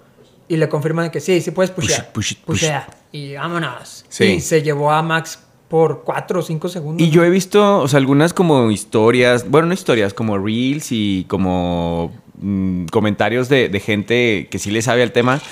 Y 0.49 0.57
le 0.57 0.71
confirman 0.71 1.05
de 1.05 1.11
que 1.11 1.21
sí, 1.21 1.43
sí 1.43 1.51
puedes 1.51 1.71
Push 1.71 1.85
puchar. 1.85 2.05
it, 2.07 2.13
push 2.13 2.33
it, 2.33 2.39
push. 2.39 2.65
Y 3.13 3.35
vámonos. 3.35 4.07
Sí. 4.09 4.25
Y 4.25 4.41
se 4.41 4.63
llevó 4.63 4.91
a 4.91 5.03
Max 5.03 5.39
por 5.69 6.03
4 6.03 6.41
o 6.41 6.43
5 6.43 6.69
segundos. 6.71 7.07
Y 7.07 7.11
yo 7.11 7.25
he 7.25 7.29
visto, 7.29 7.79
o 7.79 7.87
sea, 7.89 7.99
algunas 7.99 8.33
como 8.33 8.71
historias, 8.71 9.47
bueno, 9.51 9.67
no 9.69 9.75
historias, 9.75 10.15
como 10.15 10.39
reels 10.39 10.93
y 10.93 11.27
como 11.29 12.11
mm, 12.41 12.87
comentarios 12.87 13.51
de, 13.51 13.69
de 13.69 13.81
gente 13.81 14.49
que 14.51 14.59
sí 14.59 14.71
le 14.71 14.81
sabe 14.81 15.03
al 15.03 15.13
tema, 15.13 15.43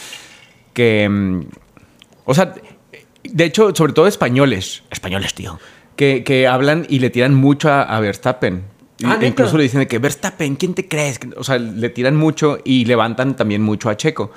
que, 0.73 1.07
mm, 1.07 1.41
o 2.25 2.33
sea, 2.33 2.55
de 3.25 3.45
hecho, 3.45 3.75
sobre 3.75 3.93
todo 3.93 4.07
españoles, 4.07 4.85
españoles, 4.91 5.35
tío, 5.35 5.61
que, 5.97 6.25
que 6.25 6.47
hablan 6.47 6.87
y 6.89 7.01
le 7.01 7.11
tiran 7.11 7.35
mucho 7.35 7.71
a, 7.71 7.83
a 7.83 8.01
Verstappen. 8.01 8.75
Ah, 9.05 9.19
e 9.21 9.27
incluso 9.27 9.57
le 9.57 9.65
dicen 9.65 9.81
de 9.81 9.87
que 9.87 9.99
Verstappen, 9.99 10.57
¿quién 10.57 10.75
te 10.75 10.89
crees? 10.89 11.21
O 11.37 11.45
sea, 11.45 11.59
le 11.59 11.89
tiran 11.91 12.17
mucho 12.17 12.59
y 12.65 12.85
levantan 12.87 13.37
también 13.37 13.63
mucho 13.63 13.91
a 13.91 13.97
Checo. 13.97 14.31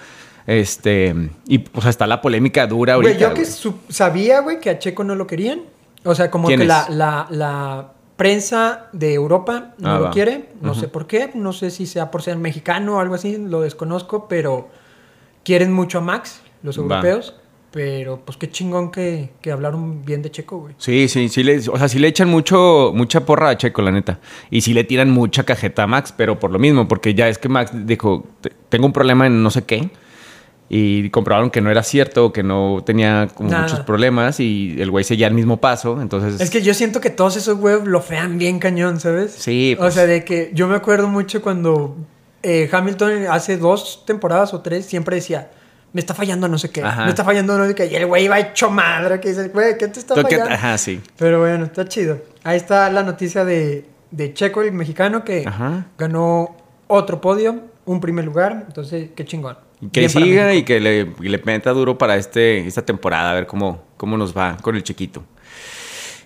Este, 0.48 1.16
y 1.48 1.64
o 1.74 1.82
sea, 1.82 1.90
está 1.92 2.08
la 2.08 2.22
polémica 2.22 2.66
dura 2.68 2.96
ahorita. 2.96 3.14
Güey, 3.14 3.22
yo 3.22 3.34
que 3.34 3.44
güey. 3.70 3.80
sabía, 3.90 4.40
güey, 4.42 4.60
que 4.60 4.70
a 4.70 4.80
Checo 4.80 5.04
no 5.04 5.16
lo 5.16 5.28
querían. 5.28 5.62
O 6.04 6.16
sea, 6.16 6.32
como 6.32 6.48
que 6.48 6.58
la, 6.58 6.88
la, 6.90 7.28
la 7.30 7.92
prensa 8.16 8.88
de 8.94 9.14
Europa 9.14 9.76
no 9.78 9.90
Ah, 9.90 9.98
lo 10.00 10.04
va. 10.06 10.12
quiere. 10.12 10.50
No 10.62 10.74
sé 10.76 10.88
por 10.88 11.08
qué. 11.08 11.30
No 11.36 11.54
sé 11.54 11.70
si 11.72 11.86
sea 11.86 12.10
por 12.12 12.22
ser 12.24 12.38
mexicano 12.38 12.98
o 12.98 13.00
algo 13.00 13.16
así. 13.16 13.38
Lo 13.38 13.62
desconozco, 13.62 14.28
pero 14.28 14.70
quieren 15.44 15.72
mucho 15.72 16.00
a 16.00 16.02
Max, 16.02 16.42
los 16.64 16.78
Va. 16.80 17.02
Pero 17.72 18.20
pues 18.26 18.36
qué 18.38 18.50
chingón 18.50 18.90
que, 18.92 19.30
que 19.42 19.52
hablaron 19.52 20.04
bien 20.04 20.24
de 20.24 20.32
Checo, 20.32 20.58
güey. 20.58 20.74
Sí, 20.80 21.08
sí, 21.08 21.30
sí 21.30 21.44
le, 21.44 21.60
o 21.70 21.78
sea, 21.78 21.88
sí 21.88 22.00
le 22.00 22.08
echan 22.08 22.28
mucho, 22.28 22.92
mucha 22.96 23.26
porra 23.26 23.50
a 23.50 23.58
Checo, 23.58 23.84
la 23.84 23.92
neta. 23.92 24.20
Y 24.50 24.62
sí 24.62 24.74
le 24.74 24.84
tiran 24.84 25.12
mucha 25.12 25.44
cajeta 25.44 25.84
a 25.84 25.88
Max, 25.88 26.12
pero 26.16 26.40
por 26.40 26.50
lo 26.52 26.58
mismo, 26.58 26.88
porque 26.88 27.14
ya 27.14 27.28
es 27.30 27.38
que 27.38 27.48
Max 27.48 27.72
dijo, 27.86 28.26
"Te- 28.42 28.52
tengo 28.70 28.88
un 28.88 28.94
problema 28.94 29.28
en 29.28 29.44
no 29.44 29.52
sé 29.52 29.64
qué. 29.66 29.92
Y 30.72 31.10
comprobaron 31.10 31.50
que 31.50 31.62
no 31.62 31.72
era 31.72 31.82
cierto, 31.82 32.32
que 32.32 32.44
no 32.44 32.84
tenía 32.86 33.28
como 33.34 33.50
Nada. 33.50 33.64
muchos 33.64 33.80
problemas 33.82 34.40
y 34.40 34.76
el 34.80 34.92
güey 34.92 35.04
seguía 35.04 35.26
el 35.28 35.34
mismo 35.34 35.58
paso, 35.58 36.00
entonces... 36.00 36.40
Es 36.40 36.52
que 36.52 36.62
yo 36.62 36.76
siento 36.76 37.02
que 37.02 37.10
todos 37.10 37.38
esos 37.38 37.58
güeyes 37.58 37.86
lo 37.88 38.02
fean 38.02 38.38
bien 38.38 38.60
cañón, 38.60 39.00
¿sabes? 39.00 39.32
Sí, 39.32 39.74
O 39.78 39.82
pues. 39.82 39.96
sea, 39.96 40.06
de 40.06 40.24
que 40.24 40.52
yo 40.54 40.68
me 40.68 40.76
acuerdo 40.76 41.08
mucho 41.08 41.42
cuando 41.42 41.96
eh, 42.44 42.70
Hamilton 42.72 43.26
hace 43.32 43.58
dos 43.58 44.04
temporadas 44.06 44.54
o 44.54 44.62
tres 44.62 44.86
siempre 44.86 45.16
decía, 45.16 45.50
me 45.94 46.00
está 46.02 46.14
fallando 46.14 46.48
no 46.48 46.58
sé 46.58 46.70
qué, 46.70 46.84
Ajá. 46.84 47.04
me 47.04 47.10
está 47.10 47.24
fallando 47.24 47.58
no 47.58 47.66
sé 47.68 47.74
qué. 47.76 47.88
Y 47.88 47.96
el 47.96 48.06
güey 48.06 48.26
iba 48.26 48.40
hecho 48.40 48.70
madre, 48.70 49.20
que 49.20 49.30
dice, 49.30 49.50
güey, 49.50 49.78
¿qué 49.78 49.88
te 49.88 50.00
está 50.00 50.14
Creo 50.14 50.28
que- 50.28 50.36
fallando? 50.38 50.56
ajá, 50.56 50.78
sí. 50.78 51.02
Pero 51.18 51.40
bueno, 51.40 51.66
está 51.66 51.88
chido. 51.88 52.22
Ahí 52.44 52.58
está 52.58 52.90
la 52.92 53.04
noticia 53.04 53.44
de, 53.46 53.86
de 54.12 54.34
Checo, 54.34 54.62
el 54.62 54.72
mexicano, 54.72 55.24
que 55.24 55.44
Ajá. 55.48 55.88
ganó 55.98 56.56
otro 56.88 57.20
podio, 57.22 57.64
un 57.86 58.00
primer 58.00 58.26
lugar. 58.26 58.66
Entonces, 58.68 59.10
qué 59.16 59.26
chingón. 59.26 59.58
Que 59.94 60.02
Bien 60.02 60.10
siga 60.10 60.54
y 60.54 60.64
que 60.64 60.80
le, 60.82 61.06
le 61.20 61.38
meta 61.46 61.72
duro 61.72 61.98
para 61.98 62.18
este, 62.18 62.68
esta 62.68 62.82
temporada, 62.86 63.32
a 63.32 63.34
ver 63.34 63.48
cómo, 63.48 63.84
cómo 63.98 64.18
nos 64.18 64.38
va 64.38 64.58
con 64.62 64.76
el 64.76 64.84
chiquito. 64.84 65.24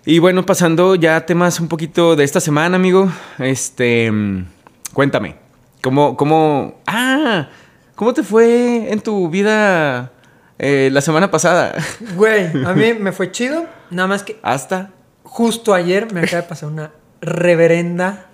Y 0.05 0.19
bueno, 0.19 0.45
pasando 0.45 0.95
ya 0.95 1.15
a 1.17 1.25
temas 1.25 1.59
un 1.59 1.67
poquito 1.69 2.15
de 2.15 2.23
esta 2.25 2.39
semana, 2.41 2.75
amigo. 2.75 3.09
Este, 3.39 4.11
mm, 4.11 4.45
cuéntame, 4.91 5.35
¿cómo, 5.81 6.17
cómo, 6.17 6.81
ah, 6.87 7.47
cómo 7.95 8.13
te 8.13 8.23
fue 8.23 8.91
en 8.91 9.01
tu 9.01 9.29
vida 9.29 10.11
eh, 10.59 10.89
la 10.91 11.01
semana 11.01 11.29
pasada? 11.31 11.75
Güey, 12.15 12.65
a 12.65 12.73
mí 12.73 12.93
me 12.93 13.11
fue 13.11 13.31
chido. 13.31 13.65
Nada 13.89 14.07
más 14.07 14.23
que 14.23 14.39
Hasta, 14.41 14.91
Justo 15.23 15.73
ayer 15.73 16.11
me 16.13 16.21
acaba 16.21 16.41
de 16.43 16.47
pasar 16.47 16.69
una 16.69 16.91
reverenda. 17.21 18.27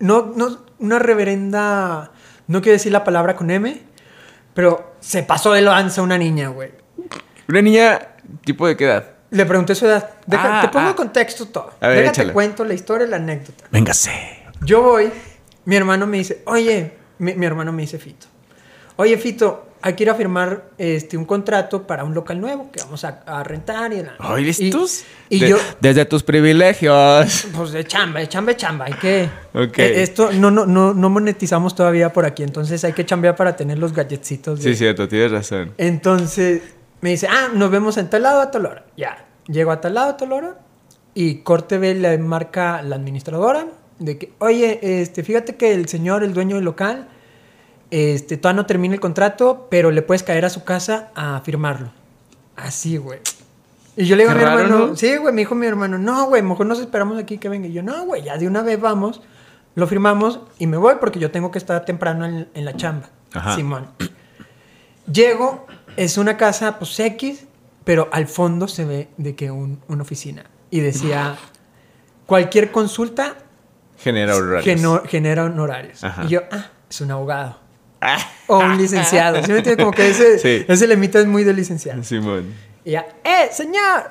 No, 0.00 0.32
no, 0.34 0.58
una 0.78 0.98
reverenda. 0.98 2.10
No 2.46 2.60
quiero 2.60 2.74
decir 2.74 2.92
la 2.92 3.04
palabra 3.04 3.36
con 3.36 3.50
M, 3.50 3.80
pero 4.52 4.94
se 5.00 5.22
pasó 5.22 5.52
de 5.52 5.62
lanza 5.62 6.02
una 6.02 6.18
niña, 6.18 6.48
güey. 6.48 6.72
una 7.48 7.62
niña, 7.62 8.00
tipo 8.44 8.66
de 8.66 8.76
qué 8.76 8.84
edad? 8.84 9.04
Le 9.30 9.46
pregunté 9.46 9.74
su 9.74 9.86
edad. 9.86 10.10
Deja- 10.26 10.58
Ah, 10.58 10.62
te 10.62 10.68
pongo 10.68 10.86
ah. 10.86 10.90
en 10.90 10.96
contexto 10.96 11.46
todo. 11.46 11.70
A 11.80 11.88
ver, 11.88 11.98
Déjate 12.00 12.32
cuento 12.32 12.64
la 12.64 12.74
historia, 12.74 13.06
la 13.06 13.16
anécdota. 13.16 13.64
Véngase. 13.70 14.12
Yo 14.62 14.82
voy, 14.82 15.10
mi 15.64 15.76
hermano 15.76 16.06
me 16.06 16.18
dice, 16.18 16.42
oye, 16.46 16.92
mi, 17.18 17.34
mi 17.34 17.46
hermano 17.46 17.72
me 17.72 17.82
dice 17.82 17.98
Fito, 17.98 18.26
oye 18.96 19.16
Fito, 19.18 19.66
hay 19.82 19.92
que 19.94 20.04
ir 20.04 20.08
a 20.10 20.14
firmar 20.14 20.70
este, 20.78 21.16
un 21.18 21.26
contrato 21.26 21.86
para 21.86 22.04
un 22.04 22.14
local 22.14 22.40
nuevo 22.40 22.70
que 22.72 22.80
vamos 22.82 23.04
a, 23.04 23.22
a 23.26 23.44
rentar. 23.44 23.92
Y, 23.92 24.02
la- 24.02 24.14
Ay, 24.18 24.42
y- 24.42 24.46
listos. 24.46 25.04
Y, 25.28 25.40
De- 25.40 25.48
yo, 25.50 25.56
Desde 25.80 26.04
tus 26.06 26.22
privilegios. 26.22 27.46
pues 27.54 27.72
de 27.72 27.84
chamba, 27.84 28.20
de 28.20 28.28
chamba, 28.28 28.52
de 28.52 28.56
chamba, 28.56 28.84
hay 28.86 28.94
que... 28.94 29.28
Ok. 29.52 29.78
eh, 29.78 30.02
esto 30.02 30.32
no, 30.32 30.50
no, 30.50 30.64
no, 30.66 30.94
no 30.94 31.10
monetizamos 31.10 31.74
todavía 31.74 32.12
por 32.12 32.24
aquí, 32.24 32.42
entonces 32.42 32.82
hay 32.84 32.92
que 32.94 33.04
chambear 33.04 33.36
para 33.36 33.56
tener 33.56 33.78
los 33.78 33.92
galletcitos. 33.92 34.62
de- 34.62 34.70
Sí, 34.72 34.76
cierto, 34.76 35.06
tienes 35.08 35.30
razón. 35.32 35.72
Entonces 35.76 36.62
me 37.00 37.10
dice, 37.10 37.26
ah, 37.30 37.48
nos 37.52 37.70
vemos 37.70 37.96
en 37.98 38.08
tal 38.08 38.22
lado 38.22 38.40
a 38.40 38.50
tal 38.50 38.66
hora. 38.66 38.84
Ya, 38.96 39.26
llego 39.48 39.70
a 39.70 39.80
tal 39.80 39.94
lado 39.94 40.10
a 40.10 40.16
tal 40.16 40.32
hora 40.32 40.58
y 41.12 41.36
corte 41.40 41.76
B 41.78 41.94
le 41.94 42.16
marca 42.18 42.80
la 42.82 42.96
administradora 42.96 43.66
de 43.98 44.18
que, 44.18 44.32
oye, 44.38 44.80
este, 45.02 45.22
fíjate 45.22 45.56
que 45.56 45.74
el 45.74 45.88
señor, 45.88 46.24
el 46.24 46.32
dueño 46.32 46.56
del 46.56 46.64
local, 46.64 47.08
este, 47.96 48.36
todavía 48.36 48.62
no 48.62 48.66
termina 48.66 48.94
el 48.94 49.00
contrato, 49.00 49.68
pero 49.70 49.90
le 49.90 50.02
puedes 50.02 50.22
caer 50.22 50.44
a 50.44 50.50
su 50.50 50.64
casa 50.64 51.10
a 51.14 51.40
firmarlo. 51.44 51.90
Así, 52.56 52.96
güey. 52.96 53.20
Y 53.96 54.06
yo 54.06 54.16
le 54.16 54.24
digo 54.24 54.32
a 54.32 54.34
mi 54.34 54.42
raro, 54.44 54.60
hermano, 54.60 54.86
¿no? 54.88 54.96
sí, 54.96 55.16
güey, 55.16 55.32
me 55.32 55.42
dijo 55.42 55.54
mi 55.54 55.66
hermano, 55.66 55.98
no, 55.98 56.26
güey, 56.26 56.42
mejor 56.42 56.66
nos 56.66 56.80
esperamos 56.80 57.18
aquí 57.18 57.38
que 57.38 57.48
venga. 57.48 57.68
Y 57.68 57.72
yo, 57.72 57.82
no, 57.82 58.04
güey, 58.04 58.22
ya 58.22 58.36
de 58.36 58.48
una 58.48 58.62
vez 58.62 58.80
vamos, 58.80 59.20
lo 59.76 59.86
firmamos 59.86 60.40
y 60.58 60.66
me 60.66 60.76
voy 60.76 60.94
porque 61.00 61.18
yo 61.20 61.30
tengo 61.30 61.50
que 61.52 61.58
estar 61.58 61.84
temprano 61.84 62.24
en, 62.26 62.48
en 62.54 62.64
la 62.64 62.76
chamba. 62.76 63.10
Ajá. 63.32 63.54
Simón. 63.54 63.86
Llego, 65.10 65.66
es 65.96 66.16
una 66.18 66.36
casa, 66.36 66.78
pues 66.78 66.98
X, 66.98 67.44
pero 67.84 68.08
al 68.12 68.26
fondo 68.26 68.66
se 68.68 68.84
ve 68.84 69.08
de 69.16 69.34
que 69.36 69.50
un, 69.50 69.80
una 69.88 70.02
oficina. 70.02 70.44
Y 70.70 70.80
decía, 70.80 71.36
cualquier 72.26 72.72
consulta 72.72 73.34
Genera 73.98 74.34
horarios. 74.34 74.64
geno- 74.64 75.02
genera 75.06 75.44
honorarios. 75.44 76.02
Ajá. 76.02 76.24
Y 76.24 76.28
yo, 76.28 76.40
ah, 76.50 76.66
es 76.90 77.00
un 77.00 77.10
abogado. 77.10 77.58
O 78.46 78.58
un 78.58 78.76
licenciado. 78.76 79.42
¿Sí 79.42 79.50
me 79.50 79.58
entiendes? 79.58 79.84
Como 79.84 79.96
que 79.96 80.08
ese, 80.10 80.38
Sí. 80.38 80.64
ese 80.68 80.86
lemita 80.86 81.18
es 81.20 81.26
muy 81.26 81.44
de 81.44 81.54
licenciado. 81.54 82.02
Simón. 82.02 82.52
Y 82.84 82.90
ya, 82.92 83.06
¡eh, 83.24 83.48
señor! 83.50 84.10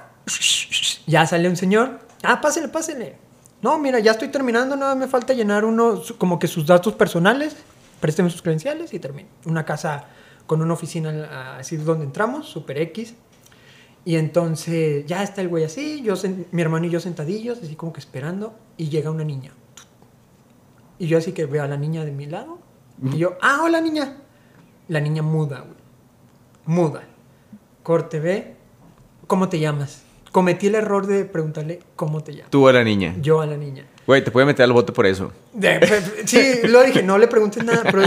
Ya 1.06 1.26
sale 1.28 1.48
un 1.50 1.56
señor. 1.56 2.00
Ah, 2.24 2.42
pásele, 2.42 2.68
pásele. 2.70 3.16
No, 3.62 3.78
mira, 3.78 4.00
ya 4.00 4.12
estoy 4.12 4.30
terminando, 4.30 4.76
nada 4.76 4.96
me 4.96 5.08
falta 5.08 5.34
llenar 5.34 5.64
uno, 5.66 6.02
como 6.18 6.40
que 6.40 6.48
sus 6.48 6.66
datos 6.66 6.94
personales, 6.96 7.56
présteme 8.00 8.30
sus 8.30 8.42
credenciales 8.42 8.94
y 8.94 9.00
termino. 9.00 9.30
Una 9.46 9.64
casa 9.66 10.06
con 10.48 10.62
una 10.62 10.74
oficina 10.74 11.58
así 11.58 11.78
donde 11.78 12.06
entramos, 12.06 12.48
super 12.50 12.78
X. 12.78 13.14
Y 14.06 14.18
entonces 14.18 15.06
ya 15.06 15.24
está 15.24 15.40
el 15.42 15.48
güey 15.48 15.64
así, 15.64 16.02
yo 16.02 16.16
mi 16.52 16.62
hermano 16.62 16.88
y 16.88 16.90
yo 16.90 17.00
sentadillos, 17.00 17.60
así 17.64 17.76
como 17.76 17.94
que 17.94 18.02
esperando, 18.02 18.54
y 18.76 18.90
llega 18.90 19.10
una 19.12 19.24
niña. 19.24 19.52
Y 21.00 21.08
yo 21.08 21.18
así 21.18 21.32
que 21.32 21.46
veo 21.46 21.64
a 21.64 21.68
la 21.68 21.78
niña 21.78 22.04
de 22.04 22.12
mi 22.12 22.26
lado, 22.26 22.60
y 23.02 23.18
yo, 23.18 23.38
ah, 23.42 23.62
hola 23.64 23.82
niña. 23.82 24.18
La 24.88 25.00
niña 25.00 25.22
muda, 25.24 25.60
güey. 25.62 25.78
Muda. 26.66 27.04
Corte 27.84 28.20
B, 28.20 28.56
¿cómo 29.28 29.50
te 29.50 29.60
llamas? 29.60 30.04
Cometí 30.32 30.68
el 30.68 30.76
error 30.76 31.06
de 31.06 31.26
preguntarle 31.26 31.80
cómo 31.96 32.24
te 32.24 32.34
llamas. 32.34 32.50
Tú 32.50 32.68
a 32.68 32.74
la 32.74 32.84
niña. 32.84 33.16
Yo 33.22 33.42
a 33.42 33.46
la 33.46 33.58
niña. 33.58 33.86
Güey, 34.08 34.24
te 34.24 34.32
puede 34.32 34.46
meter 34.46 34.64
al 34.64 34.74
bote 34.74 34.92
por 34.92 35.06
eso. 35.06 35.32
Pe- 35.60 35.80
sí, 36.26 36.60
lo 36.68 36.82
dije, 36.84 37.04
no 37.04 37.18
le 37.18 37.28
preguntes 37.28 37.64
nada, 37.64 37.84
pero 37.84 38.02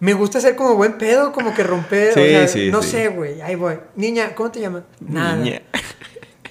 me 0.00 0.12
gusta 0.14 0.40
ser 0.40 0.56
como 0.56 0.74
buen 0.74 0.98
pedo, 0.98 1.32
como 1.32 1.54
que 1.54 1.62
romper, 1.62 2.12
Sí, 2.14 2.20
o 2.20 2.24
sea, 2.26 2.48
sí, 2.48 2.70
no 2.70 2.82
sí. 2.82 2.90
sé, 2.90 3.08
güey, 3.08 3.40
ahí 3.40 3.54
voy. 3.54 3.78
Niña, 3.96 4.34
¿cómo 4.34 4.50
te 4.50 4.60
llamas? 4.60 4.82
Nada. 5.00 5.36
Niña. 5.36 5.62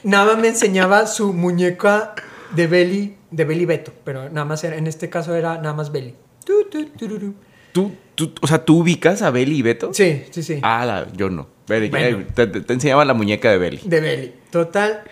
Nada 0.03 0.35
me 0.37 0.47
enseñaba 0.47 1.05
su 1.07 1.33
muñeca 1.33 2.15
de 2.55 2.65
Belly, 2.67 3.17
de 3.31 3.45
Belly 3.45 3.65
Beto, 3.65 3.93
pero 4.03 4.29
nada 4.29 4.45
más 4.45 4.63
era, 4.63 4.77
en 4.77 4.87
este 4.87 5.09
caso 5.09 5.35
era 5.35 5.55
nada 5.57 5.73
más 5.73 5.91
Belly. 5.91 6.15
Tu, 6.45 6.63
tu, 6.69 6.85
tururú. 6.89 7.33
¿Tú, 7.77 7.91
tú, 8.15 8.33
o 8.41 8.47
sea, 8.47 8.65
¿tú 8.65 8.79
ubicas 8.79 9.21
a 9.21 9.29
Beli 9.29 9.57
y 9.57 9.61
Beto? 9.61 9.93
Sí, 9.93 10.23
sí, 10.31 10.41
sí. 10.41 10.59
Ah, 10.63 10.83
la- 10.83 11.07
yo 11.13 11.29
no. 11.29 11.47
Beli, 11.67 11.89
Bueno. 11.89 12.17
eh, 12.19 12.27
te, 12.33 12.47
te- 12.47 12.61
te 12.61 12.73
enseñaba 12.73 13.05
la 13.05 13.13
muñeca 13.13 13.51
de 13.51 13.57
Beli. 13.59 13.81
De 13.85 13.99
Belly. 14.01 14.33
Total. 14.49 15.03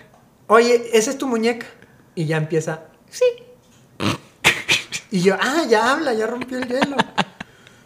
Oye, 0.48 0.90
¿esa 0.94 1.12
es 1.12 1.18
tu 1.20 1.28
muñeca? 1.28 1.68
Y 2.16 2.26
ya 2.26 2.38
empieza, 2.38 2.86
sí. 3.10 3.26
Y 5.12 5.22
yo, 5.22 5.36
ah, 5.40 5.64
ya 5.70 5.92
habla, 5.92 6.14
ya 6.14 6.26
rompió 6.28 6.58
el 6.58 6.68
hielo. 6.68 6.98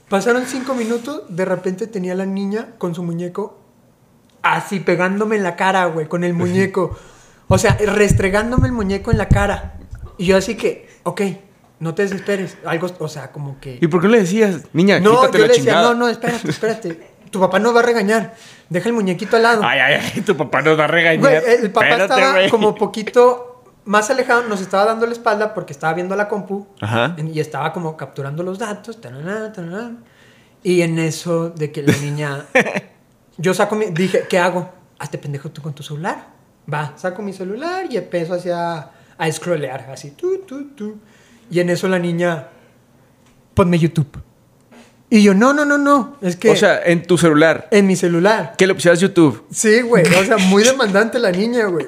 Pasaron 0.07 0.45
cinco 0.47 0.73
minutos, 0.73 1.23
de 1.29 1.45
repente 1.45 1.85
tenía 1.87 2.15
la 2.15 2.25
niña 2.25 2.69
con 2.77 2.95
su 2.95 3.03
muñeco 3.03 3.59
así 4.41 4.79
pegándome 4.79 5.35
en 5.35 5.43
la 5.43 5.55
cara, 5.57 5.85
güey, 5.87 6.07
con 6.07 6.23
el 6.23 6.33
muñeco. 6.33 6.97
O 7.49 7.57
sea, 7.57 7.75
restregándome 7.77 8.67
el 8.67 8.73
muñeco 8.73 9.11
en 9.11 9.17
la 9.17 9.27
cara. 9.27 9.77
Y 10.17 10.25
yo 10.27 10.37
así 10.37 10.55
que, 10.55 10.87
ok, 11.03 11.21
no 11.79 11.95
te 11.95 12.03
desesperes. 12.03 12.57
Algo, 12.65 12.89
o 12.99 13.07
sea, 13.07 13.31
como 13.31 13.59
que... 13.59 13.77
¿Y 13.81 13.87
por 13.87 14.01
qué 14.01 14.07
le 14.07 14.19
decías, 14.19 14.61
niña, 14.73 14.99
No, 14.99 15.21
quítate 15.21 15.37
yo 15.37 15.45
la 15.45 15.47
le 15.47 15.57
decía, 15.57 15.81
no, 15.81 15.93
no, 15.93 16.07
espérate, 16.09 16.49
espérate. 16.49 17.09
Tu 17.31 17.39
papá 17.39 17.59
nos 17.59 17.75
va 17.75 17.79
a 17.79 17.83
regañar. 17.83 18.35
Deja 18.69 18.89
el 18.89 18.93
muñequito 18.95 19.35
al 19.37 19.43
lado. 19.43 19.61
Ay, 19.63 19.79
ay, 19.79 20.11
ay, 20.15 20.21
tu 20.21 20.35
papá 20.35 20.61
nos 20.61 20.77
va 20.77 20.85
a 20.85 20.87
regañar. 20.87 21.19
Güey, 21.19 21.35
el 21.63 21.71
papá 21.71 21.87
Espérate, 21.87 22.13
estaba 22.13 22.31
güey. 22.33 22.49
como 22.49 22.75
poquito 22.75 23.63
más 23.85 24.09
alejado, 24.09 24.43
nos 24.43 24.61
estaba 24.61 24.85
dando 24.85 25.05
la 25.05 25.13
espalda 25.13 25.53
porque 25.53 25.73
estaba 25.73 25.93
viendo 25.93 26.15
la 26.15 26.27
compu 26.27 26.67
Ajá. 26.81 27.15
y 27.17 27.39
estaba 27.39 27.71
como 27.71 27.95
capturando 27.97 28.43
los 28.43 28.59
datos. 28.59 28.99
tarará, 28.99 29.51
tarará. 29.53 29.91
y 30.63 30.81
en 30.81 30.99
eso 30.99 31.49
de 31.49 31.71
que 31.71 31.83
la 31.83 31.95
niña. 31.97 32.45
yo 33.37 33.53
saco 33.53 33.75
mi. 33.75 33.87
Dije, 33.87 34.25
¿qué 34.29 34.37
hago? 34.39 34.69
Hazte 34.97 35.17
pendejo 35.17 35.49
tú 35.49 35.61
con 35.61 35.73
tu 35.73 35.83
celular. 35.83 36.27
Va, 36.71 36.93
saco 36.97 37.21
mi 37.21 37.33
celular 37.33 37.85
y 37.89 37.97
empiezo 37.97 38.33
hacia. 38.33 38.89
a 39.17 39.31
scrollear, 39.31 39.89
así. 39.91 40.11
Tu, 40.11 40.39
tu, 40.39 40.69
tu. 40.69 40.99
Y 41.49 41.59
en 41.59 41.69
eso 41.69 41.87
la 41.87 41.99
niña. 41.99 42.47
Ponme 43.53 43.77
YouTube. 43.79 44.07
Y 45.09 45.23
yo, 45.23 45.33
no, 45.33 45.53
no, 45.53 45.65
no, 45.65 45.77
no. 45.77 46.17
Es 46.21 46.35
que. 46.35 46.51
O 46.51 46.55
sea, 46.55 46.81
en 46.83 47.03
tu 47.03 47.17
celular, 47.17 47.67
en 47.71 47.87
mi 47.87 47.95
celular. 47.95 48.53
que 48.57 48.67
le 48.67 48.75
pusieras 48.75 48.99
YouTube. 48.99 49.43
Sí, 49.51 49.81
güey. 49.81 50.03
O 50.05 50.23
sea, 50.23 50.37
muy 50.37 50.63
demandante 50.63 51.17
la 51.19 51.31
niña, 51.31 51.65
güey. 51.65 51.87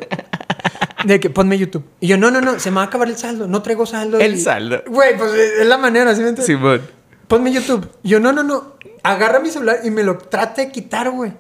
De 1.06 1.20
que 1.20 1.30
ponme 1.30 1.58
YouTube. 1.58 1.84
Y 2.00 2.08
yo, 2.08 2.18
no, 2.18 2.30
no, 2.32 2.42
no, 2.42 2.60
se 2.60 2.70
me 2.72 2.78
va 2.78 2.84
a 2.84 2.86
acabar 2.86 3.08
el 3.08 3.18
saldo. 3.18 3.48
No 3.48 3.62
traigo 3.62 3.86
saldo. 3.86 4.20
El 4.20 4.36
Y- 4.36 4.42
saldo. 4.42 4.82
Güey, 4.88 5.18
pues 5.18 5.34
es 5.34 5.66
la 5.66 5.78
manera, 5.78 6.14
¿sí 6.16 6.22
me 6.22 6.30
entiendes? 6.30 6.46
Simón. 6.46 6.82
Ponme 7.28 7.52
YouTube. 7.52 7.90
Y 8.04 8.10
yo, 8.10 8.20
no, 8.20 8.32
no, 8.34 8.44
no. 8.44 8.74
Agarra 9.04 9.40
mi 9.40 9.50
celular 9.50 9.80
y 9.84 9.90
me 9.92 10.04
lo 10.04 10.18
trata 10.18 10.62
de 10.64 10.72
quitar, 10.72 11.10
güey. 11.12 11.34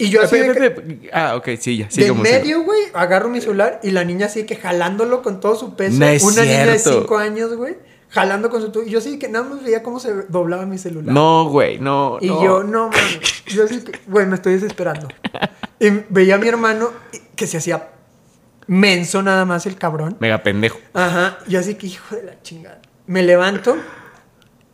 Y 0.00 0.08
yo 0.08 0.22
así 0.22 0.38
de, 0.38 0.54
Pepe, 0.54 0.70
Pepe. 0.70 1.10
Ah, 1.12 1.36
ok, 1.36 1.48
sí, 1.58 1.76
ya. 1.76 1.88
de 1.88 2.12
medio, 2.14 2.62
güey, 2.62 2.84
agarro 2.94 3.28
mi 3.28 3.42
celular 3.42 3.80
y 3.82 3.90
la 3.90 4.02
niña 4.02 4.26
así 4.26 4.44
que 4.44 4.56
jalándolo 4.56 5.20
con 5.20 5.40
todo 5.40 5.56
su 5.56 5.76
peso. 5.76 5.98
No 5.98 6.06
es 6.06 6.22
Una 6.22 6.42
niña 6.42 6.64
de 6.64 6.78
cierto. 6.78 7.02
5 7.02 7.18
años, 7.18 7.54
güey, 7.54 7.76
jalando 8.08 8.48
con 8.48 8.62
su... 8.62 8.82
Y 8.82 8.88
yo 8.88 8.98
así 8.98 9.18
que 9.18 9.28
nada 9.28 9.46
más 9.46 9.62
veía 9.62 9.82
cómo 9.82 10.00
se 10.00 10.22
doblaba 10.28 10.64
mi 10.64 10.78
celular. 10.78 11.14
No, 11.14 11.50
güey, 11.50 11.78
no. 11.78 12.16
Y 12.22 12.28
no. 12.28 12.42
yo, 12.42 12.62
no, 12.62 12.88
mames. 12.88 13.44
Yo 13.44 13.64
así 13.64 13.82
que, 13.82 13.92
güey, 14.06 14.24
me 14.24 14.36
estoy 14.36 14.54
desesperando. 14.54 15.08
Y 15.78 15.90
veía 16.08 16.36
a 16.36 16.38
mi 16.38 16.48
hermano 16.48 16.92
que 17.36 17.46
se 17.46 17.58
hacía 17.58 17.90
menso 18.66 19.22
nada 19.22 19.44
más 19.44 19.66
el 19.66 19.76
cabrón. 19.76 20.16
Mega 20.18 20.42
pendejo. 20.42 20.78
Ajá. 20.94 21.38
Yo 21.46 21.58
así 21.58 21.74
que, 21.74 21.88
hijo 21.88 22.16
de 22.16 22.22
la 22.22 22.40
chingada. 22.40 22.80
Me 23.06 23.22
levanto 23.22 23.76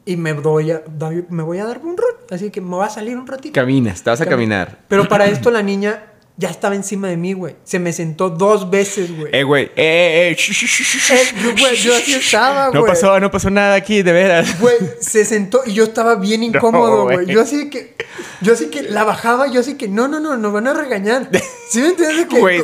y 0.05 0.17
me 0.17 0.35
voy 0.35 0.71
a, 0.71 0.83
me 1.31 1.43
voy 1.43 1.59
a 1.59 1.65
dar 1.65 1.79
un 1.79 1.97
rol. 1.97 2.16
Así 2.31 2.51
que 2.51 2.61
me 2.61 2.71
voy 2.71 2.87
a 2.87 2.91
salir 2.91 3.17
un 3.17 3.27
ratito. 3.27 3.53
Caminas, 3.55 4.03
te 4.03 4.11
vas 4.11 4.21
a 4.21 4.25
Cam- 4.25 4.31
caminar. 4.31 4.79
Pero 4.89 5.09
para 5.09 5.27
esto 5.27 5.51
la 5.51 5.63
niña 5.63 6.03
ya 6.39 6.51
estaba 6.51 6.75
encima 6.75 7.09
de 7.09 7.17
mí, 7.17 7.33
güey. 7.33 7.57
Se 7.65 7.79
me 7.79 7.93
sentó 7.93 8.29
dos 8.31 8.69
veces, 8.69 9.17
güey. 9.17 9.31
Eh, 9.35 9.43
güey. 9.43 9.65
Eh, 9.77 10.35
eh, 10.35 10.37
eh. 10.37 11.53
güey, 11.59 11.77
yo 11.77 11.95
así 11.97 12.15
estaba, 12.15 12.69
güey. 12.69 12.81
No 12.83 12.87
pasó, 12.87 13.19
no 13.21 13.31
pasó 13.31 13.49
nada 13.51 13.75
aquí, 13.75 14.03
de 14.03 14.13
veras. 14.13 14.61
Güey, 14.61 14.77
se 15.01 15.25
sentó 15.25 15.63
y 15.65 15.73
yo 15.73 15.85
estaba 15.85 16.17
bien 16.17 16.43
incómodo, 16.43 17.05
güey. 17.05 17.27
yo 17.27 17.41
así 17.41 17.71
que, 17.71 17.97
yo 18.43 18.53
así 18.53 18.67
que 18.67 18.83
la 18.83 19.05
bajaba, 19.05 19.47
yo 19.47 19.61
así 19.61 19.75
que, 19.77 19.89
no, 19.89 20.09
no, 20.09 20.21
no, 20.21 20.37
nos 20.37 20.53
van 20.53 20.67
a 20.67 20.75
regañar. 20.75 21.31
¿Sí 21.71 21.81
me 21.81 21.89
entiendes? 21.89 22.29
Güey, 22.29 22.63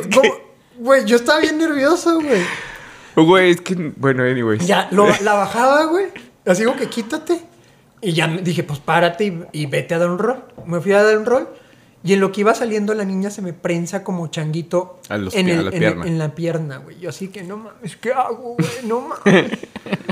Güey, 0.77 1.05
yo 1.05 1.15
estaba 1.15 1.39
bien 1.39 1.57
nervioso, 1.57 2.19
güey. 2.19 2.41
Güey, 3.15 3.51
es 3.51 3.61
que. 3.61 3.75
Bueno, 3.95 4.23
anyways. 4.23 4.65
Ya, 4.65 4.87
lo- 4.91 5.07
la 5.21 5.33
bajaba, 5.33 5.85
güey. 5.85 6.07
Así 6.45 6.63
como 6.63 6.77
que 6.77 6.87
quítate. 6.87 7.39
Y 8.03 8.13
ya 8.13 8.27
me 8.27 8.41
dije, 8.41 8.63
pues 8.63 8.79
párate 8.79 9.25
y, 9.25 9.61
y 9.63 9.65
vete 9.65 9.95
a 9.95 9.99
dar 9.99 10.09
un 10.09 10.19
rol. 10.19 10.43
Me 10.65 10.79
fui 10.81 10.91
a 10.91 11.01
dar 11.03 11.17
un 11.17 11.25
rol. 11.25 11.47
Y 12.03 12.11
en 12.13 12.19
lo 12.19 12.33
que 12.33 12.41
iba 12.41 12.53
saliendo, 12.53 12.93
la 12.93 13.05
niña 13.05 13.29
se 13.29 13.41
me 13.41 13.53
prensa 13.53 14.03
como 14.03 14.27
changuito 14.27 14.99
A 15.07 15.17
los 15.17 15.33
en, 15.33 15.45
pi- 15.45 15.51
a 15.53 15.55
el- 15.59 15.65
la 15.65 15.71
en- 15.71 15.79
pierna. 15.79 16.05
en 16.07 16.19
la 16.19 16.35
pierna, 16.35 16.77
güey. 16.79 16.99
Yo 16.99 17.09
así 17.09 17.29
que 17.29 17.43
no 17.43 17.55
mames, 17.57 17.95
¿qué 17.95 18.11
hago, 18.11 18.55
güey? 18.57 18.67
No 18.85 18.99
mames. 19.01 19.51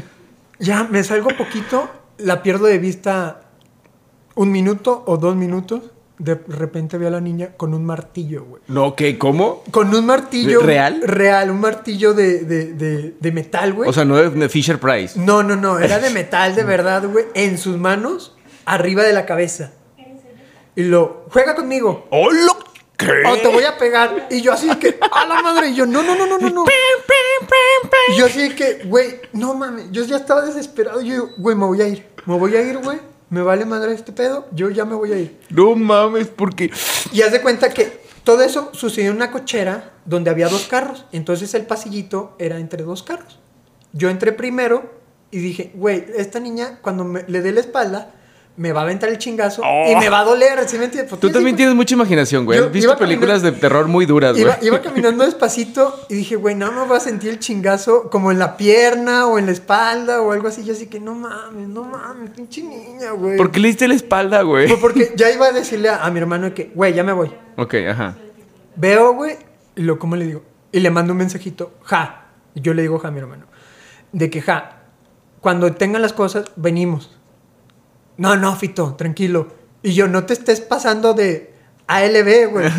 ya 0.60 0.86
me 0.86 1.04
salgo 1.04 1.30
poquito, 1.38 1.90
la 2.18 2.42
pierdo 2.44 2.66
de 2.68 2.78
vista 2.80 3.42
un 4.36 4.52
minuto 4.52 5.04
o 5.06 5.18
dos 5.18 5.36
minutos. 5.36 5.82
De 6.22 6.36
repente 6.36 6.98
veo 6.98 7.08
a 7.08 7.12
la 7.12 7.22
niña 7.22 7.54
con 7.58 7.74
un 7.74 7.84
martillo, 7.84 8.46
güey. 8.46 8.62
No, 8.68 8.96
¿qué? 8.96 9.18
¿Cómo? 9.18 9.64
Con 9.72 9.94
un 9.94 10.06
martillo. 10.06 10.62
¿Real? 10.62 11.02
Real, 11.04 11.50
un 11.50 11.60
martillo 11.60 12.14
de, 12.14 12.46
de, 12.46 12.74
de, 12.74 13.16
de 13.20 13.32
metal, 13.32 13.74
güey. 13.74 13.90
O 13.90 13.94
sea, 13.94 14.06
no 14.06 14.18
de, 14.18 14.30
de 14.30 14.50
Fisher 14.50 14.80
Price. 14.80 15.20
No, 15.20 15.42
no, 15.42 15.56
no, 15.56 15.80
era 15.80 16.00
de 16.00 16.10
metal 16.12 16.54
de 16.54 16.64
verdad, 16.64 17.08
güey, 17.08 17.26
en 17.34 17.58
sus 17.58 17.78
manos, 17.78 18.36
arriba 18.66 19.04
de 19.04 19.14
la 19.14 19.26
cabeza. 19.26 19.72
Y 20.76 20.84
lo, 20.84 21.26
juega 21.30 21.56
conmigo. 21.56 22.08
¡Hola! 22.12 22.54
o 23.28 23.38
te 23.38 23.48
voy 23.48 23.64
a 23.64 23.78
pegar. 23.78 24.28
Y 24.30 24.42
yo 24.42 24.54
así 24.54 24.70
que, 24.76 25.00
a 25.12 25.26
la 25.26 25.42
madre. 25.42 25.70
Y 25.70 25.76
yo, 25.76 25.86
no, 25.86 26.04
no, 26.04 26.16
no, 26.16 26.28
no, 26.28 26.38
no, 26.38 26.50
no. 26.50 26.66
Y 28.10 28.18
yo 28.18 28.26
así 28.26 28.50
que, 28.56 28.84
güey, 28.86 29.20
no 29.34 29.54
mames. 29.54 29.92
Yo 29.92 30.04
ya 30.04 30.18
estaba 30.18 30.42
desesperado. 30.42 31.02
Yo, 31.02 31.30
güey, 31.38 31.56
me 31.56 31.66
voy 31.66 31.82
a 31.82 31.88
ir. 31.88 32.06
Me 32.26 32.38
voy 32.38 32.56
a 32.56 32.62
ir, 32.62 32.78
güey. 32.78 33.00
Me 33.32 33.42
vale 33.42 33.66
madre 33.66 33.94
este 33.94 34.12
pedo. 34.12 34.48
Yo 34.52 34.70
ya 34.70 34.86
me 34.86 34.94
voy 34.94 35.12
a 35.14 35.18
ir. 35.18 35.40
No 35.50 35.76
mames, 35.76 36.28
porque. 36.28 36.70
Y 37.12 37.22
haz 37.24 37.32
de 37.32 37.42
cuenta 37.42 37.70
que 37.70 38.02
todo 38.24 38.44
eso 38.44 38.70
sucedió 38.74 39.10
en 39.10 39.16
una 39.16 39.32
cochera 39.32 39.94
donde 40.06 40.30
había 40.30 40.48
dos 40.50 40.68
carros. 40.68 41.06
Entonces 41.12 41.54
el 41.56 41.66
pasillito 41.66 42.36
era 42.38 42.60
entre 42.60 42.84
dos 42.84 43.02
carros. 43.02 43.40
Yo 43.94 44.10
entré 44.10 44.32
primero 44.34 44.94
y 45.32 45.40
dije, 45.40 45.72
güey, 45.74 46.06
esta 46.16 46.40
niña 46.40 46.80
cuando 46.84 47.04
me- 47.06 47.24
le 47.28 47.42
dé 47.42 47.52
la 47.54 47.62
espalda 47.62 48.14
me 48.58 48.74
va 48.74 48.82
a 48.82 48.84
aventar 48.84 49.10
el 49.10 49.18
chingazo 49.18 49.62
y 49.62 49.96
Oh. 49.96 50.00
me 50.00 50.10
va 50.10 50.20
a 50.20 50.24
doler, 50.26 50.68
¿sí 50.68 50.78
me 50.78 50.86
entiendes? 50.86 51.10
Pues, 51.10 51.22
Tú 51.22 51.32
también 51.32 51.56
tienes 51.56 51.74
mucha 51.74 51.96
imaginación, 51.96 52.46
güey. 52.46 52.60
Yo 52.60 52.66
Has 52.66 52.72
visto 52.72 52.98
películas 52.98 53.42
de 53.42 53.54
terror 53.54 53.88
muy 53.88 54.06
duras, 54.06 54.34
güey. 54.34 54.44
Iba, 54.44 54.58
iba 54.62 54.82
caminando 54.82 55.24
despacito 55.26 56.06
y 56.10 56.16
dije, 56.16 56.36
güey, 56.36 56.54
no 56.56 56.72
me 56.72 56.86
voy 56.86 56.98
a 56.98 57.00
sentir 57.00 57.30
el 57.30 57.40
chingazo 57.40 58.10
como 58.10 58.32
en 58.32 58.40
la 58.40 58.58
pierna 58.58 59.26
o 59.28 59.40
en 59.40 59.46
la 59.46 59.54
espalda 59.54 60.22
o 60.22 60.32
algo 60.34 60.50
así. 60.50 60.64
Yo 60.64 60.74
así 60.74 60.88
que 60.88 61.00
no 61.00 61.16
mames, 61.16 61.68
no 61.70 61.84
mames, 61.84 62.30
pinche 62.32 62.62
niña, 62.62 63.12
güey. 63.12 63.38
¿Por 63.38 63.52
qué 63.52 63.60
le 63.62 63.70
diste 63.70 63.88
la 63.88 63.96
espalda, 63.96 64.42
güey? 64.42 64.68
Pues 64.68 64.80
porque 64.80 65.14
ya 65.16 65.32
iba 65.32 65.48
a 65.48 65.52
decirle 65.52 65.90
a, 65.90 66.04
a 66.06 66.12
mi 66.12 66.20
hermano 66.20 66.54
que, 66.54 66.72
güey, 66.76 66.94
ya 66.94 67.04
me 67.04 67.14
voy. 67.14 67.32
Ok, 67.58 67.76
ajá. 67.90 68.16
Veo, 68.76 69.14
güey, 69.14 69.38
y 69.76 69.82
lo, 69.82 69.98
¿cómo 69.98 70.16
le 70.16 70.26
digo? 70.26 70.44
Y 70.72 70.80
le 70.82 70.90
mando 70.92 71.14
un 71.14 71.20
mensajito, 71.20 71.74
ja. 71.84 72.28
Y 72.54 72.62
yo 72.62 72.74
le 72.74 72.82
digo 72.82 73.00
ja 73.00 73.08
a 73.08 73.12
mi 73.12 73.20
hermano. 73.20 73.46
De 74.12 74.30
que, 74.30 74.42
ja, 74.42 74.82
cuando 75.40 75.74
tengan 75.74 76.02
las 76.02 76.14
cosas, 76.14 76.46
venimos. 76.58 77.18
No, 78.18 78.36
no, 78.36 78.56
Fito, 78.56 78.96
tranquilo. 78.96 79.48
Y 79.84 79.94
yo, 79.94 80.08
no 80.08 80.26
te 80.26 80.34
estés 80.34 80.62
pasando 80.62 81.14
de 81.14 81.54
ALB, 81.88 82.52
güey. 82.52 82.70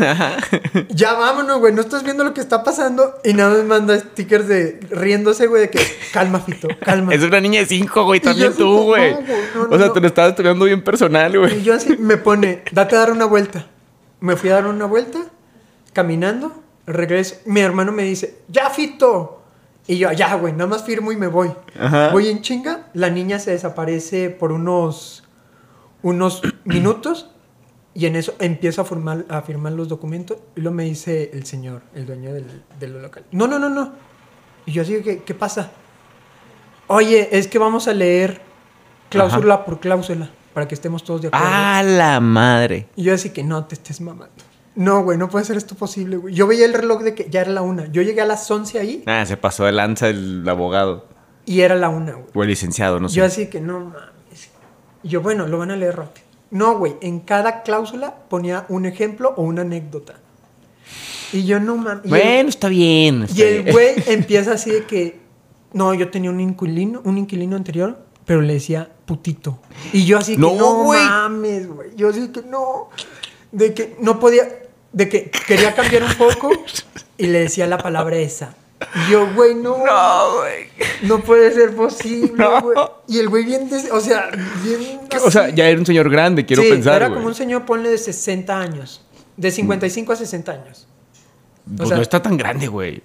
ya 0.90 1.14
vámonos, 1.14 1.58
güey, 1.58 1.72
no 1.74 1.80
estás 1.80 2.02
viendo 2.04 2.22
lo 2.24 2.32
que 2.32 2.40
está 2.40 2.62
pasando. 2.62 3.14
Y 3.24 3.34
nada 3.34 3.56
más 3.56 3.64
manda 3.64 3.98
stickers 3.98 4.46
de 4.48 4.78
riéndose, 4.90 5.46
güey, 5.48 5.62
de 5.62 5.70
que, 5.70 5.80
calma, 6.12 6.40
Fito, 6.40 6.68
calma. 6.84 7.12
Es 7.12 7.22
una 7.22 7.40
niña 7.40 7.60
de 7.60 7.66
cinco, 7.66 8.04
güey. 8.04 8.18
Y 8.18 8.22
También 8.22 8.54
tú, 8.54 8.84
güey. 8.84 9.12
no, 9.12 9.20
no, 9.66 9.74
O 9.74 9.78
sea, 9.78 9.88
no. 9.88 9.92
te 9.92 10.00
lo 10.00 10.06
estabas 10.06 10.34
tomando 10.36 10.64
bien 10.64 10.82
personal, 10.84 11.34
Y 11.34 11.38
güey. 11.38 11.62
yo 11.62 11.74
así 11.74 11.96
me 11.98 12.16
pone, 12.16 12.62
date 12.72 12.96
a 12.96 13.00
dar 13.00 13.10
una 13.12 13.24
vuelta. 13.24 13.66
Me 14.20 14.36
fui 14.36 14.50
a 14.50 14.54
dar 14.54 14.66
una 14.66 14.86
vuelta, 14.86 15.18
caminando, 15.92 16.62
regreso. 16.86 17.36
Mi 17.44 17.60
hermano 17.60 17.90
me 17.92 18.04
dice, 18.04 18.38
ya, 18.48 18.70
Fito. 18.70 19.41
Y 19.86 19.98
yo, 19.98 20.12
ya, 20.12 20.34
güey, 20.36 20.52
nada 20.52 20.66
más 20.66 20.84
firmo 20.84 21.12
y 21.12 21.16
me 21.16 21.26
voy. 21.26 21.52
Ajá. 21.78 22.10
Voy 22.10 22.28
en 22.28 22.40
chinga, 22.40 22.88
la 22.94 23.10
niña 23.10 23.38
se 23.38 23.50
desaparece 23.50 24.30
por 24.30 24.52
unos, 24.52 25.24
unos 26.02 26.42
minutos 26.64 27.30
y 27.94 28.06
en 28.06 28.16
eso 28.16 28.34
empiezo 28.38 28.82
a, 28.82 28.84
formar, 28.84 29.24
a 29.28 29.42
firmar 29.42 29.72
los 29.72 29.88
documentos 29.88 30.38
y 30.56 30.60
luego 30.60 30.76
me 30.76 30.84
dice 30.84 31.30
el 31.32 31.44
señor, 31.44 31.82
el 31.94 32.06
dueño 32.06 32.32
del, 32.32 32.46
del 32.78 33.02
local. 33.02 33.24
No, 33.32 33.46
no, 33.46 33.58
no, 33.58 33.68
no. 33.68 33.92
Y 34.66 34.72
yo 34.72 34.82
así, 34.82 35.02
¿qué, 35.02 35.18
qué 35.18 35.34
pasa? 35.34 35.70
Oye, 36.86 37.28
es 37.32 37.48
que 37.48 37.58
vamos 37.58 37.88
a 37.88 37.92
leer 37.92 38.40
cláusula 39.08 39.64
por 39.64 39.80
cláusula 39.80 40.30
para 40.54 40.68
que 40.68 40.74
estemos 40.74 41.02
todos 41.02 41.22
de 41.22 41.28
acuerdo. 41.28 41.46
¡A 41.46 41.82
la 41.82 42.20
madre! 42.20 42.88
Y 42.96 43.04
yo 43.04 43.14
así 43.14 43.30
que 43.30 43.42
no 43.42 43.64
te 43.64 43.74
estés 43.74 44.00
mamando. 44.00 44.51
No, 44.74 45.02
güey, 45.04 45.18
no 45.18 45.28
puede 45.28 45.44
ser 45.44 45.56
esto 45.56 45.74
posible, 45.74 46.16
güey. 46.16 46.34
Yo 46.34 46.46
veía 46.46 46.64
el 46.64 46.72
reloj 46.72 47.02
de 47.02 47.14
que 47.14 47.28
ya 47.30 47.42
era 47.42 47.50
la 47.52 47.60
una. 47.62 47.86
Yo 47.92 48.00
llegué 48.02 48.20
a 48.22 48.26
las 48.26 48.50
11 48.50 48.78
ahí 48.78 49.02
Ah, 49.06 49.24
se 49.26 49.36
pasó 49.36 49.64
de 49.64 49.72
lanza 49.72 50.08
el 50.08 50.48
abogado. 50.48 51.06
y 51.44 51.60
era 51.60 51.74
la 51.74 51.88
una, 51.90 52.12
güey. 52.12 52.26
O 52.34 52.42
el 52.42 52.48
licenciado, 52.48 52.98
no 53.00 53.08
sé. 53.08 53.16
Yo 53.16 53.24
así 53.24 53.48
que 53.48 53.60
no 53.60 53.80
mames. 53.80 54.50
Y 55.02 55.08
yo, 55.08 55.20
bueno, 55.20 55.46
lo 55.46 55.58
van 55.58 55.70
a 55.72 55.76
leer 55.76 55.96
rápido. 55.96 56.26
No, 56.50 56.78
güey, 56.78 56.94
en 57.00 57.20
cada 57.20 57.62
cláusula 57.62 58.14
ponía 58.28 58.64
un 58.68 58.86
ejemplo 58.86 59.34
o 59.36 59.42
una 59.42 59.62
anécdota. 59.62 60.14
Y 61.32 61.44
yo 61.44 61.60
no 61.60 61.76
mames. 61.76 62.08
Bueno, 62.08 62.48
está 62.48 62.68
bien. 62.68 63.22
está 63.24 63.38
Y 63.38 63.42
el 63.42 63.72
güey 63.72 63.94
empieza 64.06 64.52
así 64.52 64.70
de 64.70 64.84
que, 64.84 65.20
no, 65.72 65.92
yo 65.94 66.10
tenía 66.10 66.30
un 66.30 66.40
inquilino, 66.40 67.00
un 67.04 67.18
inquilino 67.18 67.56
anterior, 67.56 67.98
pero 68.24 68.40
le 68.42 68.54
decía 68.54 68.90
putito. 69.06 69.58
Y 69.92 70.04
yo 70.04 70.18
así 70.18 70.34
que, 70.34 70.40
No, 70.40 70.84
mames, 70.84 71.66
güey. 71.68 71.90
Yo 71.96 72.10
así 72.10 72.28
que 72.28 72.42
no, 72.42 72.88
de 73.50 73.72
que 73.74 73.96
no 74.00 74.20
podía, 74.20 74.46
de 74.92 75.08
que 75.08 75.30
quería 75.46 75.74
cambiar 75.74 76.02
un 76.04 76.14
poco 76.14 76.50
y 77.18 77.26
le 77.26 77.40
decía 77.40 77.66
la 77.66 77.78
palabra 77.78 78.16
esa. 78.16 78.54
Y 79.06 79.12
yo, 79.12 79.32
güey, 79.34 79.54
no, 79.54 79.78
no, 79.78 79.84
No, 79.86 80.38
güey. 80.38 81.22
puede 81.22 81.52
ser 81.52 81.74
posible, 81.76 82.32
No. 82.36 82.60
güey. 82.60 82.76
Y 83.08 83.18
el 83.20 83.28
güey 83.28 83.44
bien, 83.44 83.68
des- 83.70 83.90
o 83.92 84.00
sea, 84.00 84.28
bien 84.64 85.00
O 85.24 85.30
sea, 85.30 85.44
así. 85.44 85.52
ya 85.54 85.68
era 85.68 85.78
un 85.78 85.86
señor 85.86 86.10
grande, 86.10 86.44
quiero 86.44 86.62
sí, 86.64 86.68
pensar, 86.70 86.96
era 86.96 87.06
güey. 87.06 87.18
como 87.18 87.28
un 87.28 87.34
señor, 87.34 87.64
ponle 87.64 87.90
de 87.90 87.98
60 87.98 88.58
años, 88.58 89.00
de 89.36 89.50
55 89.52 90.12
a 90.12 90.16
60 90.16 90.52
años. 90.52 90.88
Pues 91.76 91.88
sea- 91.88 91.96
no 91.96 92.02
está 92.02 92.20
tan 92.20 92.36
grande, 92.36 92.66
güey. 92.66 93.02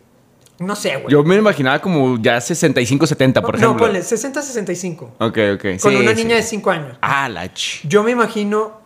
No 0.60 0.76
sé, 0.76 0.96
güey. 0.98 1.12
Yo 1.12 1.24
me 1.24 1.36
imaginaba 1.36 1.80
como 1.80 2.18
ya 2.20 2.42
65, 2.42 3.06
70, 3.06 3.42
por 3.44 3.54
no, 3.54 3.58
ejemplo. 3.68 3.86
ponle 3.86 4.02
60 4.02 4.40
a 4.40 4.44
65. 4.44 5.14
Ok, 5.20 5.38
ok. 5.54 5.62
Con 5.80 5.92
Sí, 5.92 5.96
una 5.98 6.16
sí. 6.16 6.24
niña 6.24 6.38
de 6.38 6.42
5 6.42 6.72
años. 6.72 6.98
Ah, 7.02 7.30
la 7.30 7.54
ch... 7.54 7.82
Yo 7.88 8.02
me 8.02 8.10
imagino. 8.10 8.82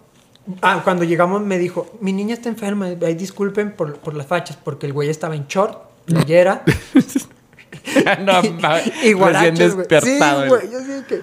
Ah, 0.62 0.82
cuando 0.84 1.04
llegamos 1.04 1.42
me 1.42 1.58
dijo: 1.58 1.98
Mi 2.00 2.14
niña 2.14 2.34
está 2.34 2.50
enferma. 2.50 2.88
Ahí 2.88 3.16
disculpen 3.16 3.74
por, 3.74 4.00
por 4.00 4.14
las 4.14 4.28
fachas, 4.28 4.58
porque 4.64 4.86
el 4.86 4.94
güey 4.94 5.10
estaba 5.10 5.36
en 5.36 5.48
short, 5.48 5.78
playera. 6.06 6.64
no, 8.22 8.42
mames. 8.62 8.92
y 9.04 9.14
Recién 9.14 9.56
despertado. 9.56 10.44
Sí, 10.44 10.50
güey. 10.50 10.72
Yo, 10.72 10.80
sí 10.80 11.04
que, 11.08 11.22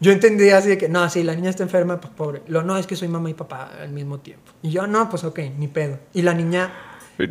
yo 0.00 0.12
entendía 0.12 0.56
así 0.56 0.68
de 0.68 0.78
que, 0.78 0.88
no, 0.88 1.08
sí, 1.10 1.22
la 1.22 1.34
niña 1.34 1.50
está 1.50 1.62
enferma, 1.62 2.00
pues 2.00 2.12
pobre. 2.14 2.42
Lo, 2.48 2.62
no, 2.62 2.76
es 2.78 2.86
que 2.86 2.96
soy 2.96 3.08
mamá 3.08 3.30
y 3.30 3.34
papá 3.34 3.70
al 3.80 3.90
mismo 3.90 4.18
tiempo. 4.18 4.52
Y 4.62 4.70
yo, 4.70 4.86
no, 4.86 5.10
pues 5.10 5.24
ok, 5.24 5.40
ni 5.58 5.68
pedo. 5.68 5.98
Y 6.14 6.22
la 6.22 6.34
niña 6.34 6.72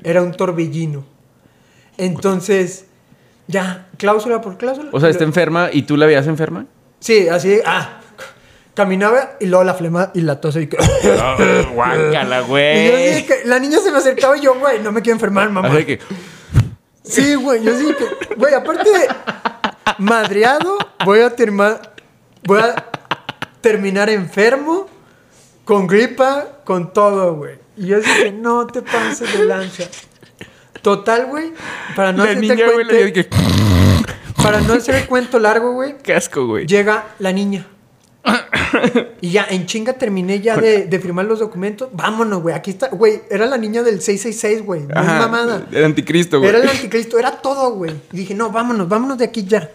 era 0.04 0.22
un 0.22 0.32
torbellino. 0.34 1.04
Entonces, 1.98 2.86
ya, 3.48 3.90
cláusula 3.98 4.42
por 4.42 4.58
cláusula. 4.58 4.90
O 4.94 5.00
sea, 5.00 5.10
está 5.10 5.24
enferma 5.24 5.70
y 5.74 5.82
tú 5.82 5.98
la 5.98 6.06
veías 6.06 6.28
enferma. 6.28 6.68
Sí, 7.00 7.28
así, 7.28 7.60
ah, 7.66 7.99
caminaba 8.74 9.32
y 9.40 9.46
luego 9.48 9.64
la 9.64 9.74
flema 9.74 10.12
y 10.14 10.22
la 10.22 10.40
tos 10.40 10.56
y 10.56 10.68
que... 10.68 10.78
Guácala, 11.74 12.38
Y 12.40 12.42
yo 12.42 12.48
güey. 12.48 13.10
así 13.12 13.26
que 13.26 13.42
la 13.46 13.60
niña 13.60 13.80
se 13.80 13.92
me 13.92 13.98
acercaba 13.98 14.38
y 14.38 14.42
yo, 14.42 14.56
güey, 14.56 14.80
no 14.80 14.92
me 14.92 15.02
quiero 15.02 15.16
enfermar, 15.16 15.50
mamá. 15.50 15.70
Así 15.70 15.86
que, 15.86 16.00
Sí, 17.04 17.36
güey, 17.36 17.64
yo 17.64 17.76
sí 17.78 17.88
que, 17.98 18.36
güey, 18.36 18.54
aparte 18.54 18.90
de 18.90 19.08
madreado, 19.98 20.78
voy 21.04 21.22
a 21.22 21.36
terminar, 21.36 21.94
voy 22.44 22.60
a 22.60 22.86
terminar 23.62 24.10
enfermo, 24.10 24.88
con 25.66 25.88
gripa, 25.88 26.46
con 26.64 26.94
todo, 26.94 27.36
güey. 27.36 27.56
Y 27.78 27.88
yo 27.88 27.98
que 28.02 28.32
no 28.32 28.68
te 28.68 28.82
pases 28.82 29.38
de 29.38 29.46
lanza. 29.46 29.86
Total, 30.82 31.26
güey, 31.26 31.52
para 31.96 32.12
no 32.12 32.24
la 32.26 32.32
hacerte 32.32 32.48
niña, 32.56 32.66
güey, 32.72 33.12
dije, 33.12 33.28
para 34.42 34.62
no 34.62 34.74
hacer 34.74 34.96
el 34.96 35.08
cuento 35.08 35.40
largo, 35.40 35.74
güey, 35.74 35.98
qué 35.98 36.14
asco, 36.14 36.46
güey. 36.46 36.66
llega 36.68 37.06
la 37.20 37.32
niña. 37.32 37.66
Y 39.22 39.32
ya, 39.32 39.46
en 39.50 39.66
chinga 39.66 39.94
terminé 39.94 40.40
ya 40.40 40.56
de, 40.56 40.86
de 40.86 41.00
firmar 41.00 41.26
los 41.26 41.40
documentos. 41.40 41.90
Vámonos, 41.92 42.42
güey. 42.42 42.56
Aquí 42.56 42.72
está, 42.72 42.88
güey. 42.90 43.22
Era 43.30 43.46
la 43.46 43.58
niña 43.58 43.84
del 43.84 44.02
666, 44.02 44.66
güey. 44.66 44.82
No 44.84 45.00
Ajá, 45.00 45.20
mamada. 45.20 45.68
El 45.72 45.84
anticristo, 45.84 46.40
güey. 46.40 46.50
Era 46.50 46.60
el 46.60 46.70
anticristo, 46.70 47.20
era 47.20 47.32
todo, 47.32 47.74
güey. 47.74 47.94
Y 48.12 48.18
dije, 48.18 48.34
no, 48.34 48.52
vámonos, 48.52 48.88
vámonos 48.88 49.18
de 49.18 49.26
aquí 49.26 49.44
ya. 49.44 49.70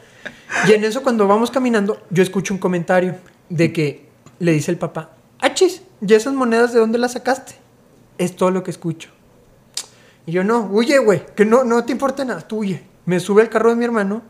Y 0.66 0.72
en 0.72 0.84
eso, 0.84 1.02
cuando 1.02 1.26
vamos 1.26 1.50
caminando, 1.50 2.00
yo 2.10 2.22
escucho 2.22 2.54
un 2.54 2.60
comentario 2.60 3.16
de 3.48 3.72
que 3.72 4.06
le 4.38 4.52
dice 4.52 4.70
el 4.70 4.78
papá, 4.78 5.10
achis, 5.40 5.82
¿y 6.00 6.14
esas 6.14 6.32
monedas 6.32 6.72
de 6.72 6.80
dónde 6.80 6.98
las 6.98 7.12
sacaste? 7.12 7.54
Es 8.18 8.36
todo 8.36 8.50
lo 8.50 8.62
que 8.62 8.70
escucho. 8.70 9.10
Y 10.26 10.32
yo, 10.32 10.44
no, 10.44 10.68
huye, 10.70 10.98
güey, 10.98 11.22
que 11.34 11.44
no, 11.44 11.64
no 11.64 11.84
te 11.84 11.92
importa 11.92 12.24
nada, 12.24 12.40
tú 12.40 12.58
huye. 12.58 12.82
Me 13.04 13.20
sube 13.20 13.42
al 13.42 13.50
carro 13.50 13.70
de 13.70 13.76
mi 13.76 13.84
hermano 13.84 14.22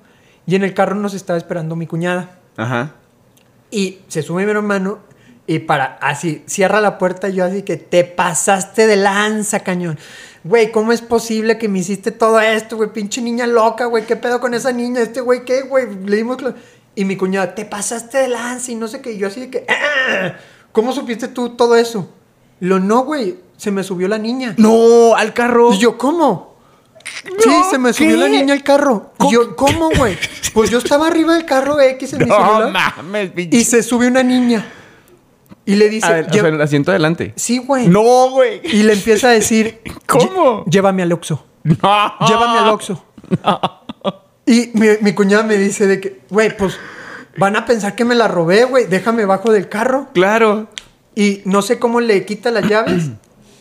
y 0.46 0.56
en 0.56 0.64
el 0.64 0.74
carro 0.74 0.96
nos 0.96 1.14
estaba 1.14 1.37
esperando 1.37 1.76
mi 1.76 1.87
cuñada. 1.87 2.38
Ajá. 2.56 2.94
Y 3.74 3.98
se 4.06 4.22
sube 4.22 4.44
mi 4.44 4.52
hermano 4.52 5.00
y 5.48 5.58
para 5.58 5.98
así, 6.00 6.44
cierra 6.46 6.80
la 6.80 6.96
puerta 6.96 7.28
y 7.28 7.34
yo 7.34 7.44
así 7.44 7.62
que 7.62 7.76
te 7.76 8.04
pasaste 8.04 8.87
de 8.87 8.94
lanza, 8.94 9.60
cañón. 9.60 9.98
Güey, 10.44 10.70
¿cómo 10.70 10.92
es 10.92 11.00
posible 11.02 11.58
que 11.58 11.68
me 11.68 11.80
hiciste 11.80 12.12
todo 12.12 12.38
esto, 12.38 12.76
güey? 12.76 12.92
Pinche 12.92 13.20
niña 13.20 13.48
loca, 13.48 13.87
güey. 13.87 14.06
¿Qué 14.06 14.14
pedo 14.14 14.40
con 14.40 14.54
esa 14.54 14.70
niña? 14.70 15.00
Este 15.00 15.20
güey, 15.20 15.44
¿qué, 15.44 15.62
güey? 15.62 15.87
Le 16.06 16.16
dimos... 16.18 16.38
Y 16.94 17.04
mi 17.04 17.16
cuñada, 17.16 17.56
te 17.56 17.64
pasaste 17.64 18.18
de 18.18 18.28
lanza 18.28 18.70
y 18.70 18.76
no 18.76 18.87
sé 18.87 19.00
qué. 19.00 19.12
Y 19.12 19.18
yo 19.18 19.26
así 19.26 19.40
de 19.40 19.50
que... 19.50 19.66
"Ah, 19.68 20.34
¿Cómo 20.70 20.92
supiste 20.92 21.26
tú 21.26 21.50
todo 21.56 21.74
eso? 21.74 22.08
Lo 22.60 22.78
no, 22.78 23.04
güey. 23.04 23.38
Se 23.56 23.72
me 23.72 23.82
subió 23.82 24.06
la 24.06 24.18
niña. 24.18 24.54
No, 24.56 25.16
al 25.16 25.34
carro. 25.34 25.72
Y 25.72 25.78
yo, 25.78 25.98
¿cómo? 25.98 26.53
Sí, 27.38 27.50
se 27.70 27.78
me 27.78 27.92
subió 27.92 28.10
¿qué? 28.10 28.16
la 28.16 28.28
niña 28.28 28.54
al 28.54 28.62
carro. 28.62 29.12
Y 29.20 29.32
yo, 29.32 29.54
¿cómo, 29.56 29.90
güey? 29.96 30.16
Pues 30.52 30.70
yo 30.70 30.78
estaba 30.78 31.06
arriba 31.08 31.34
del 31.34 31.44
carro 31.44 31.80
X 31.80 32.12
en 32.14 32.20
mi 32.20 32.24
No 32.26 32.36
celular. 32.36 32.72
mames, 32.96 33.30
pinche. 33.30 33.56
Y 33.56 33.64
se 33.64 33.82
sube 33.82 34.06
una 34.08 34.22
niña. 34.22 34.64
Y 35.66 35.76
le 35.76 35.88
dice, 35.88 36.06
A 36.06 36.10
ver, 36.12 36.24
o 36.24 36.28
"Lle- 36.28 36.32
sea, 36.40 36.48
en 36.48 36.54
el 36.54 36.60
asiento 36.60 36.90
adelante. 36.90 37.32
sí, 37.36 37.58
güey. 37.58 37.88
No, 37.88 38.30
güey. 38.30 38.60
Y 38.64 38.82
le 38.82 38.92
empieza 38.92 39.28
a 39.28 39.32
decir, 39.32 39.80
¿Cómo? 40.06 40.64
"Lle- 40.66 40.70
Llévame 40.70 41.02
al 41.02 41.12
Oxxo. 41.12 41.44
No. 41.62 41.74
Llévame 42.28 42.58
al 42.58 42.68
Oxxo. 42.68 43.04
Y 44.46 44.70
mi, 44.74 44.88
mi 45.00 45.12
cuñada 45.14 45.42
me 45.42 45.56
dice 45.56 45.86
de 45.86 46.00
que, 46.00 46.20
güey, 46.28 46.54
pues 46.56 46.78
van 47.38 47.56
a 47.56 47.64
pensar 47.64 47.94
que 47.94 48.04
me 48.04 48.14
la 48.14 48.28
robé, 48.28 48.64
güey. 48.64 48.86
Déjame 48.86 49.24
bajo 49.24 49.50
del 49.50 49.68
carro. 49.70 50.08
Claro. 50.12 50.68
Y 51.14 51.40
no 51.46 51.62
sé 51.62 51.78
cómo 51.78 52.00
le 52.00 52.26
quita 52.26 52.50
las 52.50 52.68
llaves. 52.68 53.04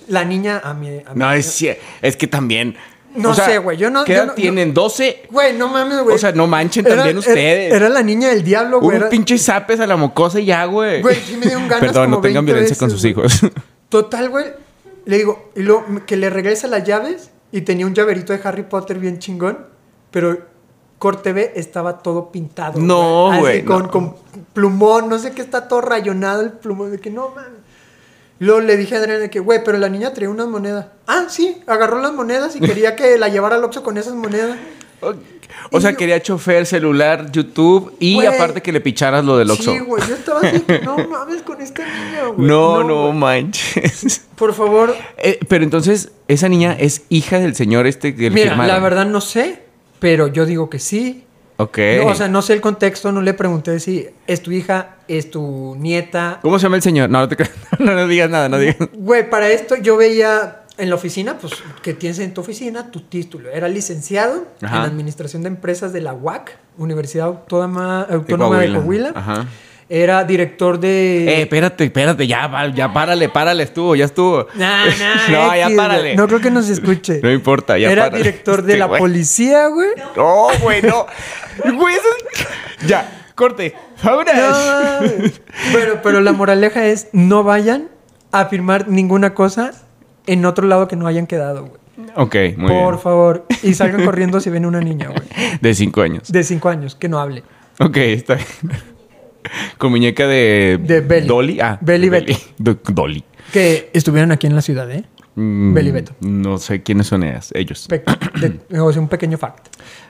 La 0.09 0.25
niña 0.25 0.59
a 0.61 0.73
mí- 0.73 1.01
No, 1.15 1.31
es, 1.31 1.63
es 2.01 2.17
que 2.17 2.27
también. 2.27 2.75
No 3.15 3.29
o 3.29 3.33
sea, 3.33 3.45
sé, 3.45 3.57
güey, 3.59 3.77
yo 3.77 3.89
no- 3.89 4.03
¿Qué 4.05 4.13
yo 4.13 4.17
edad 4.19 4.27
no- 4.27 4.33
tienen? 4.33 4.73
¿12? 4.73 5.17
Güey, 5.29 5.55
no 5.57 5.67
mames, 5.67 6.01
güey. 6.03 6.15
O 6.15 6.17
sea, 6.19 6.31
no 6.31 6.47
manchen 6.47 6.85
Era- 6.85 6.95
también 6.95 7.17
era- 7.17 7.27
ustedes. 7.27 7.73
Era, 7.73 7.89
la 7.89 8.01
niña 8.01 8.29
del 8.29 8.43
diablo, 8.43 8.79
güey. 8.81 9.01
Un 9.01 9.09
pinche 9.09 9.37
zapes 9.37 9.79
a 9.79 9.87
la 9.87 9.95
mocosa 9.97 10.39
y 10.39 10.45
ya, 10.45 10.65
güey. 10.65 11.01
Güey, 11.01 11.15
sí 11.17 11.35
me 11.37 11.45
dieron 11.45 11.67
ganas 11.67 11.79
Perdón, 11.87 12.05
como 12.05 12.15
no 12.17 12.21
tengan 12.21 12.45
20 12.45 12.51
violencia 12.53 12.77
con 12.77 12.89
sus 12.89 13.03
hijos. 13.05 13.41
Total, 13.89 14.29
güey. 14.29 14.45
Le 15.05 15.17
digo, 15.17 15.51
y 15.55 15.61
luego 15.61 15.85
que 16.05 16.15
le 16.15 16.29
regresa 16.29 16.67
las 16.67 16.83
llaves 16.85 17.29
y 17.51 17.61
tenía 17.61 17.85
un 17.85 17.93
llaverito 17.93 18.33
de 18.33 18.39
Harry 18.43 18.63
Potter 18.63 18.97
bien 18.99 19.19
chingón, 19.19 19.59
pero 20.11 20.37
corte 20.97 21.33
B 21.33 21.51
estaba 21.55 21.99
todo 21.99 22.31
pintado. 22.31 22.79
No, 22.79 23.29
Así 23.31 23.39
güey, 23.41 23.65
Con, 23.65 23.83
no. 23.83 23.91
con 23.91 24.15
plumón, 24.53 25.09
no 25.09 25.19
sé 25.19 25.31
qué, 25.31 25.41
está 25.41 25.67
todo 25.67 25.81
rayonado 25.81 26.41
el 26.41 26.51
plumón. 26.53 26.91
De 26.91 26.99
que 26.99 27.09
no, 27.09 27.29
mames. 27.29 27.59
Luego 28.43 28.61
le 28.61 28.75
dije 28.77 28.95
a 28.95 28.99
Adriana 28.99 29.27
que, 29.29 29.39
güey, 29.39 29.63
pero 29.63 29.77
la 29.77 29.89
niña 29.89 30.13
traía 30.13 30.29
unas 30.29 30.47
monedas. 30.47 30.87
Ah, 31.07 31.25
sí, 31.29 31.57
agarró 31.67 32.01
las 32.01 32.13
monedas 32.13 32.55
y 32.55 32.59
quería 32.59 32.95
que 32.95 33.17
la 33.17 33.29
llevara 33.29 33.55
al 33.55 33.63
Oxxo 33.63 33.83
con 33.83 33.97
esas 33.97 34.13
monedas. 34.13 34.57
O 35.71 35.79
sea, 35.81 35.91
yo- 35.91 35.97
quería 35.97 36.21
chofer, 36.21 36.65
celular, 36.65 37.31
YouTube 37.31 37.95
y 37.99 38.25
aparte 38.25 38.61
que 38.61 38.71
le 38.71 38.81
picharas 38.81 39.23
lo 39.23 39.37
del 39.37 39.49
Oxxo. 39.51 39.71
Sí, 39.71 39.79
güey, 39.79 40.03
yo 40.07 40.15
estaba 40.15 40.39
así, 40.41 40.59
que, 40.61 40.79
no 40.79 40.97
mames 40.97 41.41
con 41.43 41.61
esta 41.61 41.83
niña, 41.83 42.25
güey. 42.35 42.47
no, 42.47 42.83
no, 42.83 43.11
manches. 43.13 44.25
Por 44.35 44.53
favor, 44.53 44.95
Eh, 45.17 45.39
pero 45.47 45.63
entonces, 45.63 46.11
esa 46.27 46.49
niña 46.49 46.73
es 46.77 47.03
hija 47.09 47.39
del 47.39 47.55
señor 47.55 47.87
este 47.87 48.15
que 48.15 48.29
mira, 48.29 48.49
firmaron. 48.51 48.67
la 48.75 48.79
verdad 48.79 49.05
no 49.05 49.21
sé, 49.21 49.61
pero 49.99 50.27
yo 50.27 50.45
digo 50.45 50.69
que 50.69 50.79
sí. 50.79 51.23
Ok. 51.57 51.77
No, 52.03 52.07
o 52.07 52.15
sea, 52.15 52.27
no 52.27 52.41
sé 52.41 52.53
el 52.53 52.61
contexto, 52.61 53.11
no 53.11 53.21
le 53.21 53.33
pregunté 53.33 53.79
si 53.79 54.07
es 54.27 54.41
tu 54.41 54.51
hija, 54.51 54.95
es 55.07 55.29
tu 55.29 55.75
nieta. 55.77 56.39
¿Cómo 56.41 56.57
se 56.59 56.63
llama 56.63 56.77
el 56.77 56.81
señor? 56.81 57.09
No, 57.09 57.19
no 57.19 57.27
te. 57.29 57.37
No, 57.79 57.93
no 57.93 58.07
digas 58.07 58.29
nada, 58.29 58.49
no 58.49 58.57
digas. 58.59 58.77
Güey, 58.93 59.29
para 59.29 59.49
esto 59.49 59.75
yo 59.75 59.97
veía 59.97 60.61
en 60.77 60.89
la 60.89 60.95
oficina, 60.95 61.37
pues, 61.37 61.53
que 61.81 61.93
tienes 61.93 62.19
en 62.19 62.33
tu 62.33 62.41
oficina 62.41 62.91
tu 62.91 63.01
título. 63.01 63.49
Era 63.49 63.67
licenciado 63.67 64.47
Ajá. 64.61 64.77
en 64.77 64.83
Administración 64.83 65.43
de 65.43 65.49
Empresas 65.49 65.93
de 65.93 66.01
la 66.01 66.13
UAC, 66.13 66.57
Universidad 66.77 67.27
Autónoma, 67.27 68.01
Autónoma 68.03 68.59
de 68.59 68.73
Coahuila. 68.73 69.11
Ajá. 69.15 69.47
Era 69.89 70.23
director 70.23 70.79
de... 70.79 71.25
Eh, 71.27 71.41
espérate, 71.41 71.83
espérate, 71.83 72.25
ya, 72.25 72.49
ya 72.73 72.91
párale, 72.93 73.29
párale, 73.29 73.63
estuvo, 73.63 73.95
ya 73.95 74.05
estuvo. 74.05 74.47
Nah, 74.55 74.85
nah, 74.85 75.27
no, 75.29 75.55
ya 75.55 75.69
párale. 75.75 76.15
No 76.15 76.27
creo 76.27 76.39
que 76.39 76.49
nos 76.51 76.69
escuche. 76.69 77.19
No 77.21 77.31
importa, 77.31 77.77
ya 77.77 77.91
Era 77.91 78.03
párale. 78.05 78.23
director 78.23 78.61
de 78.63 78.73
Este 78.73 78.79
la 78.79 78.85
güey. 78.85 78.99
policía, 78.99 79.67
güey. 79.67 79.89
No, 80.15 80.47
güey, 80.61 80.81
no. 80.81 81.05
Güey, 81.75 81.95
eso 81.95 82.07
es- 82.33 82.87
Ya, 82.87 83.27
corte. 83.35 83.75
Vámonos. 84.03 84.33
No, 84.35 85.71
bueno, 85.71 85.93
pero 86.01 86.21
la 86.21 86.31
moraleja 86.31 86.85
es 86.87 87.09
no 87.13 87.43
vayan 87.43 87.89
a 88.31 88.45
firmar 88.45 88.87
ninguna 88.87 89.33
cosa 89.33 89.71
en 90.27 90.45
otro 90.45 90.65
lado 90.67 90.87
que 90.87 90.95
no 90.95 91.07
hayan 91.07 91.27
quedado, 91.27 91.65
güey. 91.65 91.83
Ok, 92.15 92.35
muy 92.57 92.69
Por 92.71 92.91
bien. 92.93 92.99
favor. 92.99 93.45
Y 93.61 93.73
salgan 93.75 94.03
corriendo 94.05 94.39
si 94.39 94.49
ven 94.49 94.65
una 94.65 94.79
niña, 94.81 95.09
güey. 95.09 95.21
De 95.61 95.73
cinco 95.75 96.01
años. 96.01 96.31
De 96.31 96.43
cinco 96.43 96.69
años, 96.69 96.95
que 96.95 97.07
no 97.09 97.19
hable. 97.19 97.43
Ok, 97.79 97.97
está 97.97 98.35
bien. 98.35 98.47
Con 99.77 99.91
muñeca 99.91 100.27
de... 100.27 100.79
De 100.81 101.01
Belly. 101.01 101.27
Dolly. 101.27 101.59
Ah. 101.59 101.77
Belly 101.81 102.09
Beto. 102.09 102.33
Do- 102.57 102.79
Dolly. 102.89 103.23
Que 103.51 103.89
estuvieron 103.93 104.31
aquí 104.31 104.47
en 104.47 104.55
la 104.55 104.61
ciudad, 104.61 104.89
¿eh? 104.91 105.03
Mm, 105.35 105.73
Belly 105.73 105.91
Beto. 105.91 106.13
No 106.21 106.57
sé 106.57 106.81
quiénes 106.83 107.07
son 107.07 107.23
ellas, 107.23 107.51
ellos. 107.53 107.87
Pe- 107.87 108.03
de- 108.39 108.59
o 108.79 108.91
sea, 108.91 109.01
un 109.01 109.07
pequeño 109.07 109.37
fact. 109.37 109.67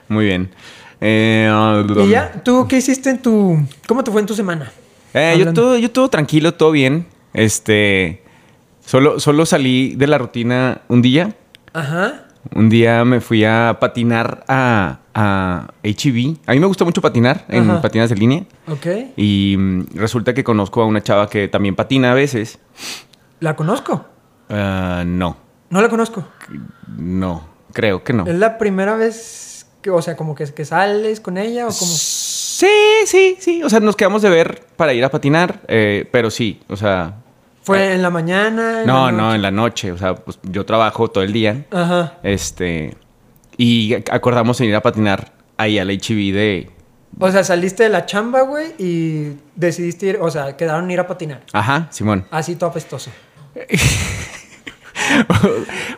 Muy 0.08 0.26
bien. 0.26 0.50
Eh, 1.00 1.48
ah, 1.50 1.84
Y 2.04 2.08
ya, 2.08 2.32
¿tú 2.44 2.66
qué 2.68 2.76
hiciste 2.78 3.10
en 3.10 3.18
tu... 3.20 3.58
¿Cómo 3.86 4.02
te 4.04 4.10
fue 4.10 4.20
en 4.20 4.26
tu 4.26 4.34
semana? 4.34 4.70
Eh, 5.12 5.36
yo, 5.38 5.52
todo, 5.52 5.76
yo 5.78 5.90
todo 5.90 6.08
tranquilo, 6.08 6.54
todo 6.54 6.70
bien. 6.70 7.06
Este... 7.32 8.22
Solo, 8.84 9.18
solo 9.18 9.46
salí 9.46 9.94
de 9.96 10.06
la 10.06 10.18
rutina 10.18 10.82
un 10.88 11.00
día. 11.00 11.34
Ajá. 11.72 12.23
Un 12.54 12.68
día 12.68 13.04
me 13.04 13.20
fui 13.20 13.44
a 13.44 13.78
patinar 13.80 14.44
a, 14.48 14.98
a 15.14 15.68
HEB. 15.82 16.36
A 16.46 16.52
mí 16.52 16.60
me 16.60 16.66
gusta 16.66 16.84
mucho 16.84 17.00
patinar 17.00 17.44
en 17.48 17.70
Ajá. 17.70 17.80
patinas 17.80 18.10
de 18.10 18.16
línea. 18.16 18.44
Ok. 18.68 18.86
Y 19.16 19.56
mm, 19.58 19.86
resulta 19.94 20.34
que 20.34 20.44
conozco 20.44 20.82
a 20.82 20.86
una 20.86 21.02
chava 21.02 21.28
que 21.28 21.48
también 21.48 21.74
patina 21.74 22.12
a 22.12 22.14
veces. 22.14 22.58
¿La 23.40 23.56
conozco? 23.56 24.04
Ah, 24.50 25.04
no, 25.06 25.36
No 25.70 25.80
la 25.80 25.88
conozco. 25.88 26.24
no, 26.98 27.48
creo 27.72 28.04
que 28.04 28.12
no. 28.12 28.26
¿Es 28.26 28.34
la 28.34 28.58
primera 28.58 28.94
vez 28.94 29.66
que, 29.80 29.90
o 29.90 30.02
sea, 30.02 30.16
como 30.16 30.34
que, 30.34 30.44
que 30.52 30.64
sales 30.64 31.20
con 31.20 31.38
ella 31.38 31.64
o 31.66 31.68
como... 31.68 31.90
Sí, 31.90 32.66
sí, 33.06 33.36
sí. 33.40 33.62
O 33.62 33.70
sea, 33.70 33.80
nos 33.80 33.96
quedamos 33.96 34.22
de 34.22 34.30
ver 34.30 34.64
para 34.76 34.92
ir 34.94 35.04
a 35.04 35.10
patinar. 35.10 35.60
eh, 35.68 36.08
pero 36.12 36.30
sí, 36.30 36.60
o 36.68 36.76
sea... 36.76 37.14
¿Fue 37.64 37.94
en 37.94 38.02
la 38.02 38.10
mañana? 38.10 38.82
en 38.82 38.86
No, 38.86 39.06
la 39.06 39.12
no, 39.12 39.34
en 39.34 39.42
la 39.42 39.50
noche. 39.50 39.90
O 39.90 39.98
sea, 39.98 40.14
pues 40.14 40.38
yo 40.42 40.64
trabajo 40.64 41.08
todo 41.08 41.24
el 41.24 41.32
día. 41.32 41.64
Ajá. 41.70 42.18
Este... 42.22 42.96
Y 43.56 43.94
acordamos 44.10 44.60
en 44.60 44.68
ir 44.68 44.76
a 44.76 44.82
patinar 44.82 45.32
ahí 45.56 45.78
al 45.78 45.90
HEB 45.90 46.32
de... 46.34 46.70
O 47.20 47.30
sea, 47.30 47.44
saliste 47.44 47.84
de 47.84 47.88
la 47.90 48.06
chamba, 48.06 48.40
güey, 48.42 48.72
y 48.78 49.36
decidiste 49.54 50.06
ir, 50.06 50.18
o 50.20 50.28
sea, 50.30 50.56
quedaron 50.56 50.90
ir 50.90 50.98
a 50.98 51.06
patinar. 51.06 51.42
Ajá, 51.52 51.86
Simón. 51.90 52.26
Así 52.32 52.56
todo 52.56 52.70
apestoso. 52.70 53.10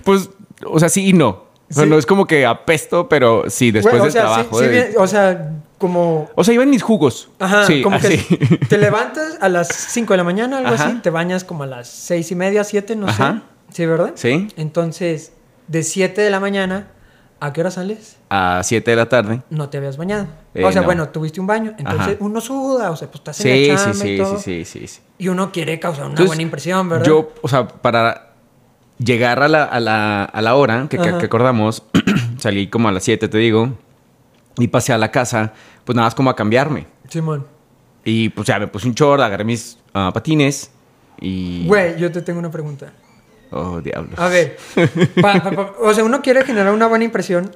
pues, 0.05 0.31
o 0.65 0.79
sea, 0.79 0.89
sí 0.89 1.09
y 1.09 1.13
no. 1.13 1.29
O 1.29 1.47
sea, 1.73 1.85
Sí. 1.85 1.91
no 1.91 1.99
es 1.99 2.07
como 2.07 2.27
que 2.27 2.47
apesto, 2.47 3.09
pero 3.09 3.45
sí, 3.49 3.71
después 3.71 3.95
Güey, 3.95 4.01
o 4.03 4.05
del 4.05 4.13
sea, 4.13 4.23
sí- 4.23 4.29
trabajo. 4.29 4.59
sí 4.59 4.65
de- 4.67 4.71
bien- 4.71 4.89
o 4.99 5.07
sea, 5.07 5.53
como... 5.79 6.29
O 6.35 6.45
sea, 6.45 6.55
iban 6.55 6.71
mis 6.71 6.83
jugos. 6.83 7.29
Ajá, 7.39 7.67
sí, 7.67 7.83
como 7.83 7.97
así. 7.97 8.19
que 8.19 8.57
te 8.69 8.79
levantas 8.79 9.39
a 9.41 9.49
las 9.49 9.69
5 9.69 10.13
de 10.13 10.17
la 10.17 10.25
mañana, 10.25 10.59
algo 10.59 10.75
Ajá. 10.75 10.87
así, 10.89 10.99
te 11.03 11.11
bañas 11.11 11.45
como 11.45 11.65
a 11.65 11.67
las 11.67 11.89
seis 11.89 12.31
y 12.31 12.35
media, 12.35 12.65
7, 12.65 12.97
no 12.97 13.07
Ajá. 13.09 13.43
sé. 13.71 13.75
Sí, 13.77 13.87
¿verdad? 13.87 14.13
Sí. 14.15 14.49
Entonces, 14.57 15.33
de 15.69 15.83
7 15.83 16.21
de 16.21 16.31
la 16.31 16.41
mañana, 16.41 16.89
¿a 17.41 17.53
qué 17.53 17.61
hora 17.61 17.71
sales? 17.71 18.17
A 18.31 18.61
7 18.65 18.91
de 18.91 18.97
la 18.97 19.09
tarde. 19.09 19.43
No 19.51 19.69
te 19.69 19.77
habías 19.79 19.97
bañado. 19.97 20.29
Eh, 20.55 20.65
o 20.65 20.73
sea, 20.73 20.81
no. 20.81 20.87
bueno, 20.87 21.09
tuviste 21.11 21.41
un 21.41 21.47
baño. 21.47 21.75
Entonces, 21.79 22.15
Ajá. 22.15 22.17
uno 22.21 22.41
suda, 22.41 22.91
o 22.91 22.97
sea, 22.97 23.09
pues 23.09 23.21
estás 23.21 23.41
en 23.45 23.53
Sí, 23.55 23.69
la 23.69 23.79
sí, 23.79 23.85
chamba 23.85 24.07
y 24.07 24.09
sí, 24.09 24.17
todo. 24.23 24.39
sí, 24.39 24.65
sí, 24.65 24.81
sí, 24.81 24.87
sí. 24.87 25.01
Y 25.19 25.29
uno 25.29 25.53
quiere 25.53 25.79
causar 25.81 26.05
una 26.05 26.11
Entonces, 26.13 26.29
buena 26.29 26.43
impresión, 26.43 26.89
¿verdad? 26.89 27.05
Yo, 27.07 27.33
o 27.43 27.49
sea, 27.49 27.67
para 27.69 28.33
llegar 28.99 29.43
a 29.43 29.49
la, 29.49 29.65
a 29.65 29.81
la, 29.81 30.25
a 30.25 30.41
la 30.43 30.55
hora 30.55 30.87
que, 30.89 30.97
que 30.97 31.09
acordamos, 31.27 31.83
salí 32.39 32.69
como 32.69 32.89
a 32.89 32.93
las 32.93 33.03
7, 33.05 33.29
te 33.29 33.39
digo, 33.39 33.71
y 34.59 34.69
pasé 34.69 34.93
a 34.93 34.99
la 34.99 35.11
casa, 35.11 35.53
pues 35.85 35.95
nada 35.97 36.07
más 36.07 36.15
como 36.15 36.31
a 36.31 36.37
cambiarme. 36.37 36.87
Simón. 37.09 37.47
Y 38.05 38.29
pues 38.31 38.47
ya 38.47 38.59
me 38.59 38.67
puse 38.69 38.87
un 38.89 38.95
short, 38.95 39.21
agarré 39.23 39.45
mis 39.45 39.79
ah, 39.93 40.11
patines 40.15 40.71
y... 41.21 41.67
Güey, 41.67 41.99
yo 41.99 42.11
te 42.13 42.23
tengo 42.23 42.39
una 42.39 42.51
pregunta. 42.51 42.93
Oh, 43.51 43.81
diablos. 43.81 44.19
A 44.19 44.29
ver, 44.29 44.57
pa- 45.21 45.43
pa- 45.43 45.51
pa- 45.51 45.73
o 45.81 45.93
sea, 45.95 46.05
uno 46.05 46.21
quiere 46.23 46.45
generar 46.45 46.73
una 46.73 46.87
buena 46.87 47.05
impresión 47.05 47.51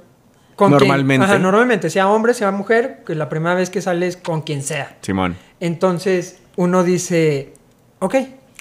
con 0.56 0.70
quien- 0.72 0.78
Normalmente. 0.88 1.24
ajá, 1.26 1.38
normalmente, 1.38 1.90
sea 1.90 2.08
hombre, 2.08 2.34
sea 2.34 2.50
mujer, 2.52 3.02
que 3.06 3.14
la 3.14 3.28
primera 3.28 3.54
vez 3.54 3.70
que 3.70 3.80
sales 3.80 4.16
con 4.16 4.42
quien 4.42 4.62
sea. 4.62 4.98
Simón. 5.02 5.36
Entonces, 5.60 6.40
uno 6.56 6.84
dice, 6.84 7.54
ok, 7.98 8.14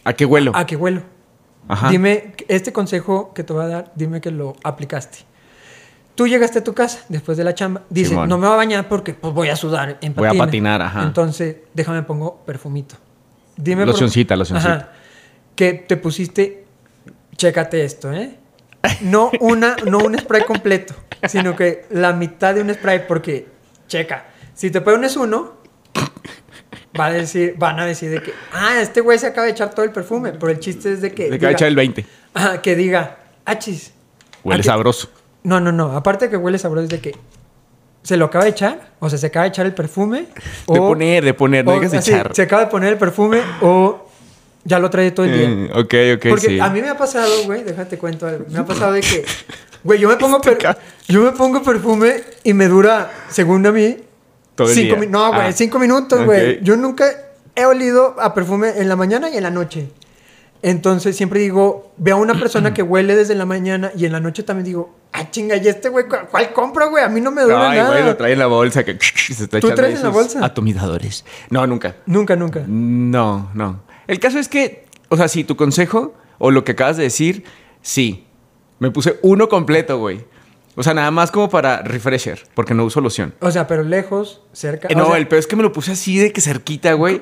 ¿A 0.06 0.13
qué 0.13 0.25
vuelo? 0.25 0.52
¿a 0.56 0.65
qué 0.65 0.75
vuelo? 0.75 1.02
Ajá. 1.67 1.89
Dime, 1.89 2.34
este 2.47 2.71
consejo 2.73 3.34
que 3.34 3.43
te 3.43 3.54
voy 3.54 3.63
a 3.63 3.67
dar, 3.67 3.91
dime 3.95 4.21
que 4.21 4.32
lo 4.32 4.56
aplicaste. 4.63 5.19
Tú 6.19 6.27
llegaste 6.27 6.60
a 6.60 6.63
tu 6.65 6.73
casa 6.73 6.99
después 7.08 7.38
de 7.38 7.45
la 7.45 7.55
chamba, 7.55 7.84
dices, 7.89 8.10
Simón. 8.10 8.27
no 8.27 8.38
me 8.38 8.45
voy 8.45 8.53
a 8.55 8.58
bañar 8.58 8.89
porque 8.89 9.13
pues, 9.13 9.34
voy 9.34 9.47
a 9.47 9.55
sudar 9.55 9.99
en 10.01 10.13
Voy 10.13 10.25
a 10.25 10.32
patina". 10.32 10.45
patinar, 10.45 10.82
ajá. 10.82 11.03
Entonces, 11.03 11.55
déjame 11.73 12.03
pongo 12.03 12.43
perfumito. 12.45 12.95
Dime 13.55 13.84
por- 13.86 13.93
Locioncita, 13.93 14.36
locioncita. 14.36 14.73
Ajá. 14.73 14.89
Que 15.55 15.71
te 15.75 15.95
pusiste, 15.95 16.65
chécate 17.38 17.86
esto, 17.86 18.12
¿eh? 18.12 18.36
No 18.99 19.32
una, 19.39 19.77
no 19.89 19.99
un 19.99 20.19
spray 20.19 20.43
completo, 20.43 20.93
sino 21.25 21.55
que 21.55 21.86
la 21.89 22.12
mitad 22.12 22.53
de 22.53 22.63
un 22.63 22.73
spray, 22.73 23.08
porque, 23.08 23.47
checa, 23.88 24.25
si 24.53 24.71
te 24.71 24.82
pones 24.82 25.15
uno, 25.15 25.53
va 26.99 27.05
a 27.05 27.12
decir, 27.13 27.55
van 27.58 27.79
a 27.79 27.86
decir 27.86 28.10
de 28.12 28.21
que, 28.21 28.34
ah, 28.51 28.82
este 28.82 28.99
güey 28.99 29.17
se 29.19 29.27
acaba 29.27 29.45
de 29.45 29.51
echar 29.53 29.69
todo 29.73 29.86
el 29.86 29.91
perfume, 29.93 30.34
pero 30.34 30.51
el 30.51 30.60
chiste 30.60 30.91
es 30.91 30.99
de 31.01 31.13
que... 31.13 31.29
Le 31.29 31.36
acaba 31.38 31.47
de 31.51 31.55
diga- 31.55 31.58
echar 31.60 31.67
el 31.69 31.75
20. 31.77 32.05
Ajá, 32.34 32.62
que 32.62 32.75
diga, 32.75 33.19
achis. 33.45 33.93
Huele 34.43 34.60
¿a 34.60 34.63
sabroso. 34.65 35.10
No, 35.43 35.59
no, 35.59 35.72
no. 35.72 35.95
Aparte 35.95 36.30
que 36.30 36.38
huele 36.38 36.57
sabroso 36.57 36.84
es 36.86 36.89
de 36.89 36.99
que 36.99 37.16
se 38.03 38.18
lo 38.18 38.26
acaba 38.26 38.43
de 38.45 38.51
echar, 38.51 38.91
o 38.99 39.09
sea, 39.09 39.18
se 39.20 39.28
acaba 39.28 39.43
de 39.43 39.49
echar 39.49 39.66
el 39.66 39.74
perfume. 39.74 40.28
De 40.68 40.78
poner, 40.80 41.24
de 41.24 41.34
poner, 41.34 41.66
no 41.66 41.74
digas 41.74 41.93
echar. 41.93 42.34
Se 42.36 42.41
acaba 42.43 42.64
de 42.66 42.68
poner 42.72 42.93
el 42.93 42.97
perfume 42.97 43.41
o 43.61 44.05
ya 44.64 44.80
lo 44.80 44.89
trae 44.89 45.11
todo 45.11 45.26
el 45.26 45.34
día. 45.34 45.49
Eh, 45.49 45.72
ok, 45.74 46.18
ok, 46.20 46.30
Porque 46.30 46.47
sí. 46.47 46.59
a 46.59 46.70
mí 46.70 46.82
me 46.82 46.89
ha 46.89 46.97
pasado, 46.97 47.30
güey, 47.45 47.64
déjate 47.64 47.97
cuento 47.97 48.28
algo. 48.28 48.45
Me 48.49 48.59
ha 48.59 48.66
pasado 48.66 48.93
de 48.93 49.01
que, 49.01 49.26
güey, 49.84 49.99
yo 49.99 50.09
me 50.09 50.16
pongo 50.18 50.39
per- 50.41 50.78
yo 51.07 51.22
me 51.24 51.32
pongo 51.32 51.61
perfume 51.64 52.24
y 52.43 52.53
me 52.53 52.68
dura, 52.68 53.09
según 53.30 53.66
a 53.66 53.72
mí, 53.72 53.97
Todo 54.55 54.70
el 54.70 54.76
cinco 54.76 54.95
día. 54.99 55.09
No, 55.09 55.30
güey, 55.34 55.47
Ah. 55.47 55.51
cinco 55.53 55.80
minutos, 55.80 56.26
güey. 56.26 56.59
Yo 56.64 56.76
nunca 56.78 57.05
he 57.55 57.66
olido 57.66 58.16
a 58.20 58.34
perfume 58.34 58.74
en 58.78 58.88
la 58.89 58.95
mañana 58.95 59.30
y 59.30 59.38
en 59.38 59.43
la 59.43 59.51
noche. 59.51 59.89
Entonces 60.62 61.16
siempre 61.16 61.39
digo, 61.39 61.91
veo 61.97 62.18
a 62.18 62.20
una 62.20 62.38
persona 62.38 62.74
que 62.74 62.84
huele 62.84 63.16
desde 63.16 63.36
la 63.36 63.45
mañana 63.45 63.91
y 63.95 64.05
en 64.05 64.12
la 64.12 64.20
noche 64.20 64.43
también 64.43 64.66
digo, 64.66 64.93
ah, 65.14 65.30
chinga, 65.32 65.55
¿y 65.55 65.68
este 65.68 65.89
güey 65.89 66.05
cuál, 66.30 66.51
compra, 66.53 66.88
güey? 66.88 67.03
A 67.03 67.07
mí 67.07 67.22
no 67.22 67.32
me 67.32 67.43
dura 67.43 67.72
Ay, 67.72 67.78
nada. 67.78 67.91
güey, 67.91 68.03
lo 68.03 68.18
trae 68.18 68.34
en 68.34 68.39
la 68.39 68.47
bolsa 68.47 68.84
que 68.84 68.97
se 69.34 69.43
está 69.43 69.60
¿Tú 69.60 69.72
traes 69.72 69.95
en 69.95 70.03
la 70.03 70.10
bolsa? 70.10 70.43
Atomizadores. 70.43 71.24
No, 71.49 71.66
nunca. 71.66 71.95
Nunca, 72.05 72.36
nunca. 72.36 72.64
No, 72.68 73.49
no. 73.53 73.82
El 74.07 74.20
caso 74.20 74.38
es 74.38 74.49
que, 74.49 74.86
o 75.07 75.16
sea, 75.16 75.28
sí, 75.28 75.43
tu 75.43 75.55
consejo 75.55 76.14
o 76.39 76.51
lo 76.51 76.64
que 76.64 76.74
acabas 76.74 76.97
de 76.97 77.03
decir 77.03 77.45
Sí. 77.82 78.26
Me 78.80 78.91
puse 78.91 79.20
uno 79.22 79.49
completo, 79.49 79.97
güey. 79.97 80.26
O 80.76 80.84
sea, 80.84 80.93
nada 80.93 81.12
más 81.12 81.32
como 81.32 81.49
para 81.49 81.82
refresher, 81.82 82.47
porque 82.53 82.74
no 82.74 82.86
uso 82.86 83.01
loción. 83.01 83.34
O 83.41 83.51
sea, 83.51 83.68
pero 83.68 83.84
lejos, 83.84 84.41
cerca. 84.53 84.88
Eh, 84.88 84.93
o 84.95 84.97
no, 84.97 85.07
sea, 85.07 85.18
el 85.18 85.28
peor 85.28 85.39
es 85.39 85.47
que 85.47 85.57
me 85.57 85.64
lo 85.64 85.74
puse 85.74 85.91
así 85.91 86.18
de 86.18 86.32
que 86.32 86.39
cerquita, 86.39 86.93
güey. 86.93 87.22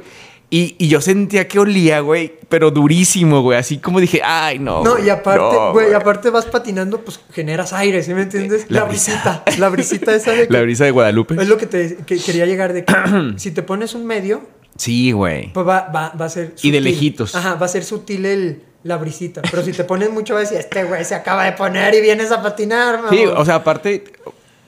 Y, 0.50 0.76
y 0.80 0.88
yo 0.88 1.02
sentía 1.02 1.46
que 1.48 1.60
olía, 1.60 2.00
güey, 2.00 2.34
pero 2.48 2.72
durísimo, 2.72 3.42
güey. 3.42 3.58
Así 3.58 3.80
como 3.80 4.00
dije, 4.00 4.22
ay, 4.24 4.60
no. 4.60 4.82
No, 4.82 4.98
y 4.98 5.10
aparte, 5.10 5.40
no, 5.42 5.74
güey, 5.74 5.94
aparte 5.94 6.30
vas 6.30 6.46
patinando, 6.46 7.02
pues 7.02 7.20
generas 7.34 7.74
aire, 7.74 8.02
¿sí 8.02 8.14
me 8.14 8.22
entiendes? 8.22 8.66
La 8.70 8.86
brisita, 8.86 9.44
la 9.58 9.68
brisita 9.68 10.16
esa 10.16 10.32
de 10.32 10.48
que, 10.48 10.54
La 10.54 10.62
brisa 10.62 10.86
de 10.86 10.92
Guadalupe. 10.92 11.36
Es 11.42 11.50
lo 11.50 11.58
que 11.58 11.66
te 11.68 11.98
que 11.98 12.18
quería 12.18 12.46
llegar 12.46 12.72
de 12.72 12.86
que 12.86 12.94
si 13.38 13.52
te 13.52 13.62
pones 13.62 13.94
un 13.94 14.06
medio, 14.06 14.42
Sí, 14.78 15.12
güey. 15.12 15.52
pues 15.54 15.68
va, 15.68 15.90
va, 15.94 16.14
va 16.20 16.26
a 16.26 16.30
ser 16.30 16.54
Y 16.62 16.72
de 16.72 16.80
lejitos. 16.82 17.36
Ajá, 17.36 17.56
va 17.56 17.66
a 17.66 17.70
ser 17.70 17.84
sutil 17.84 18.26
el, 18.26 18.62
la 18.84 18.96
brisita. 18.98 19.42
Pero 19.52 19.64
si 19.66 19.74
te 19.74 19.84
pones 19.84 20.12
mucho, 20.12 20.34
vas 20.36 20.42
a 20.42 20.44
decir, 20.44 20.60
este 20.60 20.84
güey 20.86 21.04
se 21.04 21.16
acaba 21.16 21.44
de 21.44 21.54
poner 21.54 21.94
y 21.96 22.00
vienes 22.02 22.32
a 22.32 22.42
patinar, 22.42 23.02
Sí, 23.10 23.26
mamón". 23.26 23.38
o 23.42 23.44
sea, 23.44 23.56
aparte, 23.56 24.04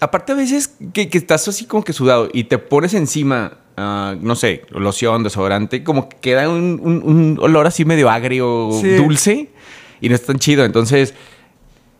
aparte 0.01 0.34
a 0.34 0.36
veces 0.36 0.71
que, 0.93 1.07
que 1.09 1.17
estás 1.17 1.47
así 1.47 1.63
como 1.65 1.86
que 1.86 1.93
sudado 1.93 2.27
y 2.34 2.45
te 2.45 2.57
pones 2.57 2.93
encima, 2.95 3.59
ah, 3.80 4.15
no 4.19 4.36
sé, 4.36 4.63
loción, 4.71 5.23
desodorante, 5.23 5.84
como 5.84 6.09
que 6.09 6.17
queda 6.17 6.49
un, 6.49 6.80
un- 6.84 7.01
un 7.03 7.38
olor 7.41 7.65
así 7.67 7.86
medio 7.86 8.09
agrio, 8.09 8.69
Sí. 8.80 8.95
dulce 8.95 9.49
y 10.01 10.09
no 10.09 10.15
es 10.15 10.25
tan 10.25 10.38
chido. 10.39 10.65
Entonces, 10.65 11.13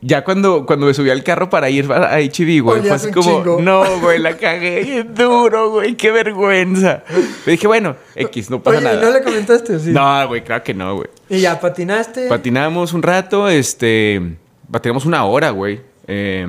ya 0.02 0.24
cuando, 0.24 0.66
cuando 0.66 0.86
me 0.86 0.94
subí 0.94 1.10
al 1.10 1.24
carro 1.24 1.50
para 1.50 1.70
ir 1.70 1.92
a 1.92 2.20
HB, 2.22 2.62
güey, 2.62 2.82
fue 2.82 2.92
así 2.92 3.12
como, 3.12 3.44
chingo. 3.44 3.60
no, 3.62 3.84
güey, 4.00 4.18
la 4.20 4.38
cagué 4.38 5.04
duro, 5.04 5.72
güey, 5.72 5.96
qué 5.96 6.10
vergüenza. 6.12 7.04
Le 7.46 7.52
dije, 7.54 7.68
bueno, 7.68 7.96
X, 8.16 8.50
no 8.50 8.62
pasa 8.64 8.78
Oye, 8.78 8.88
¿y 8.88 8.96
nada. 8.96 9.06
no 9.06 9.12
le 9.12 9.24
comentaste 9.24 9.78
sí? 9.80 9.92
No, 9.92 10.28
güey, 10.30 10.42
claro 10.44 10.64
que 10.64 10.74
no, 10.74 10.96
güey. 10.96 11.08
Y 11.30 11.40
ya 11.42 11.60
patinaste. 11.60 12.28
Patinamos 12.30 12.94
un 12.94 13.04
rato, 13.04 13.50
este. 13.50 14.38
Patinamos 14.72 15.06
una 15.06 15.26
hora, 15.26 15.50
güey. 15.50 15.82
Eh, 16.08 16.48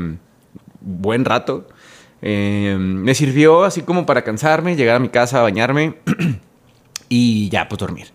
buen 0.81 1.25
rato. 1.25 1.67
Eh, 2.23 2.77
me 2.79 3.15
sirvió 3.15 3.65
así 3.65 3.83
como 3.83 4.05
para 4.07 4.23
cansarme, 4.23 4.77
llegar 4.77 4.97
a 4.97 4.99
mi 4.99 5.09
casa, 5.09 5.41
bañarme 5.43 5.95
y 7.09 7.49
ya, 7.49 7.69
pues 7.69 7.79
dormir. 7.79 8.09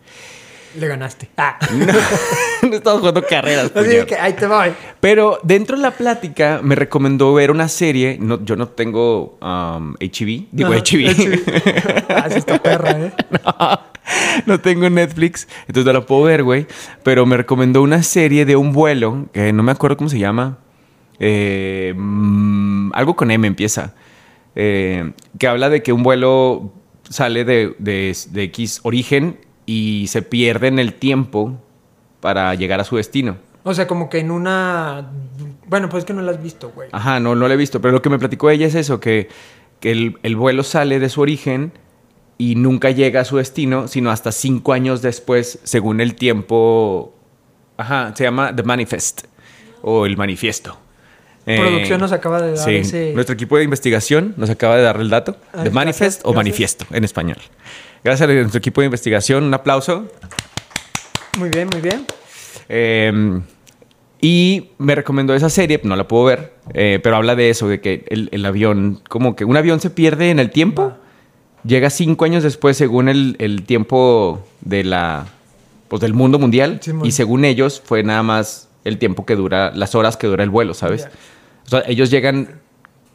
le 0.78 0.88
ganaste. 0.88 1.30
Ah. 1.38 1.58
no 2.64 2.76
estamos 2.76 3.00
jugando 3.00 3.24
carreras, 3.24 3.66
Así 3.66 3.74
puñet. 3.74 4.06
que 4.08 4.16
ahí 4.16 4.34
te 4.34 4.48
voy. 4.48 4.70
Pero 5.00 5.40
dentro 5.44 5.76
de 5.76 5.84
la 5.84 5.92
plática 5.92 6.60
me 6.64 6.74
recomendó 6.76 7.34
ver 7.34 7.52
una 7.52 7.68
serie. 7.68 8.18
No, 8.20 8.44
yo 8.44 8.56
no 8.56 8.68
tengo 8.70 9.38
um, 9.42 9.94
HB. 10.00 10.48
Digo 10.52 10.72
HB. 10.74 12.06
Ah, 12.10 12.28
sí 12.30 12.38
está 12.40 12.62
perra, 12.62 12.92
¿eh? 12.92 13.14
no, 13.46 13.80
no 14.46 14.60
tengo 14.62 14.90
Netflix, 14.90 15.48
entonces 15.68 15.86
no 15.86 15.94
la 16.00 16.06
puedo 16.06 16.24
ver, 16.24 16.44
güey. 16.44 16.66
Pero 17.04 17.26
me 17.26 17.38
recomendó 17.38 17.82
una 17.82 18.02
serie 18.04 18.46
de 18.46 18.56
un 18.56 18.72
vuelo, 18.74 19.26
que 19.34 19.52
no 19.54 19.62
me 19.64 19.72
acuerdo 19.72 19.98
cómo 19.98 20.10
se 20.10 20.18
llama. 20.20 20.58
Eh, 21.20 21.94
mm, 21.96 22.92
algo 22.94 23.16
con 23.16 23.32
M 23.32 23.48
empieza. 23.48 23.94
Eh, 24.56 25.12
que 25.38 25.48
habla 25.48 25.70
de 25.70 25.84
que 25.84 25.92
un 25.94 26.04
vuelo 26.04 26.72
sale 27.10 27.44
de, 27.46 27.76
de- 27.80 28.16
de 28.30 28.44
X 28.44 28.80
origen 28.84 29.38
y 29.66 30.06
se 30.08 30.22
pierde 30.22 30.68
en 30.68 30.80
el 30.80 30.94
tiempo 30.94 31.60
para 32.22 32.54
llegar 32.56 32.80
a 32.80 32.84
su 32.84 32.96
destino. 32.98 33.38
O 33.64 33.74
sea, 33.74 33.88
como 33.88 34.10
que 34.10 34.20
en 34.20 34.32
una. 34.32 35.10
Bueno, 35.68 35.90
pues 35.90 36.02
es 36.04 36.06
que 36.06 36.14
no 36.14 36.22
la 36.22 36.32
has 36.32 36.42
visto, 36.44 36.72
güey. 36.76 36.90
Ajá, 36.92 37.20
no, 37.20 37.34
no 37.36 37.48
lo 37.48 37.54
he 37.54 37.58
visto, 37.58 37.82
pero 37.82 37.92
lo 37.94 38.02
que 38.02 38.10
me 38.10 38.20
platicó 38.20 38.50
ella 38.52 38.68
es 38.68 38.76
eso, 38.76 39.00
que, 39.00 39.28
que 39.80 39.92
el, 39.92 40.18
el 40.24 40.36
vuelo 40.36 40.64
sale 40.64 41.00
de 41.00 41.10
su 41.10 41.22
origen 41.22 41.72
y 42.38 42.56
nunca 42.56 42.92
llega 42.92 43.22
a 43.22 43.26
su 43.26 43.38
destino, 43.38 43.88
sino 43.88 44.12
hasta 44.12 44.32
cinco 44.32 44.74
años 44.74 45.02
después, 45.02 45.60
según 45.64 46.00
el 46.02 46.14
tiempo... 46.16 47.16
Ajá, 47.78 48.14
se 48.16 48.24
llama 48.26 48.56
The 48.56 48.64
Manifest, 48.64 49.24
o 49.82 50.06
el 50.06 50.16
manifiesto. 50.16 50.78
Eh, 51.46 51.60
Producción 51.60 52.00
nos 52.00 52.12
acaba 52.12 52.42
de 52.42 52.50
dar 52.56 52.58
sí, 52.58 52.76
ese. 52.76 53.14
nuestro 53.14 53.34
equipo 53.34 53.58
de 53.58 53.64
investigación 53.64 54.34
nos 54.38 54.50
acaba 54.50 54.78
de 54.78 54.84
dar 54.84 55.00
el 55.00 55.10
dato. 55.10 55.38
Ay, 55.54 55.66
The 55.66 55.70
Manifest 55.70 56.00
gracias, 56.00 56.26
o 56.26 56.30
gracias. 56.30 56.36
manifiesto 56.36 56.86
en 56.92 57.04
español. 57.04 57.38
Gracias 58.04 58.30
a 58.30 58.34
nuestro 58.34 58.58
equipo 58.58 58.82
de 58.82 58.86
investigación, 58.86 59.44
un 59.44 59.54
aplauso. 59.54 60.08
Muy 61.38 61.50
bien, 61.50 61.68
muy 61.72 61.82
bien. 61.82 62.06
Eh, 62.70 63.42
y 64.22 64.72
me 64.80 64.96
recomendó 64.96 65.36
esa 65.36 65.50
serie, 65.50 65.80
no 65.84 65.96
la 65.96 66.08
puedo 66.08 66.24
ver, 66.26 66.54
eh, 66.74 67.00
pero 67.04 67.16
habla 67.16 67.36
de 67.36 67.50
eso, 67.52 67.68
de 67.68 67.80
que 67.80 68.06
el, 68.10 68.30
el 68.32 68.46
avión, 68.46 69.02
como 69.08 69.36
que 69.36 69.46
un 69.46 69.56
avión 69.56 69.80
se 69.80 69.90
pierde 69.92 70.32
en 70.32 70.40
el 70.40 70.50
tiempo, 70.50 70.94
llega 71.64 71.90
cinco 71.92 72.26
años 72.26 72.42
después 72.42 72.76
según 72.78 73.08
el, 73.10 73.36
el 73.40 73.64
tiempo 73.64 74.44
de 74.62 74.84
la, 74.84 75.28
pues 75.90 76.02
del 76.02 76.14
mundo 76.14 76.40
mundial, 76.40 76.80
y 77.04 77.12
según 77.12 77.46
ellos 77.46 77.82
fue 77.86 78.02
nada 78.02 78.24
más 78.24 78.68
el 78.84 78.98
tiempo 78.98 79.26
que 79.26 79.36
dura, 79.36 79.72
las 79.76 79.94
horas 79.94 80.18
que 80.18 80.26
dura 80.28 80.44
el 80.44 80.50
vuelo, 80.50 80.74
¿sabes? 80.74 81.08
O 81.66 81.70
sea, 81.70 81.84
ellos 81.88 82.10
llegan 82.12 82.62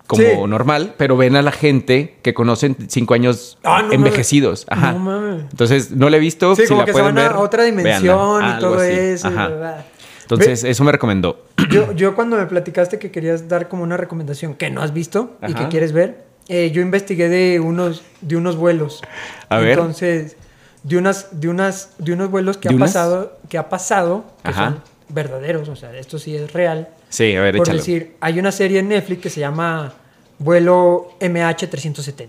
como 0.06 0.22
Sí. 0.24 0.28
normal, 0.48 0.94
pero 0.96 1.16
ven 1.16 1.36
a 1.36 1.42
la 1.42 1.52
gente 1.52 2.16
que 2.22 2.34
conocen 2.34 2.76
cinco 2.88 3.14
años 3.14 3.58
Ah, 3.62 3.82
no 3.82 3.92
envejecidos. 3.92 4.66
mames. 4.68 4.84
Ajá. 4.84 4.92
No 4.92 4.98
mames. 4.98 5.42
Entonces, 5.52 5.90
no 5.92 6.10
la 6.10 6.16
he 6.16 6.20
visto. 6.20 6.56
Sí, 6.56 6.62
si 6.62 6.68
como 6.68 6.80
la 6.80 6.86
que 6.86 6.92
se 6.92 6.98
pueden 6.98 7.14
van 7.14 7.32
a 7.32 7.38
otra 7.38 7.62
dimensión 7.62 8.38
véanla. 8.40 8.56
y 8.56 8.60
todo 8.60 8.74
así. 8.80 8.92
eso. 8.92 9.28
Ajá. 9.28 9.84
Entonces, 10.22 10.64
eso 10.64 10.84
me 10.84 10.92
recomendó. 10.92 11.44
Yo, 11.70 11.92
yo 11.92 12.14
cuando 12.14 12.36
me 12.36 12.46
platicaste 12.46 12.98
que 12.98 13.10
querías 13.10 13.48
dar 13.48 13.68
como 13.68 13.82
una 13.84 13.96
recomendación 13.96 14.54
que 14.54 14.70
no 14.70 14.82
has 14.82 14.92
visto 14.92 15.36
y 15.46 15.54
que 15.54 15.68
quieres 15.68 15.92
ver, 15.92 16.24
eh, 16.48 16.70
yo 16.72 16.82
investigué 16.82 17.28
de 17.28 17.60
unos, 17.60 18.02
de 18.20 18.36
unos 18.36 18.56
vuelos. 18.56 19.00
A 19.48 19.58
ver. 19.58 19.70
Entonces, 19.72 20.36
de 20.82 20.96
unas, 20.98 21.40
de 21.40 21.48
unas, 21.48 21.90
de 21.98 22.12
unos 22.12 22.30
vuelos 22.30 22.56
que 22.58 22.68
¿De 22.68 22.74
ha 22.74 22.76
unas? 22.76 22.90
pasado, 22.92 23.38
que 23.48 23.58
ha 23.58 23.68
pasado, 23.68 24.24
que 24.42 24.50
Ajá. 24.50 24.64
son 24.66 24.82
verdaderos, 25.08 25.68
o 25.68 25.76
sea, 25.76 25.94
esto 25.96 26.18
sí 26.18 26.34
es 26.36 26.52
real. 26.52 26.88
Sí, 27.10 27.34
a 27.36 27.42
ver, 27.42 27.56
Por 27.56 27.66
échalo. 27.66 27.78
decir, 27.78 28.16
hay 28.20 28.38
una 28.38 28.50
serie 28.52 28.78
en 28.78 28.88
Netflix 28.88 29.20
que 29.20 29.28
se 29.30 29.40
llama 29.40 29.92
Vuelo 30.38 31.10
MH370, 31.20 32.28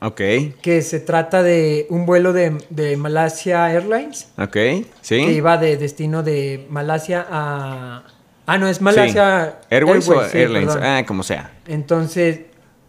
Ok, 0.00 0.20
que 0.60 0.82
se 0.82 1.00
trata 1.00 1.42
de 1.42 1.86
un 1.90 2.04
vuelo 2.06 2.32
de, 2.32 2.58
de 2.70 2.96
Malasia 2.96 3.72
Airlines 3.72 4.28
ok, 4.38 4.50
que 4.52 4.84
sí. 5.00 5.16
iba 5.16 5.56
de 5.56 5.76
destino 5.76 6.22
de 6.22 6.66
Malasia 6.70 7.26
a... 7.30 8.04
Ah, 8.46 8.58
no, 8.58 8.68
es 8.68 8.80
Malasia 8.80 9.56
Sí. 9.62 9.66
Airways, 9.74 10.08
o 10.08 10.24
sí, 10.28 10.38
Airlines, 10.38 10.74
perdón. 10.74 10.82
ah, 10.88 11.04
como 11.06 11.22
sea. 11.22 11.50
Entonces, 11.66 12.40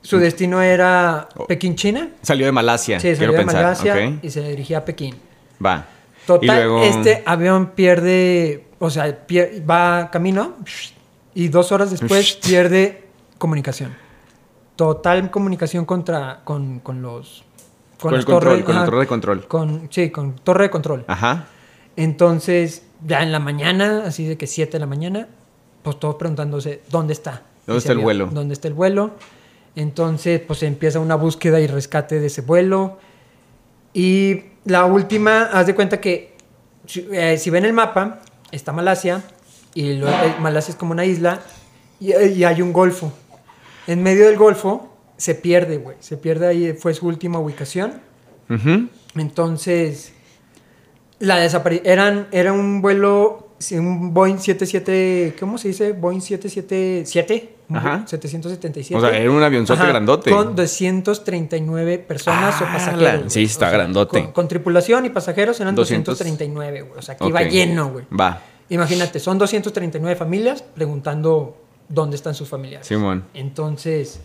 su 0.02 0.18
destino 0.20 0.62
era 0.62 1.28
Oh. 1.36 1.48
Pekín, 1.48 1.76
China. 1.76 2.10
Salió 2.22 2.46
de 2.46 2.52
Malasia, 2.52 3.00
Sí, 3.00 3.14
salió 3.16 3.32
de 3.34 3.38
pensar. 3.40 3.64
Malasia 3.64 4.20
y 4.22 4.30
se 4.30 4.42
dirigía 4.48 4.78
a 4.80 4.86
Pekín. 4.86 5.16
Va. 5.64 5.86
Total, 6.26 6.44
Y 6.44 6.48
luego- 6.64 6.84
este 6.84 7.24
avión 7.26 7.72
pierde, 7.72 8.66
o 8.78 8.90
sea, 8.90 9.18
va 9.70 10.10
camino 10.12 10.56
y 11.36 11.48
dos 11.50 11.72
horas 11.72 11.92
después 11.92 12.34
pierde 12.36 13.08
comunicación. 13.38 13.96
Total 14.76 15.30
comunicación 15.32 15.86
contra, 15.86 16.42
con, 16.44 16.80
con 16.80 17.02
los... 17.02 17.44
Con 18.00 18.12
el 18.14 18.18
las 18.20 18.26
control, 18.26 18.60
torres- 18.60 18.64
con 18.64 18.72
el 18.76 18.78
ajá, 18.78 18.86
torre 18.86 19.00
de 19.02 19.08
control. 19.08 19.48
con- 19.48 19.88
sí, 19.92 20.10
con 20.10 20.36
torre 20.36 20.64
de 20.66 20.70
control. 20.70 21.04
Ajá. 21.08 21.48
Entonces, 21.98 22.84
ya 23.06 23.22
en 23.24 23.32
la 23.34 23.40
mañana, 23.40 24.04
así 24.06 24.26
de 24.26 24.38
que 24.38 24.48
7 24.48 24.72
de 24.72 24.80
la 24.80 24.86
mañana, 24.86 25.28
pues 25.84 26.00
todos 26.00 26.16
preguntándose, 26.16 26.82
¿dónde 26.90 27.12
está? 27.14 27.44
¿Dónde 27.68 27.80
está 27.80 27.92
el 27.92 27.98
vuelo? 27.98 28.28
¿Dónde 28.32 28.54
está 28.54 28.70
el 28.70 28.74
vuelo? 28.74 29.12
Entonces, 29.76 30.40
pues 30.40 30.64
empieza 30.64 31.00
una 31.02 31.16
búsqueda 31.16 31.60
y 31.60 31.68
rescate 31.68 32.22
de 32.22 32.28
ese 32.28 32.42
vuelo. 32.42 32.98
Y 33.94 34.44
la 34.64 34.86
última, 34.86 35.44
haz 35.52 35.68
de 35.68 35.76
cuenta 35.76 36.00
que, 36.00 36.36
eh, 37.12 37.38
si 37.38 37.50
ven 37.50 37.66
el 37.66 37.74
mapa, 37.74 38.20
está 38.52 38.72
Malasia, 38.72 39.24
y 39.74 39.94
lo- 39.94 40.08
Malasia 40.40 40.72
es 40.72 40.78
como 40.78 40.92
una 40.92 41.06
isla, 41.06 41.42
y, 42.00 42.14
y 42.16 42.44
hay 42.44 42.62
un 42.62 42.74
golfo. 42.74 43.12
En 43.88 44.04
medio 44.04 44.26
del 44.28 44.38
golfo 44.38 44.90
se 45.18 45.36
pierde, 45.36 45.78
güey. 45.78 45.98
Se 46.00 46.18
pierde 46.18 46.48
ahí, 46.48 46.74
fue 46.74 46.94
su 46.94 47.08
última 47.08 47.40
ubicación. 47.40 48.02
Entonces, 49.16 50.14
la 51.20 51.44
desapari- 51.46 51.82
eran 51.84 52.28
Era 52.32 52.54
un 52.54 52.82
vuelo, 52.82 53.50
un 53.72 54.14
Boeing 54.14 54.38
77, 54.38 55.36
¿cómo 55.40 55.58
se 55.58 55.70
dice? 55.70 55.92
Boeing 55.94 56.22
777, 56.22 57.56
un 57.70 57.76
Ajá. 57.78 57.90
Boeing 57.90 58.08
777. 58.08 58.96
O 58.96 59.02
sea, 59.02 59.18
era 59.20 59.30
un 59.32 59.44
avionzote 59.44 59.82
Ajá, 59.82 59.90
grandote. 59.90 60.30
Con 60.32 60.56
239 60.56 62.00
personas 62.00 62.62
o 62.62 62.66
Ah, 62.66 62.74
pasajeros. 62.74 63.24
la- 63.24 63.30
sí, 63.30 63.44
está 63.44 63.68
O 63.68 63.70
sea, 63.70 63.78
grandote. 63.78 64.24
Con, 64.24 64.32
con 64.32 64.48
tripulación 64.48 65.06
y 65.06 65.10
pasajeros 65.10 65.60
eran 65.60 65.76
200. 65.76 66.18
239, 66.18 66.82
güey. 66.84 67.00
O 67.00 67.02
sea, 67.02 67.18
que 67.18 67.28
iba 67.28 67.42
lleno, 67.44 67.90
güey. 67.92 68.06
Va. 68.18 68.42
Imagínate, 68.70 69.20
son 69.20 69.38
239 69.38 70.16
familias 70.16 70.62
preguntando 70.62 71.58
dónde 71.88 72.16
están 72.16 72.36
sus 72.36 72.48
familiares. 72.48 72.88
Simón. 72.88 73.26
Entonces, 73.34 74.20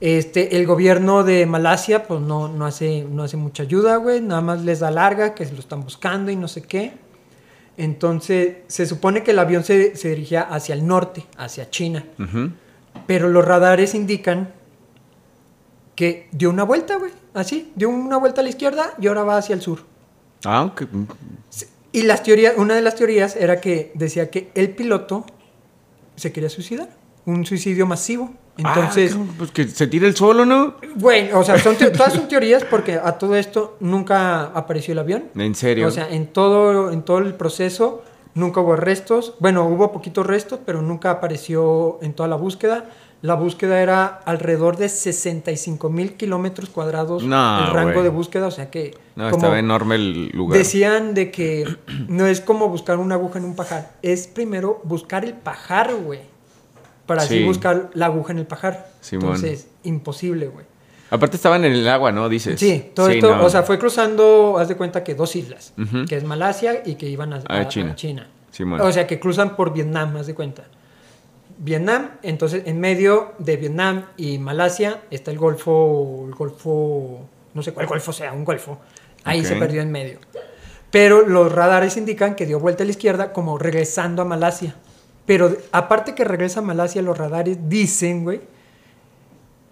este, 0.00 0.56
el 0.56 0.66
gobierno 0.66 1.24
de 1.24 1.44
Malasia, 1.44 2.04
pues 2.04 2.20
no, 2.20 2.48
no, 2.48 2.64
hace, 2.64 3.04
no 3.04 3.22
hace 3.22 3.36
mucha 3.36 3.64
ayuda, 3.64 3.96
güey. 3.96 4.20
Nada 4.20 4.40
más 4.40 4.62
les 4.62 4.80
da 4.80 4.90
larga, 4.90 5.34
que 5.34 5.44
se 5.44 5.52
lo 5.52 5.60
están 5.60 5.82
buscando 5.82 6.30
y 6.30 6.36
no 6.36 6.48
sé 6.48 6.62
qué. 6.62 6.94
Entonces, 7.76 8.58
se 8.66 8.86
supone 8.86 9.22
que 9.22 9.32
el 9.32 9.38
avión 9.38 9.62
se, 9.62 9.94
se 9.96 10.08
dirigía 10.08 10.42
hacia 10.42 10.74
el 10.74 10.86
norte, 10.86 11.26
hacia 11.36 11.68
China. 11.70 12.04
Pero 13.06 13.28
los 13.28 13.44
radares 13.44 13.94
indican 13.94 14.52
que 15.94 16.28
dio 16.32 16.50
una 16.50 16.64
vuelta, 16.64 16.96
güey. 16.96 17.12
Así, 17.34 17.72
dio 17.76 17.90
una 17.90 18.16
vuelta 18.16 18.40
a 18.40 18.44
la 18.44 18.50
izquierda 18.50 18.94
y 18.98 19.06
ahora 19.06 19.22
va 19.22 19.36
hacia 19.36 19.54
el 19.54 19.60
sur. 19.60 19.80
Ah, 20.44 20.64
ok. 20.64 20.82
Y 21.92 22.02
las 22.02 22.22
teorías, 22.22 22.54
una 22.56 22.74
de 22.74 22.82
las 22.82 22.94
teorías 22.94 23.34
era 23.36 23.60
que 23.60 23.90
decía 23.94 24.30
que 24.30 24.50
el 24.54 24.70
piloto 24.70 25.24
se 26.16 26.32
quería 26.32 26.48
suicidar. 26.48 26.88
Un 27.26 27.44
suicidio 27.44 27.86
masivo. 27.86 28.30
Entonces, 28.56 29.16
Ah, 29.18 29.24
pues 29.38 29.50
que 29.52 29.66
se 29.68 29.86
tire 29.86 30.06
el 30.06 30.14
solo, 30.14 30.44
¿no? 30.44 30.74
bueno, 30.96 31.38
o 31.38 31.44
sea, 31.44 31.58
son 31.58 31.76
todas 31.96 32.12
son 32.12 32.28
teorías 32.28 32.64
porque 32.64 32.94
a 32.94 33.12
todo 33.18 33.36
esto 33.36 33.76
nunca 33.80 34.44
apareció 34.44 34.92
el 34.92 34.98
avión. 34.98 35.24
En 35.34 35.54
serio. 35.54 35.86
O 35.88 35.90
sea, 35.90 36.08
en 36.10 36.26
todo, 36.26 36.90
en 36.92 37.02
todo 37.02 37.18
el 37.18 37.34
proceso 37.34 38.02
nunca 38.34 38.60
hubo 38.60 38.76
restos. 38.76 39.34
Bueno, 39.40 39.66
hubo 39.66 39.92
poquitos 39.92 40.26
restos, 40.26 40.60
pero 40.64 40.82
nunca 40.82 41.10
apareció 41.10 41.98
en 42.02 42.12
toda 42.12 42.28
la 42.28 42.36
búsqueda. 42.36 42.84
La 43.22 43.34
búsqueda 43.34 43.82
era 43.82 44.06
alrededor 44.24 44.78
de 44.78 44.88
65 44.88 45.90
mil 45.90 46.14
kilómetros 46.14 46.70
cuadrados 46.70 47.22
No, 47.22 47.66
el 47.66 47.74
rango 47.74 48.02
de 48.02 48.08
búsqueda. 48.08 48.46
O 48.46 48.50
sea 48.50 48.70
que 48.70 48.96
no, 49.14 49.24
como 49.24 49.36
estaba 49.36 49.58
enorme 49.58 49.96
el 49.96 50.28
lugar. 50.30 50.56
decían 50.58 51.12
de 51.12 51.30
que 51.30 51.66
no 52.08 52.26
es 52.26 52.40
como 52.40 52.68
buscar 52.68 52.98
una 52.98 53.16
aguja 53.16 53.38
en 53.38 53.44
un 53.44 53.56
pajar. 53.56 53.92
Es 54.00 54.26
primero 54.26 54.80
buscar 54.84 55.24
el 55.24 55.34
pajar, 55.34 55.94
güey. 55.94 56.20
Para 57.04 57.22
así 57.22 57.38
Sí. 57.38 57.44
buscar 57.44 57.90
la 57.94 58.06
aguja 58.06 58.32
en 58.32 58.38
el 58.38 58.46
pajar. 58.46 58.88
Simón. 59.00 59.34
Entonces, 59.34 59.66
imposible, 59.82 60.46
güey. 60.48 60.64
Aparte 61.10 61.36
estaban 61.36 61.64
en 61.64 61.72
el 61.72 61.88
agua, 61.88 62.12
¿no? 62.12 62.28
Dices. 62.28 62.58
Sí, 62.60 62.90
todo 62.94 63.08
esto, 63.08 63.36
no. 63.36 63.44
o 63.44 63.50
sea, 63.50 63.64
fue 63.64 63.78
cruzando, 63.80 64.56
haz 64.58 64.68
de 64.68 64.76
cuenta 64.76 65.02
que 65.02 65.14
dos 65.16 65.34
islas, 65.34 65.74
que 66.08 66.16
es 66.16 66.22
Malasia 66.24 66.82
y 66.86 66.94
que 66.94 67.08
iban 67.08 67.32
a, 67.32 67.42
a- 67.48 67.68
China. 67.68 67.90
a 67.92 67.94
China. 67.96 68.28
Simón. 68.52 68.80
O 68.80 68.92
sea, 68.92 69.06
que 69.08 69.18
cruzan 69.18 69.56
por 69.56 69.72
Vietnam, 69.74 70.16
haz 70.16 70.28
de 70.28 70.34
cuenta. 70.36 70.64
Vietnam, 71.62 72.12
entonces 72.22 72.62
en 72.66 72.80
medio 72.80 73.34
de 73.38 73.56
Vietnam 73.58 74.06
y 74.16 74.38
Malasia 74.38 75.02
está 75.10 75.30
el 75.30 75.38
Golfo, 75.38 76.24
el 76.26 76.34
Golfo, 76.34 77.20
no 77.52 77.62
sé 77.62 77.72
cuál 77.72 77.86
Golfo 77.86 78.12
sea, 78.14 78.32
un 78.32 78.44
Golfo. 78.44 78.78
Ahí 79.24 79.44
se 79.44 79.56
perdió 79.56 79.82
en 79.82 79.92
medio. 79.92 80.18
Pero 80.90 81.26
los 81.26 81.52
radares 81.52 81.96
indican 81.98 82.34
que 82.34 82.46
dio 82.46 82.58
vuelta 82.58 82.82
a 82.82 82.86
la 82.86 82.92
izquierda 82.92 83.32
como 83.34 83.58
regresando 83.58 84.22
a 84.22 84.24
Malasia. 84.24 84.74
Pero 85.26 85.54
aparte 85.70 86.14
que 86.14 86.24
regresa 86.24 86.60
a 86.60 86.62
Malasia, 86.62 87.02
los 87.02 87.16
radares 87.18 87.68
dicen, 87.68 88.24
güey, 88.24 88.40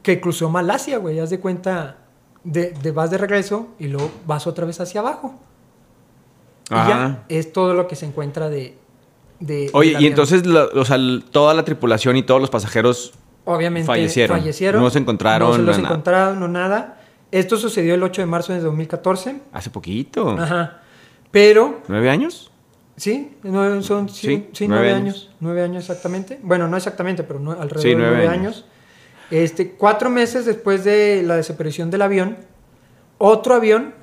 que 0.03 0.20
cruzó 0.20 0.51
Malasia, 0.51 0.99
güey. 0.99 1.18
Haz 1.18 1.30
de 1.30 1.41
cuenta, 1.41 1.97
de, 2.45 2.70
de- 2.70 2.93
vas 2.93 3.11
de 3.11 3.16
regreso 3.18 3.68
y 3.78 3.89
luego 3.89 4.11
vas 4.26 4.47
otra 4.47 4.66
vez 4.66 4.78
hacia 4.80 5.01
abajo. 5.01 5.34
Y 6.70 6.74
Ajá. 6.74 6.89
ya 6.89 7.24
es 7.30 7.51
todo 7.53 7.72
lo 7.72 7.89
que 7.89 7.97
se 7.97 8.05
encuentra 8.05 8.51
de... 8.51 8.76
de 9.41 9.70
Oye, 9.72 9.97
y 10.01 10.07
entonces, 10.07 10.45
la- 10.47 10.64
o 10.74 10.84
sea, 10.84 10.97
l- 10.97 11.22
toda 11.30 11.55
la 11.55 11.64
tripulación 11.64 12.16
y 12.16 12.22
todos 12.22 12.41
los 12.41 12.51
pasajeros. 12.51 13.12
Obviamente 13.45 13.86
fallecieron. 13.86 14.39
fallecieron. 14.39 14.82
No 14.82 14.91
se 14.91 14.99
encontraron, 14.99 15.49
No 15.49 15.55
se 15.57 15.62
los 15.62 15.76
no 15.78 15.82
nada. 15.82 15.95
encontraron, 15.95 16.41
no 16.41 16.49
nada. 16.49 17.01
Esto 17.30 17.57
sucedió 17.57 17.95
el 17.95 18.03
8 18.03 18.22
de 18.22 18.26
marzo 18.26 18.53
de 18.53 18.61
2014. 18.61 19.41
Hace 19.53 19.70
poquito. 19.70 20.30
Ajá. 20.30 20.80
Pero, 21.30 21.80
¿Nueve 21.89 22.11
años? 22.11 22.51
sí, 22.97 23.36
nueve- 23.43 23.82
son 23.82 24.09
sí, 24.09 24.26
Sí, 24.26 24.47
sí, 24.53 24.68
nueve 24.68 24.84
nueve 24.86 24.95
años. 24.95 25.14
años. 25.14 25.30
Nueve 25.41 25.62
años 25.62 25.82
exactamente. 25.84 26.39
Bueno, 26.43 26.68
no 26.68 26.76
exactamente, 26.76 27.22
pero 27.22 27.39
no- 27.39 27.53
alrededor 27.53 27.82
Sí, 27.82 27.89
de 27.91 27.95
nueve 27.97 28.16
nueve 28.16 28.28
años. 28.32 28.57
años. 28.57 28.64
Este, 29.30 29.72
cuatro 29.72 30.09
meses 30.11 30.47
después 30.47 30.84
de 30.84 31.22
la 31.22 31.36
desaparición 31.36 31.91
del 31.91 32.01
avión, 32.03 32.39
otro 33.18 33.55
avión 33.55 33.95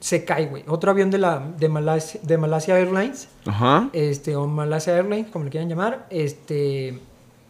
se 0.00 0.24
cae, 0.24 0.46
güey. 0.46 0.64
Otro 0.66 0.90
avión 0.90 1.10
de, 1.10 1.18
la, 1.18 1.38
de, 1.58 1.68
Malasia, 1.68 2.20
de 2.22 2.38
Malasia 2.38 2.78
Airlines 2.78 3.28
Ajá. 3.46 3.90
este, 3.92 4.34
o 4.34 4.46
Malasia 4.46 4.96
Airlines, 4.96 5.30
como 5.30 5.44
le 5.44 5.50
quieran 5.50 5.68
llamar, 5.68 6.06
este, 6.10 6.98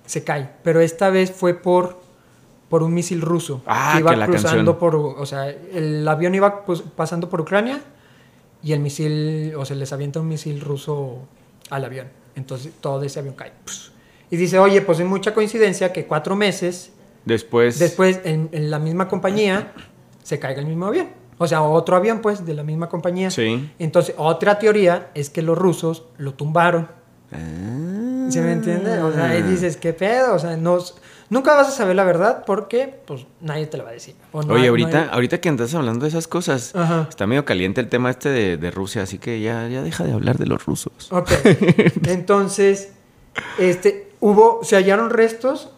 se 0.05 0.25
cae. 0.25 0.51
Pero 0.65 0.81
esta 0.81 1.11
vez 1.11 1.31
fue 1.31 1.55
por, 1.55 2.01
por 2.69 2.83
un 2.83 2.93
misil 2.93 3.21
ruso. 3.21 3.63
Ah, 3.67 3.93
que 3.95 4.01
iba 4.01 4.11
que 4.11 4.17
la 4.17 4.27
cruzando 4.27 4.73
canción. 4.73 4.79
por, 4.79 4.97
o 4.97 5.27
sea, 5.27 5.49
el 5.49 6.07
avión 6.07 6.35
iba 6.35 6.65
pues, 6.65 6.83
pasando 6.83 7.29
por 7.29 7.41
Ucrania 7.41 7.81
y 8.63 8.73
el 8.73 8.81
misil, 8.81 9.55
o 9.57 9.65
se 9.65 9.77
les 9.77 9.93
avienta 9.93 10.19
un 10.21 10.29
misil 10.29 10.61
ruso 10.61 11.21
al 11.71 11.85
avión. 11.85 12.09
Entonces 12.35 12.73
todo 12.81 13.03
ese 13.05 13.21
avión 13.21 13.37
cae. 13.37 13.53
Pss. 13.65 13.93
Y 14.33 14.37
dice, 14.37 14.59
oye, 14.59 14.83
pues 14.83 14.99
es 14.99 15.07
mucha 15.07 15.35
coincidencia 15.35 15.93
que 15.93 16.07
cuatro 16.07 16.35
meses 16.37 16.93
Después. 17.25 17.79
después 17.79 18.21
en, 18.25 18.49
en 18.53 18.71
la 18.71 18.79
misma 18.79 19.09
compañía 19.09 19.73
se 20.23 20.39
caiga 20.39 20.61
el 20.61 20.67
mismo 20.67 20.87
avión. 20.87 21.20
O 21.43 21.47
sea, 21.47 21.63
otro 21.63 21.97
avión, 21.97 22.21
pues, 22.21 22.45
de 22.45 22.53
la 22.53 22.63
misma 22.63 22.91
compañía. 22.91 23.31
Sí. 23.31 23.71
Entonces, 23.79 24.15
otra 24.19 24.59
teoría 24.59 25.09
es 25.15 25.31
que 25.31 25.41
los 25.41 25.57
rusos 25.57 26.05
lo 26.19 26.35
tumbaron. 26.35 26.89
Ah. 27.33 28.27
¿Sí 28.29 28.39
me 28.41 28.53
entiendes? 28.53 29.01
O 29.03 29.11
sea, 29.11 29.31
ahí 29.31 29.43
dices, 29.43 29.79
¿qué 29.79 29.95
pedo? 29.95 30.35
O 30.35 30.39
sea, 30.39 30.57
no, 30.59 30.77
nunca 31.31 31.55
vas 31.55 31.69
a 31.69 31.71
saber 31.71 31.97
la 31.97 32.05
verdad 32.05 32.45
porque, 32.47 33.01
pues, 33.07 33.27
nadie 33.41 33.67
te 33.69 33.79
la 33.79 33.85
va 33.85 33.91
a 33.91 33.93
decir. 33.95 34.15
No 34.35 34.41
Oye, 34.41 34.53
hay- 34.55 34.63
no 34.65 34.69
ahorita, 34.69 35.03
hay- 35.05 35.09
ahorita 35.13 35.41
que 35.41 35.49
andas 35.49 35.75
hablando 35.75 36.03
de 36.05 36.11
esas 36.11 36.29
cosas, 36.29 36.77
Ajá. 36.77 37.07
está 37.09 37.27
medio 37.27 37.47
caliente 37.47 37.81
el 37.81 37.89
tema 37.89 38.11
este 38.11 38.29
de, 38.29 38.57
de 38.59 38.71
Rusia, 38.71 39.03
así 39.03 39.19
que 39.19 39.41
ya, 39.41 39.67
ya 39.69 39.81
deja 39.83 40.05
de 40.05 40.13
hablar 40.13 40.37
de 40.37 40.45
los 40.47 40.65
rusos. 40.67 41.11
Ok. 41.11 41.31
Entonces, 42.07 42.93
este, 43.59 44.11
hubo, 44.21 44.61
se 44.63 44.77
hallaron 44.77 45.09
restos 45.11 45.71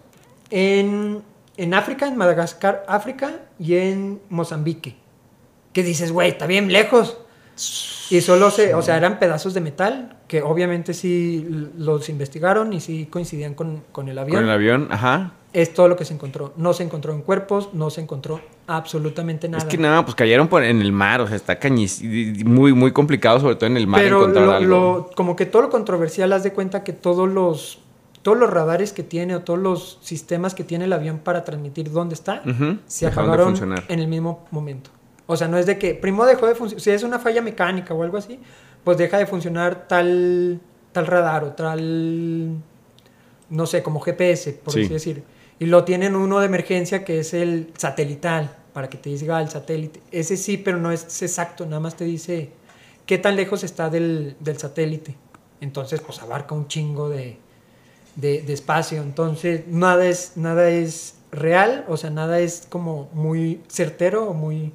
en, 0.50 1.22
en 1.56 1.74
África, 1.74 2.06
en 2.06 2.16
Madagascar, 2.16 2.84
África 2.88 3.32
y 3.58 3.76
en 3.76 4.20
Mozambique. 4.28 4.96
Que 5.72 5.82
dices, 5.82 6.12
güey, 6.12 6.30
está 6.30 6.46
bien 6.46 6.70
lejos. 6.72 7.16
Y 8.10 8.20
solo 8.20 8.50
se, 8.50 8.74
o 8.74 8.82
sea, 8.82 8.96
eran 8.96 9.18
pedazos 9.18 9.54
de 9.54 9.60
metal 9.60 10.16
que 10.26 10.42
obviamente 10.42 10.94
sí 10.94 11.46
los 11.76 12.08
investigaron 12.08 12.72
y 12.72 12.80
sí 12.80 13.06
coincidían 13.10 13.54
con, 13.54 13.82
con 13.92 14.08
el 14.08 14.18
avión. 14.18 14.36
Con 14.36 14.44
el 14.44 14.50
avión, 14.50 14.88
ajá. 14.90 15.32
Es 15.52 15.74
todo 15.74 15.86
lo 15.88 15.96
que 15.96 16.04
se 16.06 16.14
encontró. 16.14 16.54
No 16.56 16.72
se 16.72 16.82
encontró 16.82 17.12
en 17.12 17.20
cuerpos, 17.22 17.70
no 17.74 17.90
se 17.90 18.00
encontró 18.00 18.40
absolutamente 18.66 19.48
nada. 19.48 19.62
Es 19.62 19.68
que 19.68 19.76
nada, 19.76 20.02
pues 20.04 20.14
cayeron 20.14 20.48
por, 20.48 20.62
en 20.64 20.80
el 20.80 20.92
mar, 20.92 21.20
o 21.20 21.26
sea, 21.26 21.36
está 21.36 21.58
cañis, 21.58 22.02
muy, 22.02 22.72
muy 22.72 22.92
complicado, 22.92 23.38
sobre 23.40 23.56
todo 23.56 23.66
en 23.66 23.76
el 23.76 23.86
mar, 23.86 24.00
Pero 24.02 24.18
encontrar 24.20 24.46
lo- 24.46 24.52
algo. 24.52 24.68
lo- 24.68 25.10
como 25.14 25.36
que 25.36 25.44
todo 25.46 25.62
lo 25.62 25.70
controversial, 25.70 26.32
haz 26.32 26.42
de 26.42 26.52
cuenta 26.54 26.82
que 26.84 26.94
todos 26.94 27.28
los, 27.28 27.80
todos 28.22 28.38
los 28.38 28.48
radares 28.50 28.92
que 28.94 29.02
tiene 29.02 29.36
o 29.36 29.40
todos 29.40 29.58
los 29.58 29.98
sistemas 30.00 30.54
que 30.54 30.64
tiene 30.64 30.86
el 30.86 30.92
avión 30.94 31.18
para 31.18 31.44
transmitir 31.44 31.90
dónde 31.90 32.14
está, 32.14 32.42
se 32.86 33.06
dejaron 33.06 33.30
acabaron 33.54 33.84
en 33.88 33.98
el 34.00 34.08
mismo 34.08 34.46
momento. 34.50 34.90
O 35.32 35.36
sea, 35.36 35.48
no 35.48 35.58
es 35.58 35.66
de 35.66 35.78
que 35.78 35.94
primo 35.94 36.24
dejó 36.24 36.46
de 36.46 36.54
funcionar, 36.54 36.80
si 36.82 36.90
es 36.90 37.02
una 37.02 37.18
falla 37.18 37.42
mecánica 37.42 37.94
o 37.94 38.02
algo 38.02 38.16
así, 38.18 38.38
pues 38.84 38.96
deja 38.98 39.18
de 39.18 39.26
funcionar 39.26 39.86
tal, 39.88 40.60
tal 40.92 41.06
radar 41.06 41.44
o 41.44 41.52
tal, 41.52 42.56
no 43.50 43.66
sé, 43.66 43.82
como 43.82 44.00
GPS, 44.00 44.52
por 44.54 44.72
Sí. 44.72 44.80
así 44.82 44.88
decir. 44.92 45.22
Y 45.58 45.66
lo 45.66 45.84
tienen 45.84 46.16
uno 46.16 46.40
de 46.40 46.46
emergencia 46.46 47.04
que 47.04 47.20
es 47.20 47.34
el 47.34 47.70
satelital, 47.76 48.56
para 48.72 48.88
que 48.88 48.96
te 48.98 49.10
diga 49.10 49.40
el 49.40 49.50
satélite. 49.50 50.00
Ese 50.10 50.36
sí, 50.36 50.56
pero 50.56 50.78
no 50.78 50.90
es 50.92 51.22
exacto, 51.22 51.66
nada 51.66 51.80
más 51.80 51.94
te 51.96 52.04
dice 52.04 52.50
qué 53.06 53.18
tan 53.18 53.36
lejos 53.36 53.62
está 53.64 53.90
del, 53.90 54.34
del 54.40 54.56
satélite. 54.58 55.14
Entonces, 55.60 56.00
pues 56.00 56.20
abarca 56.22 56.54
un 56.54 56.66
chingo 56.68 57.08
de, 57.10 57.36
de, 58.16 58.42
de 58.42 58.52
espacio. 58.52 59.02
Entonces, 59.02 59.66
nada 59.68 60.06
es, 60.06 60.32
nada 60.36 60.70
es 60.70 61.14
real, 61.30 61.84
o 61.88 61.96
sea, 61.96 62.10
nada 62.10 62.40
es 62.40 62.66
como 62.68 63.08
muy 63.12 63.60
certero 63.68 64.24
o 64.28 64.34
muy 64.34 64.72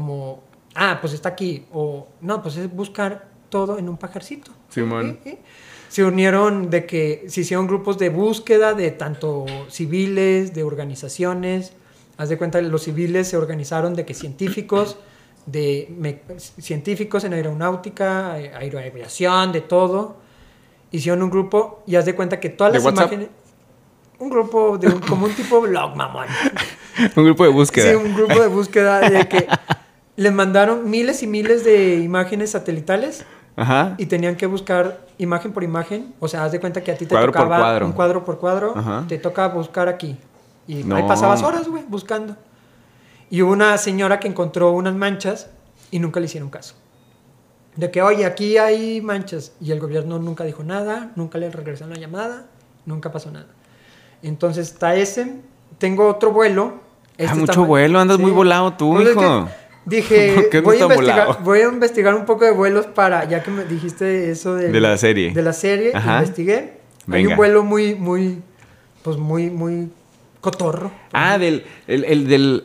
como, 0.00 0.42
ah, 0.74 0.98
pues 1.00 1.14
está 1.14 1.30
aquí. 1.30 1.64
O 1.72 2.06
no, 2.20 2.42
pues 2.42 2.58
es 2.58 2.70
buscar 2.70 3.28
todo 3.48 3.78
en 3.78 3.88
un 3.88 3.96
pajarcito. 3.96 4.50
Simón. 4.68 5.18
Se 5.88 6.04
unieron 6.04 6.68
de 6.68 6.84
que 6.84 7.24
se 7.28 7.40
hicieron 7.40 7.66
grupos 7.66 7.96
de 7.96 8.10
búsqueda 8.10 8.74
de 8.74 8.90
tanto 8.90 9.46
civiles, 9.70 10.52
de 10.52 10.64
organizaciones. 10.64 11.72
Haz 12.18 12.28
de 12.28 12.36
cuenta, 12.36 12.60
los 12.60 12.82
civiles 12.82 13.26
se 13.28 13.38
organizaron 13.38 13.94
de 13.94 14.04
que 14.04 14.12
científicos, 14.12 14.98
de 15.46 15.88
me- 15.96 16.20
científicos 16.58 17.24
en 17.24 17.32
aeronáutica, 17.32 18.38
eh, 18.38 18.52
aeroaviación, 18.54 19.50
de 19.52 19.62
todo. 19.62 20.16
Hicieron 20.90 21.22
un 21.22 21.30
grupo 21.30 21.82
y 21.86 21.96
haz 21.96 22.04
de 22.04 22.14
cuenta 22.14 22.38
que 22.38 22.50
todas 22.50 22.74
¿De 22.74 22.80
las 22.80 22.92
imágenes. 22.92 23.28
Un 24.18 24.28
grupo 24.28 24.76
de 24.76 24.88
un- 24.88 25.00
como 25.00 25.24
un 25.24 25.32
tipo 25.32 25.62
blog, 25.62 25.96
mamón. 25.96 26.26
Un 27.16 27.24
grupo 27.24 27.44
de 27.44 27.50
búsqueda. 27.50 27.90
Sí, 27.90 27.94
un 27.94 28.14
grupo 28.14 28.40
de 28.40 28.46
búsqueda 28.48 29.00
de 29.10 29.28
que 29.28 29.46
les 30.16 30.32
mandaron 30.32 30.88
miles 30.90 31.22
y 31.22 31.26
miles 31.26 31.64
de 31.64 31.96
imágenes 31.96 32.50
satelitales 32.52 33.24
Ajá. 33.56 33.94
y 33.98 34.06
tenían 34.06 34.36
que 34.36 34.46
buscar 34.46 35.00
imagen 35.18 35.52
por 35.52 35.62
imagen. 35.62 36.14
O 36.20 36.28
sea, 36.28 36.44
haz 36.44 36.52
de 36.52 36.60
cuenta 36.60 36.82
que 36.82 36.90
a 36.92 36.96
ti 36.96 37.04
te 37.06 37.10
Cuadro 37.14 37.32
tocaba 37.32 37.58
cuadro. 37.58 37.86
un 37.86 37.92
cuadro 37.92 38.24
por 38.24 38.38
cuadro, 38.38 38.72
Ajá. 38.76 39.04
te 39.08 39.18
toca 39.18 39.48
buscar 39.48 39.88
aquí. 39.88 40.16
Y 40.66 40.82
No. 40.84 40.96
ahí 40.96 41.04
pasabas 41.06 41.42
horas, 41.42 41.68
güey, 41.68 41.84
buscando. 41.88 42.36
Y 43.30 43.42
hubo 43.42 43.52
una 43.52 43.76
señora 43.78 44.18
que 44.20 44.28
encontró 44.28 44.72
unas 44.72 44.94
manchas 44.94 45.48
y 45.90 45.98
nunca 45.98 46.18
le 46.20 46.26
hicieron 46.26 46.48
caso. 46.50 46.74
De 47.76 47.90
que, 47.90 48.00
oye, 48.02 48.24
aquí 48.24 48.56
hay 48.56 49.00
manchas. 49.02 49.52
Y 49.60 49.70
el 49.70 49.80
gobierno 49.80 50.18
nunca 50.18 50.44
dijo 50.44 50.64
nada, 50.64 51.12
nunca 51.14 51.38
le 51.38 51.50
regresaron 51.50 51.92
la 51.92 52.00
llamada, 52.00 52.46
nunca 52.86 53.12
pasó 53.12 53.30
nada. 53.30 53.46
Entonces 54.22 54.70
está 54.72 54.94
ese. 54.96 55.40
Tengo 55.78 56.08
otro 56.08 56.32
vuelo. 56.32 56.74
Ah, 57.12 57.12
Este 57.18 57.34
mucho 57.34 57.52
está 57.52 57.60
ma- 57.60 57.66
vuelo, 57.66 57.98
andas 58.00 58.18
muy 58.18 58.30
volado 58.30 58.72
tú, 58.74 58.94
Pues 58.94 59.10
hijo. 59.10 59.48
Dije, 59.86 60.32
¿Por 60.34 60.50
qué 60.50 60.58
andas 60.58 60.64
voy 60.64 60.76
a, 60.76 60.82
investigar, 60.84 61.26
volado? 61.26 61.44
voy 61.44 61.60
a 61.60 61.68
investigar 61.68 62.14
un 62.14 62.24
poco 62.26 62.44
de 62.44 62.50
vuelos 62.50 62.86
para, 62.86 63.24
ya 63.24 63.42
que 63.42 63.50
me 63.50 63.64
dijiste 63.64 64.30
eso 64.30 64.54
de, 64.54 64.68
De 64.70 64.80
la 64.80 64.96
serie. 64.98 65.32
De 65.32 65.42
la 65.42 65.52
serie, 65.54 65.92
Ajá. 65.94 66.18
investigué. 66.18 66.74
Hay 67.10 67.26
un 67.26 67.36
vuelo 67.36 67.62
muy, 67.64 67.94
muy, 67.94 68.42
pues 69.02 69.16
muy, 69.16 69.48
muy 69.48 69.88
cotorro. 70.40 70.90
Ah, 71.12 71.38
del, 71.38 71.64
el, 71.86 72.04
el 72.04 72.26
del, 72.28 72.64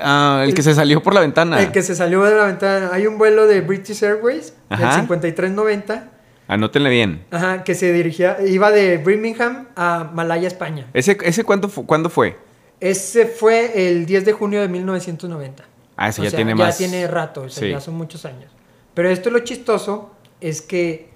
ah, 0.00 0.42
el 0.46 0.54
que 0.54 0.62
se 0.62 0.74
salió 0.74 1.02
por 1.02 1.12
la 1.12 1.20
ventana. 1.20 1.60
El 1.60 1.72
que 1.72 1.82
se 1.82 1.94
salió 1.96 2.22
de 2.22 2.34
la 2.36 2.44
ventana. 2.46 2.90
Hay 2.92 3.06
un 3.08 3.18
vuelo 3.18 3.46
de 3.48 3.60
British 3.62 4.04
Airways, 4.04 4.54
Ajá. 4.68 4.90
el 4.90 5.00
5390, 5.00 6.08
Anótenle 6.46 6.90
bien. 6.90 7.24
ajá, 7.32 7.62
que 7.64 7.74
se 7.74 7.92
dirigía, 7.92 8.36
iba 8.46 8.70
de 8.72 8.98
Birmingham 8.98 9.66
a 9.76 10.10
Malaya, 10.14 10.46
España. 10.48 10.86
¿Ese, 10.94 11.16
ese 11.22 11.42
cuándo, 11.44 11.68
fu- 11.68 11.86
cuándo 11.86 12.10
fue? 12.10 12.36
Ese 12.80 13.26
fue 13.26 13.88
el 13.88 14.06
10 14.06 14.24
de 14.24 14.32
junio 14.32 14.60
de 14.60 14.68
1990. 14.68 15.64
Ah, 16.02 16.08
eso 16.08 16.22
O 16.22 16.24
ya 16.24 16.30
sea, 16.30 16.38
tiene 16.38 16.52
ya 16.52 16.64
más. 16.64 16.78
tiene 16.78 17.06
rato, 17.06 17.42
o 17.42 17.48
sea, 17.50 17.62
Sí. 17.62 17.70
ya 17.70 17.80
son 17.80 17.94
muchos 17.94 18.24
años. 18.24 18.50
Pero 18.94 19.10
esto 19.10 19.28
lo 19.30 19.40
chistoso 19.40 20.12
es 20.40 20.62
que 20.62 21.10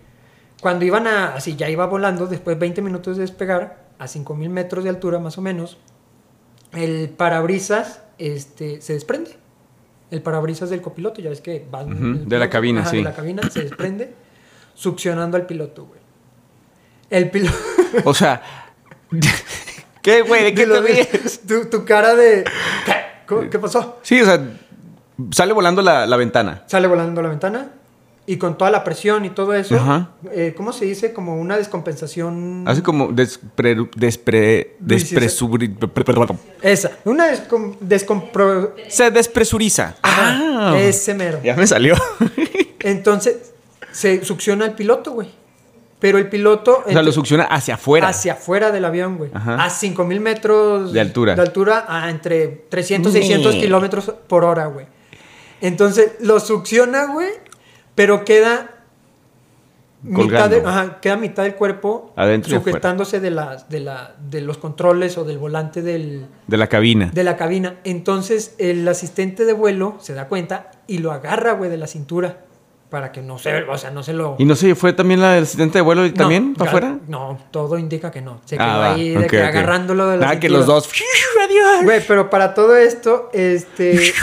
cuando 0.61 0.85
iban 0.85 1.07
a, 1.07 1.35
así 1.35 1.57
ya 1.57 1.70
iba 1.70 1.87
volando, 1.87 2.26
después 2.26 2.57
de 2.57 2.61
20 2.61 2.82
minutos 2.82 3.16
de 3.16 3.22
despegar, 3.22 3.82
a 3.99 4.07
5000 4.09 4.51
metros 4.51 4.85
de 4.85 4.91
altura 4.91 5.18
más 5.20 5.39
o 5.39 5.41
menos, 5.41 5.78
el 6.72 7.09
parabrisas 7.09 8.03
este, 8.18 8.80
se 8.82 8.93
desprende. 8.93 9.37
El 10.11 10.20
parabrisas 10.20 10.68
del 10.68 10.82
copiloto, 10.82 11.22
ya 11.22 11.30
ves 11.30 11.41
que 11.41 11.66
va 11.74 11.80
el 11.80 12.28
de 12.28 12.39
la 12.39 12.51
cabina, 12.51 12.82
ajá, 12.82 12.91
sí. 12.91 12.97
De 12.99 13.03
la 13.05 13.14
cabina 13.14 13.49
se 13.51 13.62
desprende, 13.62 14.12
succionando 14.74 15.37
al 15.39 15.47
piloto, 15.47 15.87
güey. 15.87 16.01
El 17.09 17.30
piloto. 17.30 17.57
O 18.05 18.12
sea. 18.12 18.43
¿Qué, 20.03 20.20
güey? 20.22 20.45
¿De 20.45 20.55
qué 20.55 20.62
te 20.62 20.66
lo- 20.66 20.82
ríes? 20.82 21.41
tu, 21.47 21.66
tu 21.70 21.85
cara 21.85 22.14
de. 22.14 22.45
¿Qué? 22.85 22.93
¿Cómo- 23.26 23.49
¿Qué 23.49 23.59
pasó? 23.59 23.99
Sí, 24.03 24.20
o 24.20 24.24
sea, 24.26 24.41
sale 25.31 25.53
volando 25.53 25.83
la, 25.83 26.07
la 26.07 26.17
ventana. 26.17 26.62
Sale 26.67 26.87
volando 26.89 27.23
la 27.23 27.29
ventana 27.29 27.69
y 28.27 28.39
con 28.39 28.57
toda 28.57 28.71
la 28.71 28.83
presión 28.85 29.25
y 29.27 29.31
todo 29.31 29.53
eso, 29.55 29.77
Ajá. 29.77 30.09
eh, 30.33 30.55
¿cómo 30.57 30.73
se 30.73 30.87
dice? 30.87 31.12
Como 31.12 31.37
una 31.39 31.59
descompensación. 31.59 32.65
Hace 32.67 32.83
como 32.83 33.09
despre, 33.09 33.77
despre, 33.97 34.77
despresuri- 34.81 36.39
Esa, 36.62 36.91
una 37.05 37.31
descom- 37.31 37.77
descompro... 37.81 38.75
Se 38.89 39.11
despresuriza. 39.11 39.97
Ajá, 40.03 40.39
Ah. 40.73 40.79
ese 40.79 41.12
mero. 41.15 41.41
Ya 41.45 41.55
me 41.57 41.67
salió. 41.67 41.95
Entonces 42.81 43.53
se 43.93 44.25
succiona 44.25 44.65
el 44.67 44.73
piloto, 44.73 45.12
güey. 45.12 45.29
Pero 45.99 46.19
el 46.19 46.29
piloto. 46.29 46.83
O 46.87 46.91
sea, 46.91 47.03
lo 47.03 47.12
succiona 47.12 47.45
hacia 47.45 47.75
afuera. 47.75 48.09
Hacia 48.09 48.35
afuera 48.35 48.71
del 48.71 48.85
avión, 48.85 49.17
güey. 49.17 49.31
Ajá. 49.33 49.65
A 49.65 49.71
5000 49.71 50.21
metros 50.21 50.93
De 50.93 51.01
altura. 51.01 51.35
De 51.35 51.41
altura 51.43 51.87
a 51.89 52.11
entre 52.11 52.47
300 52.69 53.15
y 53.15 53.19
600 53.19 53.55
Nee. 53.55 53.61
kilómetros 53.62 54.12
por 54.29 54.45
hora, 54.45 54.67
güey. 54.67 54.87
Entonces 55.61 56.12
lo 56.20 56.40
succiona, 56.40 57.07
güey, 57.12 57.30
pero 57.94 58.24
queda. 58.24 58.70
Mitad 60.07 60.50
de- 60.50 60.61
Colgando. 60.61 60.68
ajá, 60.68 61.00
queda 61.00 61.16
mitad 61.16 61.44
del 61.44 61.55
cuerpo 61.55 62.12
Adentro 62.14 62.59
sujetándose 62.59 63.20
de, 63.20 63.30
las 63.30 63.70
de, 63.70 63.80
la, 63.80 64.14
de 64.28 64.42
los 64.42 64.59
controles 64.59 65.16
o 65.16 65.24
del 65.24 65.38
volante 65.38 65.80
del, 65.80 66.26
De 66.46 66.59
la 66.59 66.66
cabina. 66.66 67.11
de 67.14 67.24
la 67.24 67.38
cabina. 67.38 67.76
Entonces 67.84 68.55
el 68.59 68.86
asistente 68.86 69.46
de 69.46 69.55
vuelo 69.55 69.96
se 70.00 70.12
da 70.12 70.28
cuenta 70.28 70.72
y 70.86 70.98
lo 70.98 71.11
agarra, 71.11 71.52
güey, 71.52 71.70
de 71.70 71.78
la 71.78 71.86
cintura. 71.86 72.40
Para 72.90 73.12
que 73.12 73.22
no 73.22 73.38
se, 73.38 73.62
o 73.64 73.78
sea, 73.78 73.90
no 73.90 74.02
se 74.02 74.12
lo... 74.12 74.36
¿Y 74.38 74.44
no 74.44 74.55
sé, 74.55 74.74
fue 74.74 74.92
también 74.92 75.20
la 75.22 75.32
del 75.32 75.44
asistente 75.44 75.78
de 75.78 75.82
vuelo 75.82 76.05
y 76.05 76.11
No, 76.11 76.14
también 76.16 76.55
para 76.55 76.70
afuera? 76.70 76.98
No, 77.09 77.38
todo 77.50 77.78
indica 77.78 78.11
que 78.11 78.20
no. 78.20 78.40
Se 78.44 78.57
quedó 78.57 78.66
Ah, 78.66 78.92
ahí 78.92 79.09
de 79.14 79.26
que 79.26 79.40
agarrándolo 79.42 80.07
de 80.07 80.18
la 80.18 80.26
Nada, 80.26 80.38
que 80.38 80.50
los 80.50 80.66
dos. 80.66 80.88
Adiós. 81.44 81.82
Güey, 81.84 82.02
pero 82.07 82.28
para 82.28 82.52
todo 82.52 82.76
esto, 82.76 83.30
este... 83.32 84.12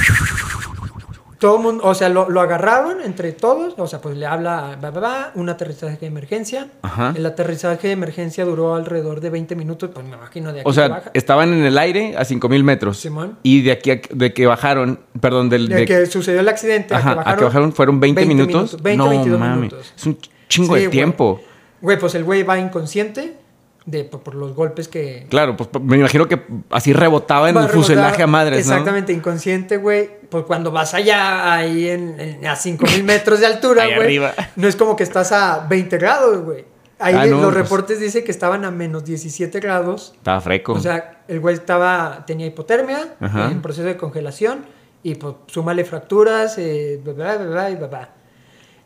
todo 1.42 1.58
el 1.58 1.64
mundo, 1.64 1.84
o 1.84 1.96
sea, 1.96 2.08
lo, 2.08 2.30
lo 2.30 2.39
agarraron 2.39 3.02
entre 3.02 3.32
todos, 3.32 3.74
o 3.76 3.88
sea, 3.88 4.00
pues 4.00 4.16
le 4.16 4.28
habla, 4.28 4.78
va, 4.82 4.92
va, 4.92 5.00
va, 5.00 5.32
un 5.34 5.50
aterrizaje 5.50 5.98
de 6.00 6.06
emergencia. 6.06 6.68
Ajá. 6.84 7.16
El 7.18 7.26
aterrizaje 7.26 7.88
de 7.88 7.94
emergencia 7.94 8.46
duró 8.46 8.76
alrededor 8.76 9.22
de 9.22 9.32
20 9.32 9.56
minutos, 9.56 9.89
pues 9.92 10.06
me 10.06 10.16
imagino 10.16 10.54
de 10.54 10.60
aquí 10.60 10.70
O 10.70 10.72
sea, 10.72 10.88
baja. 10.88 11.10
estaban 11.16 11.52
en 11.52 11.64
el 11.64 11.80
aire 11.80 12.16
a 12.16 12.26
5000 12.26 12.64
metros. 12.64 13.00
Simón. 13.00 13.39
Y 13.42 13.64
de 13.64 13.72
aquí 13.72 13.89
a 13.89 14.02
de 14.12 14.34
que 14.36 14.46
bajaron, 14.46 15.00
perdón, 15.20 15.50
del 15.50 15.68
De 15.68 15.78
de, 15.78 15.86
que 15.86 16.06
sucedió 16.06 16.42
el 16.42 16.48
accidente 16.48 16.94
ajá, 16.94 17.14
a 17.14 17.24
que 17.24 17.30
a 17.32 17.36
que 17.38 17.44
bajaron 17.46 17.74
fueron 17.74 18.00
20, 18.00 18.24
minutos. 18.28 18.80
20, 18.80 18.98
no 19.04 19.10
22 19.10 19.39
mames. 19.39 19.58
minutos. 19.58 19.94
Es 19.98 20.06
un 20.06 20.20
chingo 20.48 20.76
Sí, 20.76 20.82
de 20.84 20.89
tiempo. 20.89 21.42
Güey, 21.82 21.98
pues 21.98 22.14
el 22.14 22.24
güey 22.24 22.44
va 22.44 22.60
inconsciente 22.60 23.41
de, 23.86 24.03
por, 24.03 24.21
por 24.21 24.36
los 24.36 24.53
golpes 24.53 24.88
que, 24.88 25.25
Claro, 25.29 25.57
pues 25.57 25.69
me 25.82 25.97
imagino 25.97 26.27
que 26.27 26.39
así 26.69 26.93
rebotaba 26.93 27.49
en 27.49 27.57
el 27.57 27.67
fuselaje 27.69 28.21
a 28.23 28.27
madres, 28.27 28.67
¿no? 28.67 28.73
Exactamente, 28.73 29.11
inconsciente, 29.13 29.77
güey. 29.77 30.09
Pues 30.29 30.45
cuando 30.45 30.71
vas 30.71 30.93
allá, 30.93 31.51
ahí 31.53 31.89
en, 31.89 32.19
en- 32.19 32.45
a 32.47 32.55
5000 32.55 33.03
metros 33.03 33.39
de 33.39 33.47
altura, 33.47 33.86
güey. 33.95 34.19
No 34.55 34.67
es 34.67 34.75
como 34.75 34.95
que 34.95 35.03
estás 35.03 35.32
a 35.32 35.65
20 35.67 35.97
grados, 35.97 36.43
güey. 36.43 36.65
Ahí 36.99 37.15
Ah, 37.17 37.25
no, 37.25 37.38
los 37.38 37.45
pues- 37.45 37.55
reportes 37.55 37.99
dicen 37.99 38.23
que 38.23 38.29
estaban 38.32 38.63
a 38.65 38.69
menos 38.69 39.03
17 39.03 39.59
grados. 39.59 40.13
Estaba 40.15 40.39
freco. 40.41 40.73
O 40.73 40.79
sea, 40.79 41.23
el 41.27 41.39
güey 41.39 41.55
estaba, 41.55 42.23
tenía 42.27 42.45
hipotermia, 42.45 43.15
Ajá. 43.19 43.49
en 43.51 43.61
proceso 43.63 43.88
de 43.88 43.97
congelación, 43.97 44.65
y 45.01 45.15
pues 45.15 45.34
súmale 45.47 45.84
fracturas, 45.86 46.59
eh, 46.59 47.01
bla, 47.03 47.38
bla, 47.38 47.88
bla. 47.88 48.09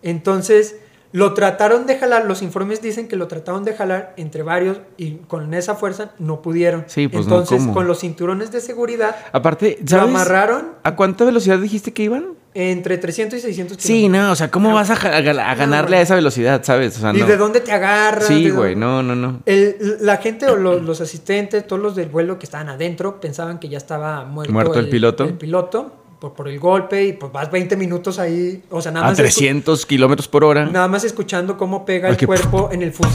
Entonces, 0.01 0.77
lo 1.15 1.33
trataron 1.33 1.85
de 1.85 1.97
jalar, 1.97 2.25
los 2.25 2.41
informes 2.41 2.81
dicen 2.81 3.07
que 3.07 3.15
lo 3.15 3.29
trataron 3.29 3.63
de 3.63 3.73
jalar 3.73 4.13
entre 4.17 4.43
varios, 4.43 4.81
y 4.97 5.11
con 5.29 5.53
esa 5.53 5.75
fuerza 5.75 6.11
no 6.19 6.41
pudieron. 6.41 6.83
Sí, 6.87 7.07
pues 7.07 7.25
no, 7.25 7.39
Entonces, 7.39 7.65
con 7.73 7.87
los 7.87 8.01
cinturones 8.01 8.51
de 8.51 8.59
seguridad, 8.59 9.15
Aparte, 9.31 9.79
amarraron 9.97 10.73
¿A 10.83 10.97
cuánta 10.97 11.23
velocidad 11.23 11.57
dijiste 11.57 11.93
que 11.93 12.03
iban? 12.03 12.33
entre 12.53 12.97
300 12.97 13.39
y 13.39 13.41
600 13.41 13.77
Sí, 13.79 14.09
no, 14.09 14.31
o 14.31 14.35
sea, 14.35 14.51
¿cómo 14.51 14.73
vas 14.73 14.89
a, 14.89 14.95
ganarle 15.21 15.97
a 15.97 16.01
esa 16.01 16.15
velocidad, 16.15 16.61
sabes? 16.65 16.97
O 16.97 16.99
sea, 16.99 17.13
¿Y 17.15 17.21
de 17.21 17.37
dónde 17.37 17.61
te 17.61 17.71
agarras? 17.71 18.27
Sí, 18.27 18.43
¿De 18.45 18.51
güey, 18.51 18.75
no, 18.75 19.01
no, 19.01 19.15
no. 19.15 19.39
El- 19.45 19.77
la 20.01 20.17
gente 20.17 20.47
o 20.47 20.57
los, 20.57 20.81
los 20.81 20.99
asistentes, 20.99 21.65
todos 21.65 21.81
los 21.81 21.95
del 21.95 22.09
vuelo 22.09 22.39
que 22.39 22.45
estaban 22.45 22.67
adentro, 22.67 23.21
pensaban 23.21 23.59
que 23.59 23.69
ya 23.69 23.77
estaba 23.77 24.25
muerto, 24.25 24.51
¿Muerto 24.51 24.79
el 24.79 24.89
piloto? 24.89 25.23
El 25.23 25.35
piloto 25.35 25.93
por, 26.25 26.33
por 26.33 26.47
el 26.47 26.59
golpe 26.59 27.03
y 27.03 27.13
pues 27.13 27.31
vas 27.31 27.51
20 27.51 27.75
minutos 27.77 28.17
ahí, 28.17 28.63
o 28.71 28.81
sea, 28.81 28.91
nada 28.91 29.05
A 29.05 29.09
más, 29.09 29.19
escu- 29.19 29.23
300 29.23 29.85
kilómetros 29.85 30.27
por 30.27 30.43
hora. 30.43 30.65
nada 30.65 30.87
más 30.87 31.03
escuchando 31.03 31.55
cómo 31.57 31.85
pega 31.85 32.09
el 32.09 32.17
cuerpo 32.25 32.69
en 32.71 32.81
el, 32.81 32.91
fus- 32.93 33.07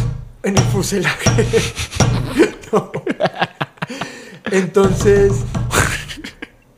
en 0.44 0.56
el 0.56 0.62
fuselaje. 0.64 1.46
No. 2.72 2.92
Entonces, 4.52 5.32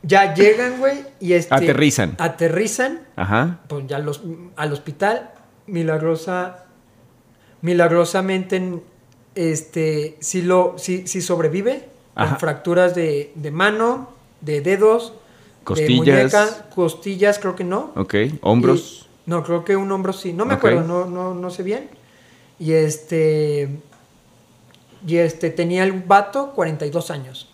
ya 0.01 0.33
llegan, 0.33 0.79
güey, 0.79 1.03
y 1.19 1.33
este, 1.33 1.53
Aterrizan. 1.53 2.15
Aterrizan 2.17 3.01
Ajá. 3.15 3.59
pues 3.67 3.85
ya 3.87 3.99
los, 3.99 4.21
al 4.55 4.73
hospital, 4.73 5.29
milagrosa, 5.67 6.65
milagrosamente, 7.61 8.79
este, 9.35 10.17
sí, 10.19 10.41
lo, 10.41 10.75
sí, 10.79 11.03
sí 11.05 11.21
sobrevive, 11.21 11.87
Ajá. 12.15 12.29
con 12.31 12.39
fracturas 12.39 12.95
de, 12.95 13.31
de 13.35 13.51
mano, 13.51 14.09
de 14.41 14.61
dedos, 14.61 15.13
Costillas. 15.63 15.89
de 16.31 16.37
muñeca, 16.39 16.69
costillas, 16.73 17.39
creo 17.39 17.55
que 17.55 17.63
no. 17.63 17.91
Ok. 17.95 18.15
Hombros. 18.41 19.07
Y- 19.25 19.29
no, 19.29 19.43
creo 19.43 19.63
que 19.63 19.75
un 19.77 19.89
hombro 19.91 20.11
sí, 20.11 20.33
no 20.33 20.45
me 20.45 20.55
acuerdo, 20.55 20.81
no, 20.83 21.05
no, 21.05 21.33
no 21.33 21.49
sé 21.49 21.63
bien. 21.63 21.89
Y 22.59 22.73
este, 22.73 23.69
y 25.07 25.17
este, 25.17 25.49
tenía 25.49 25.83
el 25.83 25.93
vato 25.93 26.51
42 26.55 27.11
años. 27.11 27.49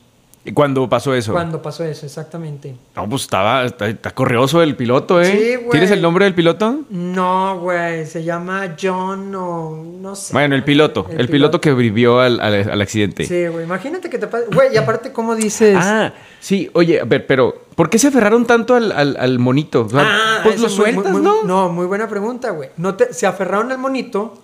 ¿Y 0.46 0.54
cuándo 0.54 0.88
pasó 0.88 1.14
eso? 1.14 1.34
Cuando 1.34 1.62
pasó 1.62 1.84
eso, 1.84 2.06
exactamente. 2.06 2.74
No, 2.96 3.08
pues 3.10 3.24
estaba, 3.24 3.66
está, 3.66 3.88
está 3.90 4.12
corrioso 4.12 4.64
el 4.64 4.76
piloto, 4.76 5.22
¿eh? 5.22 5.26
Sí, 5.26 5.56
güey. 5.58 5.70
¿Tienes 5.72 5.92
el 5.92 6.02
nombre 6.02 6.26
del 6.26 6.34
piloto? 6.34 6.80
No, 6.90 7.60
güey, 7.60 8.06
se 8.06 8.24
llama 8.24 8.76
John 8.82 9.36
o 9.36 9.84
no 10.00 10.16
sé. 10.16 10.32
Bueno, 10.34 10.56
el 10.56 10.64
piloto. 10.64 11.06
El, 11.16 11.28
piloto 11.28 11.60
que 11.60 11.74
vivió 11.74 12.20
al, 12.22 12.40
al- 12.40 12.70
al 12.72 12.82
accidente. 12.82 13.26
Sí, 13.26 13.48
güey, 13.48 13.66
imagínate 13.66 14.10
que 14.10 14.18
te 14.18 14.28
pasa. 14.28 14.46
Güey, 14.52 14.74
y 14.74 14.78
aparte, 14.78 15.12
¿cómo 15.12 15.36
dices? 15.36 15.76
Ah, 15.80 16.14
sí, 16.40 16.70
oye, 16.74 17.02
a 17.02 17.06
ver, 17.06 17.26
pero 17.28 17.64
¿por 17.76 17.90
qué 17.90 17.98
se 18.00 18.08
aferraron 18.08 18.46
tanto 18.46 18.76
al, 18.76 18.92
al- 18.92 19.18
al 19.20 19.40
monito? 19.40 19.82
O 19.86 19.90
sea, 19.90 20.02
Ah, 20.04 20.40
pues 20.44 20.60
lo 20.60 20.68
es 20.68 20.74
muy- 20.78 20.86
sueltas, 20.86 21.12
muy- 21.12 21.22
¿no? 21.22 21.44
No, 21.44 21.70
muy 21.70 21.86
buena 21.86 22.08
pregunta, 22.08 22.52
güey. 22.52 22.70
No 22.78 22.96
te- 22.96 23.14
se 23.14 23.26
aferraron 23.28 23.72
al 23.72 23.78
monito 23.78 24.36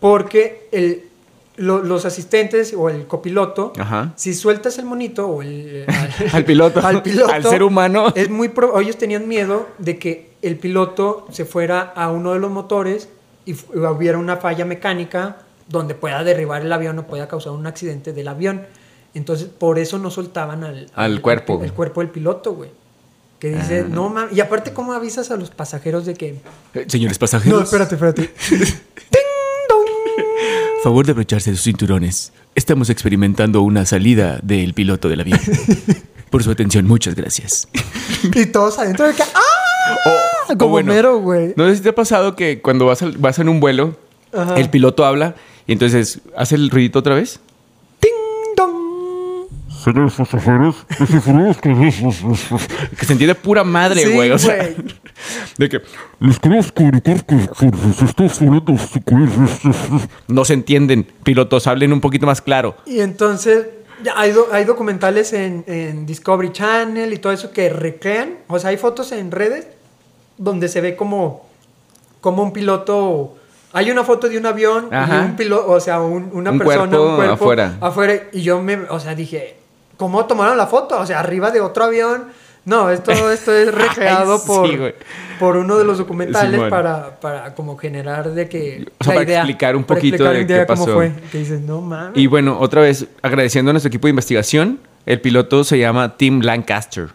porque 0.00 0.68
el, 0.72 1.04
lo- 1.56 1.82
los 1.82 2.04
asistentes 2.04 2.74
o 2.76 2.88
el 2.88 3.06
copiloto, 3.06 3.72
Ajá. 3.78 4.12
si 4.16 4.34
sueltas 4.34 4.78
el 4.78 4.84
monito 4.86 5.26
o 5.28 5.42
el, 5.42 5.84
Al 6.32 6.44
piloto. 6.44 6.80
al 6.84 7.02
piloto, 7.02 7.32
Al 7.32 7.44
ser 7.44 7.62
humano. 7.62 8.12
es 8.14 8.30
muy 8.30 8.48
pro- 8.48 8.78
ellos 8.80 8.96
tenían 8.96 9.28
miedo 9.28 9.68
de 9.78 9.98
que 9.98 10.32
el 10.42 10.56
piloto 10.58 11.26
se 11.30 11.44
fuera 11.44 11.92
a 11.94 12.10
uno 12.10 12.32
de 12.32 12.40
los 12.40 12.50
motores 12.50 13.08
y 13.44 13.54
hubiera 13.74 14.18
una 14.18 14.36
falla 14.38 14.64
mecánica 14.64 15.36
donde 15.68 15.94
pueda 15.94 16.24
derribar 16.24 16.62
el 16.62 16.72
avión 16.72 16.98
o 16.98 17.06
pueda 17.06 17.28
causar 17.28 17.52
un 17.52 17.66
accidente 17.66 18.12
del 18.12 18.28
avión. 18.28 18.62
Entonces, 19.14 19.46
por 19.46 19.78
eso 19.78 19.98
no 19.98 20.10
soltaban 20.10 20.64
al, 20.64 20.90
Al 20.94 21.20
cuerpo. 21.20 21.60
el 21.62 21.72
cuerpo 21.72 22.00
del 22.00 22.10
piloto, 22.10 22.54
güey. 22.54 22.70
Que 23.38 23.50
dice, 23.56 23.80
Ah. 23.80 23.88
no 23.90 24.08
mames. 24.08 24.36
Y 24.36 24.40
aparte, 24.40 24.72
¿cómo 24.72 24.92
avisas 24.92 25.30
a 25.30 25.36
los 25.36 25.50
pasajeros 25.50 26.06
de 26.06 26.14
que. 26.14 26.36
Eh, 26.74 26.84
señores 26.88 27.18
pasajeros. 27.18 27.72
espérate. 27.72 28.32
Favor 30.82 31.06
de 31.06 31.12
abrocharse 31.12 31.50
sus 31.52 31.62
cinturones. 31.62 32.32
Estamos 32.54 32.90
experimentando 32.90 33.62
una 33.62 33.86
salida 33.86 34.40
del 34.42 34.74
piloto 34.74 35.08
del 35.08 35.20
avión. 35.20 35.38
Por 36.30 36.42
su 36.42 36.50
atención, 36.50 36.86
muchas 36.86 37.14
gracias. 37.14 37.68
y 38.34 38.46
todos 38.46 38.78
adentro 38.78 39.06
de 39.06 39.14
que. 39.14 39.22
¡Ah! 39.22 39.96
O- 40.48 40.52
o 40.52 40.58
Como 40.58 40.70
bueno, 40.72 40.92
mero, 40.92 41.18
güey. 41.20 41.54
No 41.56 41.68
sé 41.68 41.76
si 41.76 41.82
te 41.82 41.90
ha 41.90 41.94
pasado 41.94 42.34
que 42.34 42.60
cuando 42.60 42.86
vas, 42.86 43.02
al- 43.02 43.16
vas 43.18 43.38
en 43.38 43.48
un 43.48 43.60
vuelo, 43.60 43.96
Ajá. 44.32 44.56
el 44.56 44.70
piloto 44.70 45.04
habla 45.04 45.34
y 45.66 45.72
entonces 45.72 46.20
hace 46.36 46.56
el 46.56 46.68
ruidito 46.70 46.98
otra 46.98 47.14
vez. 47.14 47.38
Que... 51.60 51.72
Que 52.98 53.06
se 53.06 53.12
entiende 53.12 53.34
pura 53.34 53.64
madre, 53.64 54.02
Sí, 54.04 54.12
güey. 54.12 54.30
o 54.30 54.38
sea, 54.38 54.68
de 55.58 55.68
que 55.68 55.80
Les 56.20 56.38
queremos 56.38 56.72
comunicar 56.72 57.24
que, 57.24 57.36
se 57.96 58.04
está 58.04 58.24
no 60.28 60.44
se 60.44 60.54
entienden. 60.54 61.06
Pilotos, 61.24 61.66
hablen 61.66 61.92
un 61.92 62.00
poquito 62.00 62.26
más 62.26 62.40
claro. 62.40 62.76
Y 62.86 63.00
entonces 63.00 63.66
hay, 64.16 64.32
do- 64.32 64.48
hay 64.52 64.64
documentales 64.64 65.32
en, 65.32 65.64
en 65.66 66.06
Discovery 66.06 66.52
Channel 66.52 67.12
y 67.12 67.18
todo 67.18 67.32
eso 67.32 67.50
que 67.52 67.68
recrean. 67.68 68.34
O 68.48 68.58
sea, 68.58 68.70
hay 68.70 68.76
fotos 68.76 69.12
en 69.12 69.30
redes 69.30 69.66
donde 70.38 70.68
se 70.68 70.80
ve 70.80 70.96
como, 70.96 71.46
como 72.20 72.42
un 72.42 72.52
piloto. 72.52 73.36
Hay 73.74 73.90
una 73.90 74.04
foto 74.04 74.28
de 74.28 74.36
un 74.38 74.44
avión 74.46 74.88
Ajá. 74.92 75.22
y 75.22 75.24
un 75.30 75.36
piloto, 75.36 75.70
o 75.70 75.80
sea, 75.80 76.00
un- 76.00 76.30
una 76.32 76.50
Un 76.50 76.58
persona, 76.58 76.88
cuerpo 76.88 77.08
un 77.10 77.16
cuerpo 77.16 77.34
afuera. 77.34 77.76
afuera. 77.80 78.14
Y 78.32 78.42
yo 78.42 78.60
me, 78.62 78.76
o 78.76 79.00
sea, 79.00 79.14
dije, 79.14 79.56
¿cómo 80.02 80.26
tomaron 80.26 80.56
la 80.56 80.66
foto? 80.66 80.98
O 80.98 81.06
sea, 81.06 81.20
arriba 81.20 81.52
de 81.52 81.60
otro 81.60 81.84
avión. 81.84 82.24
No, 82.64 82.90
esto, 82.90 83.12
esto 83.30 83.54
es 83.54 83.72
recreado 83.72 84.36
sí, 84.36 84.46
por, 84.48 84.94
por 85.38 85.56
uno 85.56 85.78
de 85.78 85.84
los 85.84 85.98
documentales 85.98 86.60
para, 86.68 87.20
para 87.20 87.54
como 87.54 87.76
generar 87.76 88.32
de 88.32 88.48
que... 88.48 88.84
O 88.98 89.04
sea, 89.04 89.14
la 89.14 89.20
para 89.20 89.34
explicar 89.36 89.76
un 89.76 89.84
poquito 89.84 90.16
explicar 90.16 90.34
de 90.34 90.40
idea 90.42 90.66
qué 90.66 90.72
cómo 90.72 90.84
pasó. 90.86 90.96
fue. 90.96 91.12
Que 91.30 91.38
dices, 91.38 91.60
no 91.60 91.80
mames. 91.80 92.16
Y 92.16 92.26
bueno, 92.26 92.58
otra 92.58 92.80
vez, 92.80 93.06
agradeciendo 93.22 93.70
a 93.70 93.74
nuestro 93.74 93.86
equipo 93.90 94.08
de 94.08 94.10
investigación, 94.10 94.80
el 95.06 95.20
piloto 95.20 95.62
se 95.62 95.78
llama 95.78 96.16
Tim 96.16 96.40
Lancaster, 96.40 97.10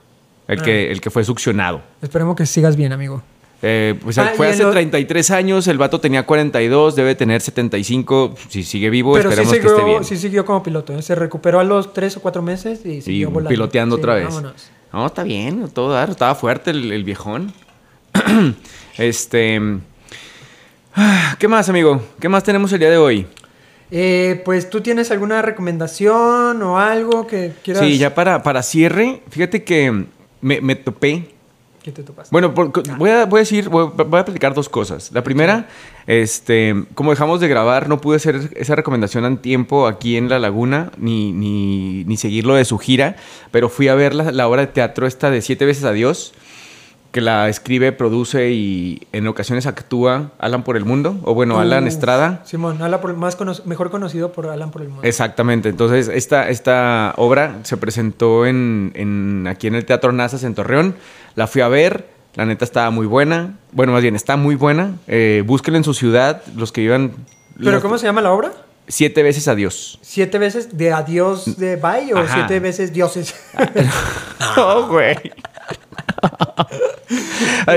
el, 0.47 0.59
Ah. 0.61 0.63
que, 0.63 0.89
el 0.89 1.01
que 1.01 1.09
fue 1.09 1.25
succionado. 1.25 1.81
Esperemos 2.01 2.37
que 2.37 2.45
sigas 2.45 2.77
bien, 2.77 2.93
amigo. 2.93 3.21
Eh, 3.63 3.95
pues 4.03 4.17
Ah, 4.19 4.33
fue 4.35 4.49
y 4.49 4.51
hace 4.51 4.63
lo- 4.63 4.71
33 4.71 5.31
años, 5.31 5.67
el 5.67 5.77
vato 5.79 5.99
tenía 5.99 6.23
42, 6.27 6.95
debe 6.95 7.15
tener 7.15 7.41
75. 7.41 8.35
Si 8.49 8.63
sigue 8.63 8.89
vivo, 8.91 9.13
Pero 9.13 9.29
sí 9.31 9.33
esperemos 9.33 9.51
que 9.53 9.57
esté 9.59 9.69
siguió, 9.69 9.85
bien. 9.85 10.03
sí 10.03 10.15
siguió 10.17 10.45
como 10.45 10.61
piloto. 10.61 10.93
¿eh? 10.95 11.01
Se 11.01 11.15
recuperó 11.15 11.59
a 11.59 11.63
los 11.63 11.91
tres 11.93 12.15
o 12.17 12.21
cuatro 12.21 12.41
meses 12.43 12.81
y 12.85 12.89
Y 12.97 13.01
siguió 13.01 13.29
volando. 13.31 13.49
piloteando 13.49 13.95
Sí, 13.95 14.01
otra 14.01 14.13
vez. 14.15 14.25
vámonos. 14.25 14.69
No, 14.93 15.05
está 15.07 15.23
bien, 15.23 15.67
todo 15.73 15.91
dar. 15.91 16.09
Estaba 16.11 16.35
fuerte 16.35 16.69
el, 16.71 16.91
el 16.91 17.03
viejón. 17.03 17.51
este. 18.97 19.59
¿Qué 21.39 21.47
más, 21.47 21.69
amigo? 21.69 22.01
¿Qué 22.19 22.29
más 22.29 22.43
tenemos 22.43 22.71
el 22.73 22.79
día 22.79 22.89
de 22.89 22.97
hoy? 22.97 23.27
Eh, 23.91 24.41
pues 24.43 24.69
tú 24.69 24.81
tienes 24.81 25.11
alguna 25.11 25.41
recomendación 25.41 26.61
o 26.61 26.77
algo 26.79 27.25
que 27.27 27.53
quieras. 27.63 27.83
Sí, 27.83 27.97
ya 27.97 28.13
para, 28.15 28.43
para 28.43 28.61
cierre, 28.63 29.21
fíjate 29.29 29.63
que 29.63 30.05
me, 30.41 30.61
me 30.61 30.75
topé. 30.75 31.35
¿Qué 31.83 31.91
te? 31.91 32.03
Bueno, 32.31 32.53
por- 32.53 32.71
voy, 32.97 33.09
a, 33.11 33.25
voy 33.25 33.37
a 33.37 33.41
decir, 33.41 33.69
voy, 33.69 33.85
a- 33.97 34.03
voy 34.03 34.19
a 34.19 34.25
platicar 34.25 34.53
dos 34.53 34.67
cosas. 34.67 35.11
La 35.13 35.23
primera, 35.23 35.67
este, 36.05 36.75
como 36.95 37.11
dejamos 37.11 37.39
de 37.39 37.47
grabar, 37.47 37.87
no 37.87 38.01
pude 38.01 38.17
hacer 38.17 38.49
esa 38.55 38.75
recomendación 38.75 39.23
en 39.25 39.37
tiempo 39.37 39.87
aquí 39.87 40.17
en 40.17 40.27
La 40.29 40.39
Laguna, 40.39 40.91
ni, 40.97 41.31
ni, 41.31 42.03
ni 42.03 42.17
seguirlo 42.17 42.55
de 42.55 42.65
su 42.65 42.77
gira, 42.77 43.15
pero 43.51 43.69
fui 43.69 43.87
a 43.87 43.95
ver 43.95 44.15
la, 44.15 44.31
la 44.31 44.47
obra 44.47 44.61
de 44.61 44.67
teatro 44.67 45.07
esta 45.07 45.29
de 45.31 45.41
Siete 45.41 45.65
veces 45.65 45.83
Adiós, 45.85 46.33
que 47.11 47.21
la 47.21 47.49
escribe, 47.49 47.91
produce 47.91 48.51
y 48.51 49.07
en 49.11 49.27
ocasiones 49.27 49.65
actúa 49.65 50.31
Alan 50.39 50.63
por 50.63 50.77
el 50.77 50.85
Mundo, 50.85 51.17
o 51.23 51.33
bueno, 51.33 51.59
Alan 51.59 51.87
Estrada. 51.87 52.41
Simón, 52.45 52.81
Alan 52.81 53.01
por- 53.01 53.15
más 53.15 53.35
cono- 53.35 53.53
mejor 53.65 53.89
conocido 53.89 54.31
por 54.31 54.47
Alan 54.47 54.69
por 54.71 54.81
el 54.81 54.89
mundo. 54.89 55.03
Exactamente. 55.03 55.69
Entonces, 55.69 56.09
esta, 56.09 56.49
esta 56.49 57.13
obra 57.17 57.57
se 57.63 57.77
presentó 57.77 58.45
en, 58.45 58.91
en- 58.95 59.47
aquí 59.47 59.67
en 59.67 59.75
el 59.75 59.85
Teatro 59.85 60.11
Nazas 60.11 60.43
en 60.43 60.53
Torreón. 60.53 60.95
La 61.35 61.47
fui 61.47 61.61
a 61.61 61.67
ver. 61.67 62.07
La 62.35 62.45
neta 62.45 62.65
estaba 62.65 62.91
muy 62.91 63.07
buena. 63.07 63.55
Bueno, 63.71 63.93
más 63.93 64.03
bien, 64.03 64.15
está 64.15 64.37
muy 64.37 64.53
buena. 64.53 64.91
Eh, 65.07 65.43
búsquenla 65.45 65.79
en 65.79 65.83
su 65.83 65.95
ciudad, 65.95 66.43
los 66.55 66.71
que 66.71 66.81
vivan. 66.81 67.13
¿Pero 67.57 67.71
los- 67.71 67.81
cómo 67.81 67.97
se 67.97 68.05
llama 68.05 68.21
la 68.21 68.31
obra? 68.31 68.51
Siete 68.89 69.23
veces 69.23 69.47
adiós. 69.47 69.97
¿Siete 70.01 70.37
veces 70.37 70.77
de 70.77 70.93
adiós 70.93 71.57
de 71.57 71.75
bye 71.77 72.13
o 72.13 72.19
Ajá. 72.19 72.33
siete 72.35 72.59
veces 72.59 72.93
dioses? 72.93 73.33
No, 74.55 74.87
güey. 74.87 75.15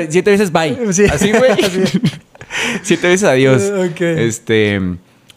Siete 0.09 0.31
veces 0.31 0.53
bye. 0.53 0.93
Sí. 0.93 1.05
Así, 1.11 1.33
güey. 1.33 1.51
Siete 2.83 3.09
veces 3.09 3.29
adiós. 3.29 3.63
Eh, 3.63 3.91
ok. 3.91 4.01
Este, 4.01 4.81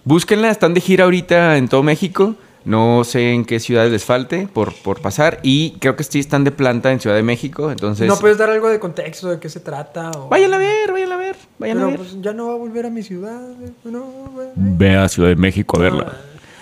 búsquenla, 0.03 0.49
están 0.49 0.73
de 0.73 0.81
gira 0.81 1.05
ahorita 1.05 1.57
en 1.57 1.67
todo 1.67 1.83
México. 1.83 2.35
No 2.65 3.03
sé 3.03 3.33
en 3.33 3.43
qué 3.43 3.59
ciudades 3.59 3.91
les 3.91 4.05
falte 4.05 4.47
por, 4.51 4.73
por 4.73 5.01
pasar. 5.01 5.39
Y 5.43 5.71
creo 5.79 5.97
que 5.97 6.03
sí 6.05 6.19
están 6.19 6.45
de 6.45 6.51
planta 6.51 6.91
en 6.93 6.99
Ciudad 7.01 7.15
de 7.15 7.23
México. 7.23 7.69
Entonces, 7.69 8.07
¿No 8.07 8.17
puedes 8.17 8.37
dar 8.37 8.49
algo 8.49 8.69
de 8.69 8.79
contexto 8.79 9.29
de 9.29 9.39
qué 9.39 9.49
se 9.49 9.59
trata? 9.59 10.11
O... 10.11 10.29
váyanla 10.29 10.55
a 10.55 10.59
ver, 10.59 10.91
váyanla 10.91 11.15
a 11.15 11.17
ver, 11.17 11.35
váyanla 11.59 11.83
a 11.83 11.87
ver. 11.87 11.97
pues 11.97 12.21
ya 12.21 12.31
no 12.31 12.47
va 12.47 12.53
a 12.53 12.57
volver 12.57 12.85
a 12.85 12.89
mi 12.89 13.03
ciudad. 13.03 13.41
No, 13.83 14.01
güey. 14.33 14.47
Ve 14.55 14.95
a 14.95 15.09
Ciudad 15.09 15.29
de 15.29 15.35
México 15.35 15.77
a 15.77 15.81
verla. 15.81 16.17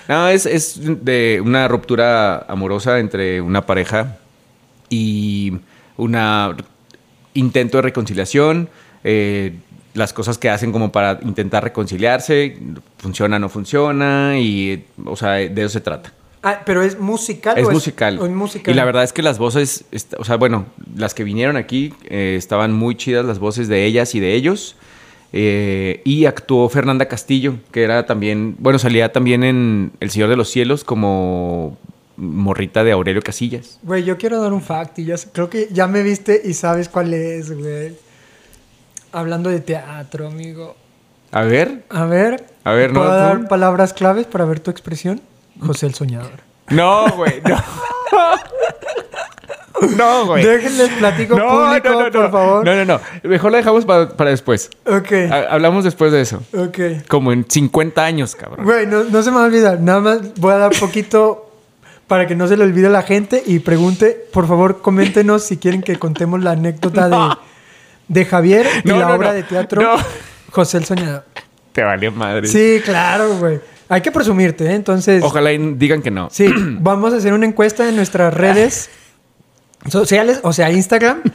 No, 0.08 0.28
es, 0.28 0.48
es 0.48 0.80
de 1.06 1.40
una 1.46 1.68
ruptura 1.68 2.40
amorosa 2.48 3.00
entre 3.00 3.40
una 3.40 3.66
pareja 3.66 4.18
y 4.90 5.54
una 5.98 6.56
intento 7.34 7.78
de 7.78 7.82
reconciliación. 7.84 8.70
eh, 9.04 9.54
las 9.94 10.14
cosas 10.14 10.38
que 10.38 10.50
hacen 10.50 10.72
como 10.72 10.92
para 10.92 11.20
intentar 11.24 11.64
reconciliarse, 11.64 12.58
funciona, 12.98 13.40
no 13.40 13.50
funciona, 13.50 14.40
y, 14.40 14.86
o 15.06 15.16
sea, 15.16 15.32
de 15.32 15.62
eso 15.62 15.70
se 15.70 15.82
trata. 15.82 16.14
Ah, 16.44 16.62
pero 16.66 16.82
es 16.82 16.98
musical. 16.98 17.58
Es 17.58 17.68
o 17.68 17.72
musical. 17.72 18.18
o 18.20 18.26
es 18.26 18.32
musical. 18.32 18.74
Y 18.74 18.76
la 18.76 18.86
verdad 18.86 19.04
es 19.04 19.14
que 19.14 19.22
las 19.22 19.38
voces, 19.38 19.86
o 20.18 20.24
sea, 20.24 20.38
bueno, 20.38 20.66
las 20.96 21.14
que 21.14 21.24
vinieron 21.24 21.56
aquí 21.56 21.94
eh, 22.06 22.36
estaban 22.38 22.74
muy 22.74 22.96
chidas, 22.96 23.26
las 23.26 23.38
voces 23.38 23.68
de 23.68 23.86
ellas 23.86 24.16
y 24.16 24.20
de 24.20 24.34
ellos. 24.34 24.76
Eh, 25.34 26.02
y 26.04 26.26
actuó 26.26 26.68
Fernanda 26.68 27.06
Castillo, 27.08 27.56
que 27.72 27.84
era 27.84 28.06
también, 28.06 28.56
bueno, 28.60 28.80
salía 28.80 29.12
también 29.12 29.44
en 29.44 29.92
El 30.00 30.10
Señor 30.10 30.30
de 30.30 30.36
los 30.36 30.50
Cielos 30.50 30.84
como 30.84 31.78
morrita 32.18 32.84
de 32.84 32.92
Aurelio 32.92 33.22
Casillas. 33.22 33.80
Güey, 33.84 34.04
yo 34.04 34.18
quiero 34.18 34.42
dar 34.42 34.54
un 34.54 34.62
fact 34.62 35.00
y 35.00 35.06
ya 35.06 35.16
creo 35.32 35.50
que 35.50 35.70
ya 35.72 35.88
me 35.88 36.04
viste 36.04 36.42
y 36.44 36.54
sabes 36.54 36.90
cuál 36.90 37.14
es, 37.14 37.52
güey. 37.58 37.96
Hablando 39.12 39.50
de 39.50 39.60
teatro, 39.60 40.28
amigo. 40.28 40.76
A 41.32 41.42
ver, 41.44 41.84
A 41.90 42.06
ver. 42.06 42.46
A 42.64 42.72
ver, 42.74 42.92
¿puedo 42.94 43.06
no, 43.06 43.12
tú. 43.12 43.16
dar 43.18 43.48
palabras 43.48 43.94
claves 43.94 44.28
para 44.28 44.46
ver 44.46 44.60
tu 44.60 44.70
expresión? 44.72 45.22
José 45.60 45.86
el 45.88 45.94
Soñador. 45.96 46.40
no, 46.70 47.10
güey, 47.16 47.42
no. 47.48 47.58
No, 49.98 50.28
güey. 50.28 50.44
Déjenles 50.46 50.90
platico 50.90 51.36
público, 51.38 52.12
por 52.12 52.32
favor. 52.32 52.64
No, 52.66 52.76
no, 52.76 52.86
no. 52.86 53.00
Mejor 53.24 53.52
la 53.52 53.58
dejamos 53.60 53.84
para, 53.84 54.10
para 54.16 54.30
después. 54.30 54.70
Ok, 54.86 55.12
Ha- 55.32 55.54
Hablamos 55.54 55.84
después 55.84 56.12
de 56.12 56.22
eso. 56.22 56.44
ok. 56.56 57.08
Como 57.08 57.32
en 57.32 57.46
50 57.50 58.04
años, 58.06 58.36
cabrón. 58.36 58.64
Güey, 58.64 58.86
no, 58.86 59.04
no 59.06 59.24
se 59.24 59.32
me 59.32 59.38
va 59.38 59.44
a 59.44 59.48
olvidar. 59.48 59.80
Nada 59.80 60.00
más 60.00 60.36
voy 60.36 60.54
a 60.54 60.58
dar 60.58 60.72
poquito 60.80 61.51
para 62.12 62.28
que 62.28 62.36
no 62.36 62.46
se 62.46 62.58
le 62.58 62.66
olvide 62.66 62.88
a 62.88 62.90
la 62.90 63.04
gente 63.04 63.42
y 63.46 63.60
pregunte, 63.60 64.26
por 64.34 64.46
favor, 64.46 64.82
coméntenos 64.82 65.44
si 65.46 65.56
quieren 65.56 65.82
que 65.82 65.96
contemos 65.96 66.44
la 66.44 66.52
anécdota 66.52 67.08
de, 67.08 67.36
de 68.10 68.26
Javier 68.26 68.68
y 68.84 68.90
No, 68.90 69.00
la 69.00 69.08
no, 69.08 69.14
obra 69.16 69.32
de 69.32 69.44
teatro. 69.44 69.96
José 70.52 70.80
el 70.80 70.84
Soñador. 70.84 71.24
Te 71.72 71.84
valió 71.84 72.12
madre. 72.12 72.50
Sí, 72.50 72.82
claro, 72.84 73.38
güey. 73.38 73.62
Hay 73.88 74.02
que 74.02 74.12
presumirte, 74.12 74.66
¿eh? 74.66 74.74
Entonces, 74.74 75.24
Ojalá 75.24 75.54
y 75.54 75.58
digan 75.76 76.02
que 76.02 76.12
no. 76.12 76.28
sí, 76.30 76.48
vamos 76.82 77.14
a 77.14 77.16
hacer 77.18 77.32
una 77.32 77.46
encuesta 77.46 77.88
en 77.88 77.96
nuestras 77.96 78.34
redes 78.34 78.90
sociales, 79.88 80.42
o 80.44 80.52
sea, 80.52 80.70
Instagram. 80.70 81.22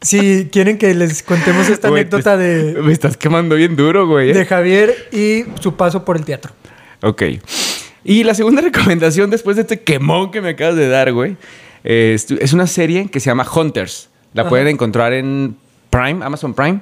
Si 0.00 0.48
quieren 0.52 0.76
que 0.78 0.94
les 0.94 1.22
contemos 1.22 1.68
esta 1.70 1.88
Güey, 1.88 2.02
anécdota 2.02 2.36
te- 2.36 2.42
de, 2.42 2.82
Me 2.82 2.92
estás 2.92 3.16
quemando 3.16 3.54
bien 3.56 3.76
duro, 3.76 4.06
güey. 4.06 4.30
¿eh? 4.30 4.34
de 4.34 4.44
Javier 4.46 4.94
y 5.10 5.44
su 5.60 5.74
paso 5.74 6.04
por 6.04 6.16
el 6.18 6.24
teatro. 6.24 6.52
Ok. 7.02 7.22
Y 8.06 8.22
la 8.22 8.34
segunda 8.34 8.60
recomendación 8.62 9.28
después 9.30 9.56
de 9.56 9.62
este 9.62 9.80
quemón 9.80 10.30
que 10.30 10.40
me 10.40 10.50
acabas 10.50 10.76
de 10.76 10.88
dar, 10.88 11.12
güey, 11.12 11.36
eh, 11.82 12.12
es, 12.14 12.30
es 12.30 12.52
una 12.52 12.68
serie 12.68 13.08
que 13.08 13.18
se 13.18 13.26
llama 13.26 13.46
Hunters. 13.52 14.08
La 14.32 14.42
Ajá. 14.42 14.48
pueden 14.48 14.68
encontrar 14.68 15.12
en 15.12 15.56
Prime, 15.90 16.24
Amazon 16.24 16.54
Prime. 16.54 16.80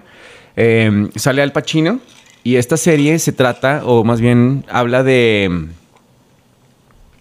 Eh, 0.54 1.08
sale 1.16 1.42
Al 1.42 1.52
Pacino. 1.52 2.00
Y 2.42 2.56
esta 2.56 2.76
serie 2.76 3.18
se 3.18 3.32
trata, 3.32 3.82
o 3.86 4.04
más 4.04 4.20
bien 4.20 4.66
habla 4.68 5.02
de 5.02 5.66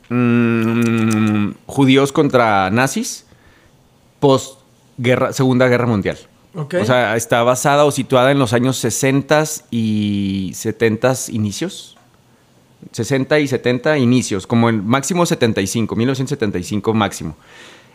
mm, 0.10 1.52
judíos 1.66 2.12
contra 2.12 2.70
nazis 2.72 3.26
post 4.20 4.60
guerra, 4.98 5.32
Segunda 5.32 5.70
Guerra 5.70 5.86
Mundial. 5.88 6.18
Ok. 6.56 6.76
O 6.82 6.86
sea, 6.86 7.16
está 7.16 7.42
basada 7.44 7.86
o 7.86 7.92
situada 7.92 8.32
en 8.32 8.40
los 8.40 8.52
años 8.52 8.76
60 8.78 9.46
y 9.72 10.52
70 10.56 11.14
inicios. 11.30 11.93
60 12.92 13.40
y 13.40 13.48
70 13.48 13.98
inicios, 13.98 14.48
como 14.48 14.70
en 14.70 14.86
máximo 14.86 15.26
75, 15.26 15.96
1975 15.96 16.94
máximo. 16.94 17.36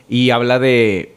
Y 0.09 0.31
habla 0.31 0.59
de 0.59 1.15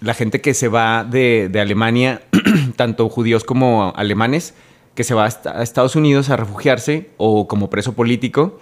la 0.00 0.14
gente 0.14 0.40
que 0.40 0.52
se 0.54 0.68
va 0.68 1.04
de, 1.04 1.48
de 1.50 1.60
Alemania, 1.60 2.22
tanto 2.76 3.08
judíos 3.08 3.44
como 3.44 3.92
alemanes, 3.96 4.54
que 4.94 5.04
se 5.04 5.14
va 5.14 5.24
a, 5.24 5.28
esta- 5.28 5.58
a 5.58 5.62
Estados 5.62 5.94
Unidos 5.96 6.30
a 6.30 6.36
refugiarse 6.36 7.10
o 7.18 7.46
como 7.48 7.70
preso 7.70 7.92
político 7.94 8.58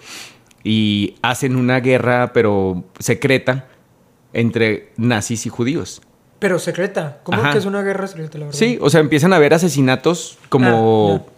y 0.63 1.15
hacen 1.21 1.55
una 1.55 1.79
guerra, 1.79 2.31
pero 2.33 2.83
secreta, 2.99 3.67
entre 4.33 4.91
nazis 4.97 5.45
y 5.45 5.49
judíos. 5.49 6.01
Pero 6.39 6.59
secreta. 6.59 7.19
¿Cómo 7.23 7.39
Ajá. 7.39 7.51
que 7.53 7.57
es 7.59 7.65
una 7.65 7.81
guerra 7.81 8.07
secreta, 8.07 8.37
la 8.37 8.45
verdad? 8.47 8.59
Sí, 8.59 8.77
o 8.81 8.89
sea, 8.89 8.99
empiezan 8.99 9.31
a 9.31 9.37
haber 9.37 9.53
asesinatos 9.53 10.37
como 10.49 11.23
Ah, 11.25 11.31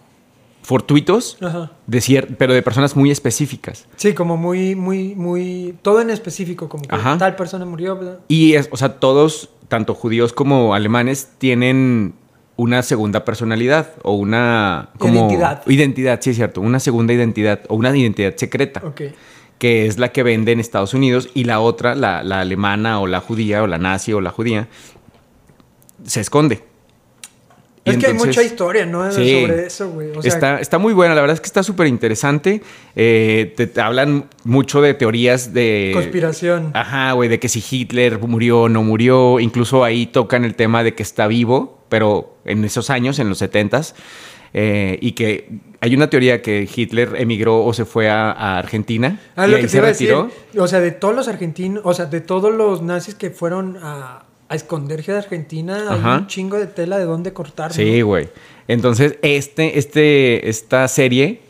fortuitos, 0.67 1.37
Ajá. 1.41 1.71
de 1.87 1.99
cier- 1.99 2.35
pero 2.37 2.53
de 2.53 2.61
personas 2.61 2.93
muy 2.97 3.09
específicas. 3.09 3.85
Sí, 3.95 4.13
como 4.13 4.35
muy, 4.35 4.75
muy, 4.75 5.15
muy. 5.15 5.75
Todo 5.81 6.01
en 6.01 6.09
específico, 6.09 6.67
como 6.67 6.83
que 6.83 6.93
Ajá. 6.93 7.17
tal 7.17 7.37
persona 7.37 7.63
murió. 7.63 7.95
¿verdad? 7.95 8.19
Y, 8.27 8.55
es, 8.55 8.67
o 8.71 8.75
sea, 8.75 8.99
todos, 8.99 9.49
tanto 9.69 9.93
judíos 9.95 10.33
como 10.33 10.73
alemanes, 10.75 11.29
tienen 11.37 12.15
una 12.57 12.83
segunda 12.83 13.23
personalidad 13.23 13.93
o 14.03 14.11
una... 14.15 14.89
Como, 14.97 15.19
Identidad. 15.19 15.61
Identidad, 15.67 16.19
sí, 16.21 16.31
es 16.31 16.35
cierto. 16.35 16.59
Una 16.59 16.81
segunda 16.81 17.13
identidad 17.13 17.61
o 17.69 17.75
una 17.75 17.95
identidad 17.95 18.35
secreta. 18.35 18.81
Ok. 18.83 19.01
que 19.59 19.87
es 19.87 19.97
la 19.97 20.09
que 20.09 20.21
vende 20.21 20.51
en 20.51 20.59
Estados 20.59 20.93
Unidos, 20.93 21.29
y 21.33 21.45
la 21.45 21.61
otra, 21.61 21.95
la, 21.95 22.23
la 22.23 22.41
alemana 22.41 22.99
o 22.99 23.07
la 23.07 23.21
judía 23.21 23.63
o 23.63 23.67
la 23.67 23.77
nazi 23.77 24.11
o 24.13 24.19
la 24.21 24.31
judía, 24.31 24.67
se 26.03 26.19
esconde. 26.19 26.61
Y 27.87 27.91
Es 27.91 27.97
que 27.97 28.07
hay 28.07 28.13
mucha 28.13 28.43
historia, 28.43 28.85
¿no? 28.85 29.11
Sí. 29.11 29.41
Sobre 29.41 29.65
eso, 29.65 29.89
güey. 29.89 30.09
O 30.15 30.21
sea, 30.21 30.31
está, 30.33 30.59
está 30.59 30.77
muy 30.77 30.93
buena, 30.93 31.15
la 31.15 31.21
verdad 31.21 31.35
es 31.35 31.41
que 31.41 31.47
está 31.47 31.63
súper 31.63 31.87
interesante. 31.87 32.61
Eh, 32.95 33.53
te, 33.55 33.67
te 33.67 33.81
hablan 33.81 34.25
mucho 34.43 34.81
de 34.81 34.93
teorías 34.93 35.53
de... 35.53 35.91
conspiración. 35.93 36.71
Ajá, 36.73 37.13
güey, 37.13 37.29
de 37.29 37.39
que 37.39 37.49
si 37.49 37.63
Hitler 37.69 38.19
murió 38.19 38.61
o 38.63 38.69
no 38.69 38.83
murió. 38.83 39.39
Incluso 39.39 39.83
ahí 39.83 40.05
tocan 40.07 40.43
el 40.45 40.55
tema 40.55 40.83
de 40.83 40.93
que 40.95 41.03
está 41.03 41.27
vivo, 41.27 41.83
pero 41.89 42.37
en 42.45 42.63
esos 42.65 42.89
años, 42.89 43.19
en 43.19 43.29
los 43.29 43.41
70s. 43.41 43.93
eh, 44.53 44.97
y 45.01 45.11
que 45.11 45.49
hay 45.79 45.93
una 45.95 46.09
teoría 46.09 46.41
que 46.41 46.67
Hitler 46.73 47.13
emigró 47.17 47.63
o 47.63 47.73
se 47.73 47.85
fue 47.85 48.09
a, 48.09 48.31
a 48.31 48.57
Argentina. 48.57 49.19
Ah, 49.35 49.47
y 49.47 49.51
lo 49.51 49.57
ahí 49.57 49.61
que 49.61 49.67
te 49.67 49.71
se 49.71 49.77
iba 49.77 49.85
a 49.85 49.89
decir. 49.89 50.09
retiró. 50.09 50.63
O 50.63 50.67
sea, 50.67 50.79
de 50.79 50.91
todos 50.91 51.15
los 51.15 51.27
argentinos, 51.27 51.81
o 51.85 51.93
sea, 51.93 52.05
de 52.05 52.21
todos 52.21 52.53
los 52.53 52.81
nazis 52.81 53.13
que 53.15 53.29
fueron 53.29 53.77
a, 53.81 54.23
a 54.49 54.55
esconderse 54.55 55.11
de 55.11 55.17
Argentina, 55.17 55.85
Ajá. 55.89 56.13
hay 56.15 56.19
un 56.21 56.27
chingo 56.27 56.57
de 56.57 56.67
tela 56.67 56.97
de 56.97 57.05
dónde 57.05 57.33
cortar. 57.33 57.73
Sí, 57.73 58.01
güey. 58.01 58.29
Entonces, 58.67 59.17
este, 59.21 59.77
este, 59.77 60.49
esta 60.49 60.87
serie 60.87 61.41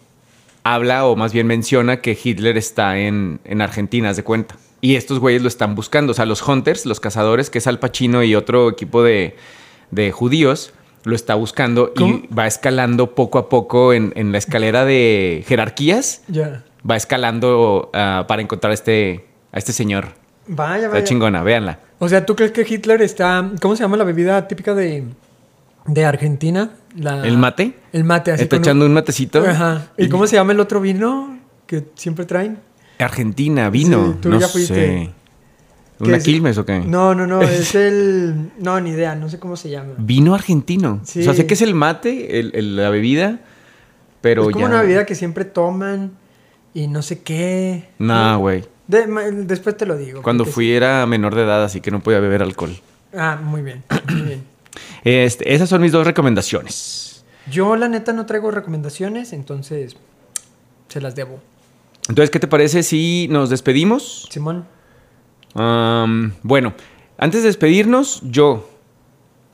habla 0.63 1.05
o 1.05 1.15
más 1.15 1.31
bien 1.31 1.47
menciona 1.47 2.01
que 2.01 2.17
Hitler 2.21 2.57
está 2.57 2.99
en, 2.99 3.39
en 3.45 3.61
Argentina, 3.61 4.09
haz 4.09 4.17
de 4.17 4.23
cuenta. 4.23 4.55
Y 4.81 4.95
estos 4.95 5.19
güeyes 5.19 5.41
lo 5.41 5.47
están 5.47 5.75
buscando. 5.75 6.11
O 6.11 6.13
sea, 6.13 6.25
los 6.25 6.45
Hunters, 6.47 6.85
los 6.85 6.99
cazadores, 6.99 7.49
que 7.49 7.57
es 7.57 7.67
Al 7.67 7.79
Pacino 7.79 8.23
y 8.23 8.35
otro 8.35 8.69
equipo 8.69 9.01
de, 9.03 9.35
de 9.91 10.11
judíos, 10.11 10.73
lo 11.03 11.15
está 11.15 11.35
buscando 11.35 11.93
¿Cómo? 11.95 12.15
y 12.15 12.27
va 12.33 12.47
escalando 12.47 13.15
poco 13.15 13.39
a 13.39 13.49
poco 13.49 13.93
en, 13.93 14.13
en 14.15 14.31
la 14.31 14.37
escalera 14.37 14.85
de 14.85 15.43
jerarquías. 15.47 16.23
Ya. 16.27 16.63
Va 16.89 16.95
escalando 16.95 17.89
ah, 17.93 18.25
para 18.27 18.41
encontrar 18.41 18.71
a 18.71 18.73
este, 18.73 19.25
a 19.51 19.57
este 19.57 19.73
señor. 19.73 20.09
Vaya, 20.47 20.77
Está 20.85 20.89
vaya. 20.89 21.03
chingona, 21.03 21.43
véanla. 21.43 21.79
O 21.99 22.07
sea, 22.09 22.25
¿tú 22.25 22.35
crees 22.35 22.51
que 22.51 22.65
Hitler 22.67 23.01
está. 23.01 23.51
¿Cómo 23.61 23.75
se 23.75 23.83
llama 23.83 23.97
la 23.97 24.03
bebida 24.03 24.47
típica 24.47 24.73
de, 24.73 25.03
de 25.85 26.05
Argentina? 26.05 26.71
La- 26.95 27.25
¿El 27.27 27.37
mate? 27.37 27.73
El 27.93 28.03
mate, 28.03 28.31
así. 28.31 28.43
Está 28.43 28.55
con 28.57 28.63
echando 28.63 28.85
un 28.85 28.93
matecito. 28.93 29.43
Ajá. 29.47 29.87
¿Y 29.97 30.07
cómo 30.09 30.25
se 30.27 30.35
llama 30.35 30.53
el 30.53 30.59
otro 30.59 30.79
vino 30.81 31.37
que 31.65 31.85
siempre 31.95 32.25
traen? 32.25 32.59
Argentina, 32.99 33.69
vino. 33.69 34.13
Sí, 34.13 34.17
tú 34.21 34.29
no 34.29 34.39
ya 34.39 34.47
fuiste. 34.47 34.73
sé. 34.73 35.09
¿Qué 35.99 36.03
¿Una 36.03 36.17
es? 36.17 36.23
Quilmes 36.23 36.57
o 36.59 36.65
qué? 36.65 36.79
No, 36.79 37.13
no, 37.15 37.25
no, 37.27 37.41
es 37.43 37.73
el. 37.75 38.51
No, 38.59 38.79
ni 38.79 38.91
idea, 38.91 39.15
no 39.15 39.29
sé 39.29 39.39
cómo 39.39 39.55
se 39.57 39.69
llama. 39.69 39.93
Vino 39.97 40.33
argentino. 40.35 41.01
Sí. 41.03 41.21
O 41.21 41.23
sea, 41.23 41.33
sé 41.33 41.45
que 41.47 41.55
es 41.55 41.61
el 41.61 41.73
mate, 41.73 42.39
el- 42.39 42.51
el- 42.55 42.75
la 42.75 42.89
bebida, 42.89 43.39
pero 44.21 44.43
es 44.43 44.53
como 44.53 44.65
ya... 44.67 44.69
una 44.71 44.81
bebida 44.81 45.05
que 45.05 45.15
siempre 45.15 45.45
toman 45.45 46.11
y 46.73 46.87
no 46.87 47.01
sé 47.01 47.19
qué. 47.21 47.89
Nah, 47.99 48.35
güey. 48.37 48.63
De- 48.87 49.05
después 49.45 49.75
te 49.77 49.85
lo 49.85 49.97
digo. 49.97 50.21
Cuando 50.21 50.45
fui 50.45 50.71
era 50.71 51.05
menor 51.05 51.35
de 51.35 51.43
edad, 51.43 51.63
así 51.63 51.81
que 51.81 51.91
no 51.91 51.99
podía 51.99 52.19
beber 52.19 52.41
alcohol. 52.41 52.75
Ah, 53.15 53.39
muy 53.41 53.61
bien, 53.61 53.83
muy 54.09 54.21
bien. 54.21 54.43
Este, 55.03 55.53
esas 55.53 55.69
son 55.69 55.81
mis 55.81 55.91
dos 55.91 56.05
recomendaciones. 56.05 57.23
Yo, 57.49 57.75
la 57.77 57.87
neta, 57.87 58.11
no 58.13 58.25
traigo 58.25 58.51
recomendaciones, 58.51 59.31
entonces 59.33 59.95
se 60.89 61.01
las 61.01 61.15
debo. 61.15 61.39
Entonces, 62.09 62.29
¿qué 62.29 62.39
te 62.39 62.47
parece 62.47 62.83
si 62.83 63.27
nos 63.31 63.49
despedimos? 63.49 64.27
Simón. 64.29 64.65
Bueno, 66.43 66.73
antes 67.17 67.41
de 67.41 67.47
despedirnos, 67.47 68.21
yo... 68.23 68.69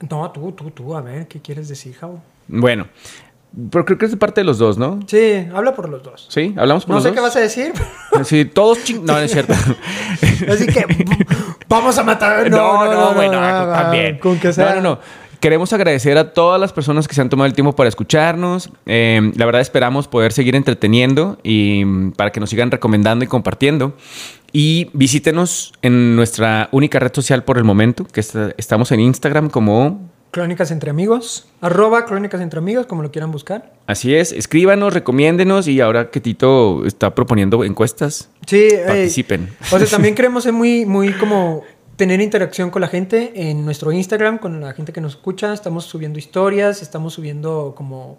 No, 0.10 0.30
tú, 0.32 0.52
tú, 0.52 0.72
tú, 0.72 0.96
a 0.96 1.02
ver, 1.02 1.28
¿qué 1.28 1.40
quieres 1.40 1.70
decir, 1.70 1.94
Javo? 1.96 2.22
Bueno, 2.48 2.88
pero 3.72 3.86
creo 3.86 3.98
que 3.98 4.06
es 4.06 4.12
de 4.12 4.18
parte 4.18 4.42
de 4.42 4.46
los 4.46 4.58
dos, 4.58 4.78
¿no? 4.78 5.00
Sí, 5.08 5.48
habla 5.54 5.76
por 5.76 5.90
los 5.90 6.02
dos. 6.04 6.26
¿Sí? 6.30 6.54
¿Hablamos 6.58 6.86
por 6.86 6.90
No 6.92 6.96
los 6.96 7.04
sé 7.04 7.10
dos? 7.10 7.16
qué 7.16 7.22
vas 7.22 7.36
a 7.36 7.40
decir. 7.40 7.74
Sí, 8.26 8.46
todos 8.46 8.84
ching... 8.84 9.04
No, 9.06 9.14
no 9.14 9.20
es 9.20 9.32
cierto. 9.32 9.54
Así 10.50 10.68
que 10.68 10.86
vamos 11.68 11.98
a 11.98 12.04
matar. 12.04 12.50
No, 12.50 12.86
no, 12.86 13.14
no, 13.14 13.30
tú 13.30 13.36
ah, 13.36 13.82
también. 13.84 14.18
Con 14.20 14.40
que 14.40 14.54
sea. 14.54 14.70
No, 14.70 14.76
no, 14.76 14.82
no. 14.82 15.00
Queremos 15.40 15.74
agradecer 15.74 16.18
a 16.18 16.32
todas 16.34 16.60
las 16.62 16.72
personas 16.72 17.06
que 17.08 17.16
se 17.16 17.22
han 17.22 17.28
tomado 17.28 17.48
el 17.48 17.54
tiempo 17.54 17.76
para 17.76 17.90
escucharnos. 17.90 18.70
Eh, 18.86 19.32
la 19.36 19.46
verdad 19.46 19.62
esperamos 19.62 20.08
poder 20.08 20.32
seguir 20.32 20.56
entreteniendo 20.56 21.38
y 21.44 21.84
mm, 21.84 22.12
para 22.14 22.32
que 22.32 22.40
nos 22.40 22.50
sigan 22.50 22.72
recomendando 22.72 23.26
y 23.26 23.28
compartiendo. 23.28 23.94
Y 24.54 24.90
visítenos 24.94 25.74
en 25.82 26.16
nuestra 26.16 26.70
única 26.72 27.00
red 27.00 27.12
social 27.14 27.44
por 27.44 27.58
el 27.58 27.64
momento, 27.66 28.06
que 28.06 28.20
está- 28.22 28.54
estamos 28.58 28.92
en 28.92 29.00
Instagram 29.02 29.50
como... 29.50 30.13
Crónicas 30.34 30.72
entre 30.72 30.90
amigos. 30.90 31.46
Arroba 31.62 32.08
Crónicas 32.08 32.42
entre 32.42 32.58
amigos, 32.58 32.88
como 32.88 33.04
lo 33.04 33.12
quieran 33.12 33.32
buscar. 33.32 33.72
Así 33.86 34.16
es, 34.16 34.32
escríbanos, 34.32 34.92
recomiéndenos 34.92 35.68
y 35.68 35.80
ahora 35.80 36.10
que 36.10 36.20
Tito 36.20 36.88
está 36.88 37.14
proponiendo 37.14 37.64
encuestas, 37.64 38.32
Sí, 38.48 38.68
eh, 38.72 38.84
participen. 38.88 39.56
O 39.72 39.78
sea, 39.78 39.88
también 39.88 40.16
queremos 40.16 40.44
ser 40.44 40.54
muy, 40.54 40.88
muy 40.88 41.14
como 41.14 41.62
tener 41.98 42.20
interacción 42.20 42.72
con 42.72 42.82
la 42.82 42.88
gente 42.88 43.32
en 43.36 43.64
nuestro 43.64 43.92
Instagram, 43.92 44.40
con 44.40 44.60
la 44.60 44.74
gente 44.74 44.92
que 44.92 45.02
nos 45.02 45.14
escucha. 45.14 45.54
Estamos 45.54 45.86
subiendo 45.86 46.18
historias, 46.18 46.82
estamos 46.82 47.14
subiendo 47.14 47.76
como, 47.78 48.18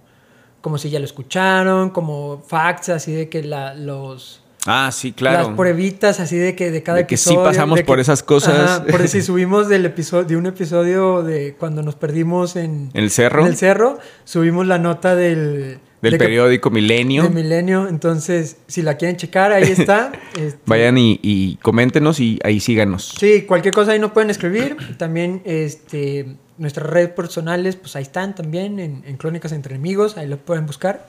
como 0.61 0.79
si 0.79 0.91
ya 0.91 1.01
lo 1.01 1.05
escucharon, 1.05 1.91
como 1.91 2.45
facts, 2.47 2.91
así 2.91 3.13
de 3.13 3.29
que 3.29 3.43
la, 3.43 3.75
los... 3.75 4.41
Ah, 4.67 4.91
sí, 4.93 5.13
claro. 5.13 5.49
Las 5.49 5.57
pruebitas 5.57 6.21
así 6.21 6.37
de 6.37 6.55
que 6.57 6.71
de 6.71 6.83
cada 6.83 6.99
De 6.99 7.07
que 7.07 7.17
sí 7.17 7.31
episodio. 7.31 7.45
pasamos 7.51 7.77
de 7.77 7.85
por 7.85 7.97
que- 7.97 8.03
esas 8.03 8.23
cosas. 8.23 8.59
Ajá, 8.81 8.85
por 8.87 9.07
si 9.09 9.21
subimos 9.23 9.69
del 9.69 9.85
episodio, 9.87 10.25
de 10.25 10.37
un 10.37 10.47
episodio 10.47 11.23
de 11.23 11.55
cuando 11.59 11.83
nos 11.83 11.97
perdimos 11.97 12.57
en, 12.57 12.91
¿En 12.95 13.03
el 13.05 13.11
cerro? 13.11 13.43
en 13.43 13.49
el 13.49 13.57
cerro, 13.57 13.99
subimos 14.25 14.67
la 14.67 14.79
nota 14.79 15.15
del... 15.15 15.79
Del 16.01 16.13
de 16.13 16.19
que- 16.19 16.25
periódico 16.25 16.71
Milenio. 16.71 17.23
De 17.23 17.29
Milenio. 17.31 17.89
Entonces, 17.89 18.59
si 18.67 18.83
la 18.83 18.97
quieren 18.99 19.17
checar, 19.17 19.53
ahí 19.53 19.63
está. 19.65 20.13
Este, 20.39 20.59
Vayan 20.67 20.99
y, 20.99 21.19
y 21.23 21.57
coméntenos 21.63 22.21
y 22.21 22.39
ahí 22.45 22.61
síganos. 22.61 23.15
Sí, 23.19 23.43
cualquier 23.43 23.73
cosa 23.73 23.93
ahí 23.93 23.99
nos 23.99 24.11
pueden 24.13 24.29
escribir. 24.31 24.77
También 24.99 25.41
este, 25.47 26.37
nuestras 26.59 26.89
redes 26.91 27.09
personales, 27.11 27.77
pues 27.77 27.97
ahí 27.97 28.03
están 28.03 28.35
también 28.35 28.81
en, 28.81 29.03
en 29.07 29.17
Crónicas 29.17 29.53
Entre 29.53 29.75
Enemigos, 29.77 30.17
ahí 30.19 30.27
lo 30.29 30.37
pueden 30.39 30.67
buscar. 30.67 31.09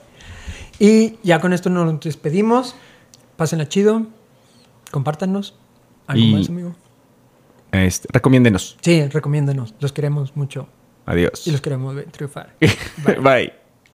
Y 0.78 1.16
ya 1.22 1.40
con 1.40 1.52
esto 1.52 1.68
nos 1.70 2.00
despedimos. 2.00 2.74
Pásenla 3.36 3.68
chido, 3.68 4.06
compártanos. 4.90 5.54
¿Algo 6.06 6.24
Y- 6.24 6.32
más, 6.34 6.48
amigo? 6.48 6.74
Este, 7.72 8.08
recomiéndenos. 8.12 8.78
Sí, 8.80 9.06
recomiéndanos. 9.08 9.74
Los 9.80 9.92
queremos 9.92 10.36
mucho 10.36 10.68
Adiós. 11.04 11.46
y 11.46 11.50
los 11.50 11.60
queremos 11.60 11.96
triunfar. 12.12 12.54
Bye. 13.22 13.52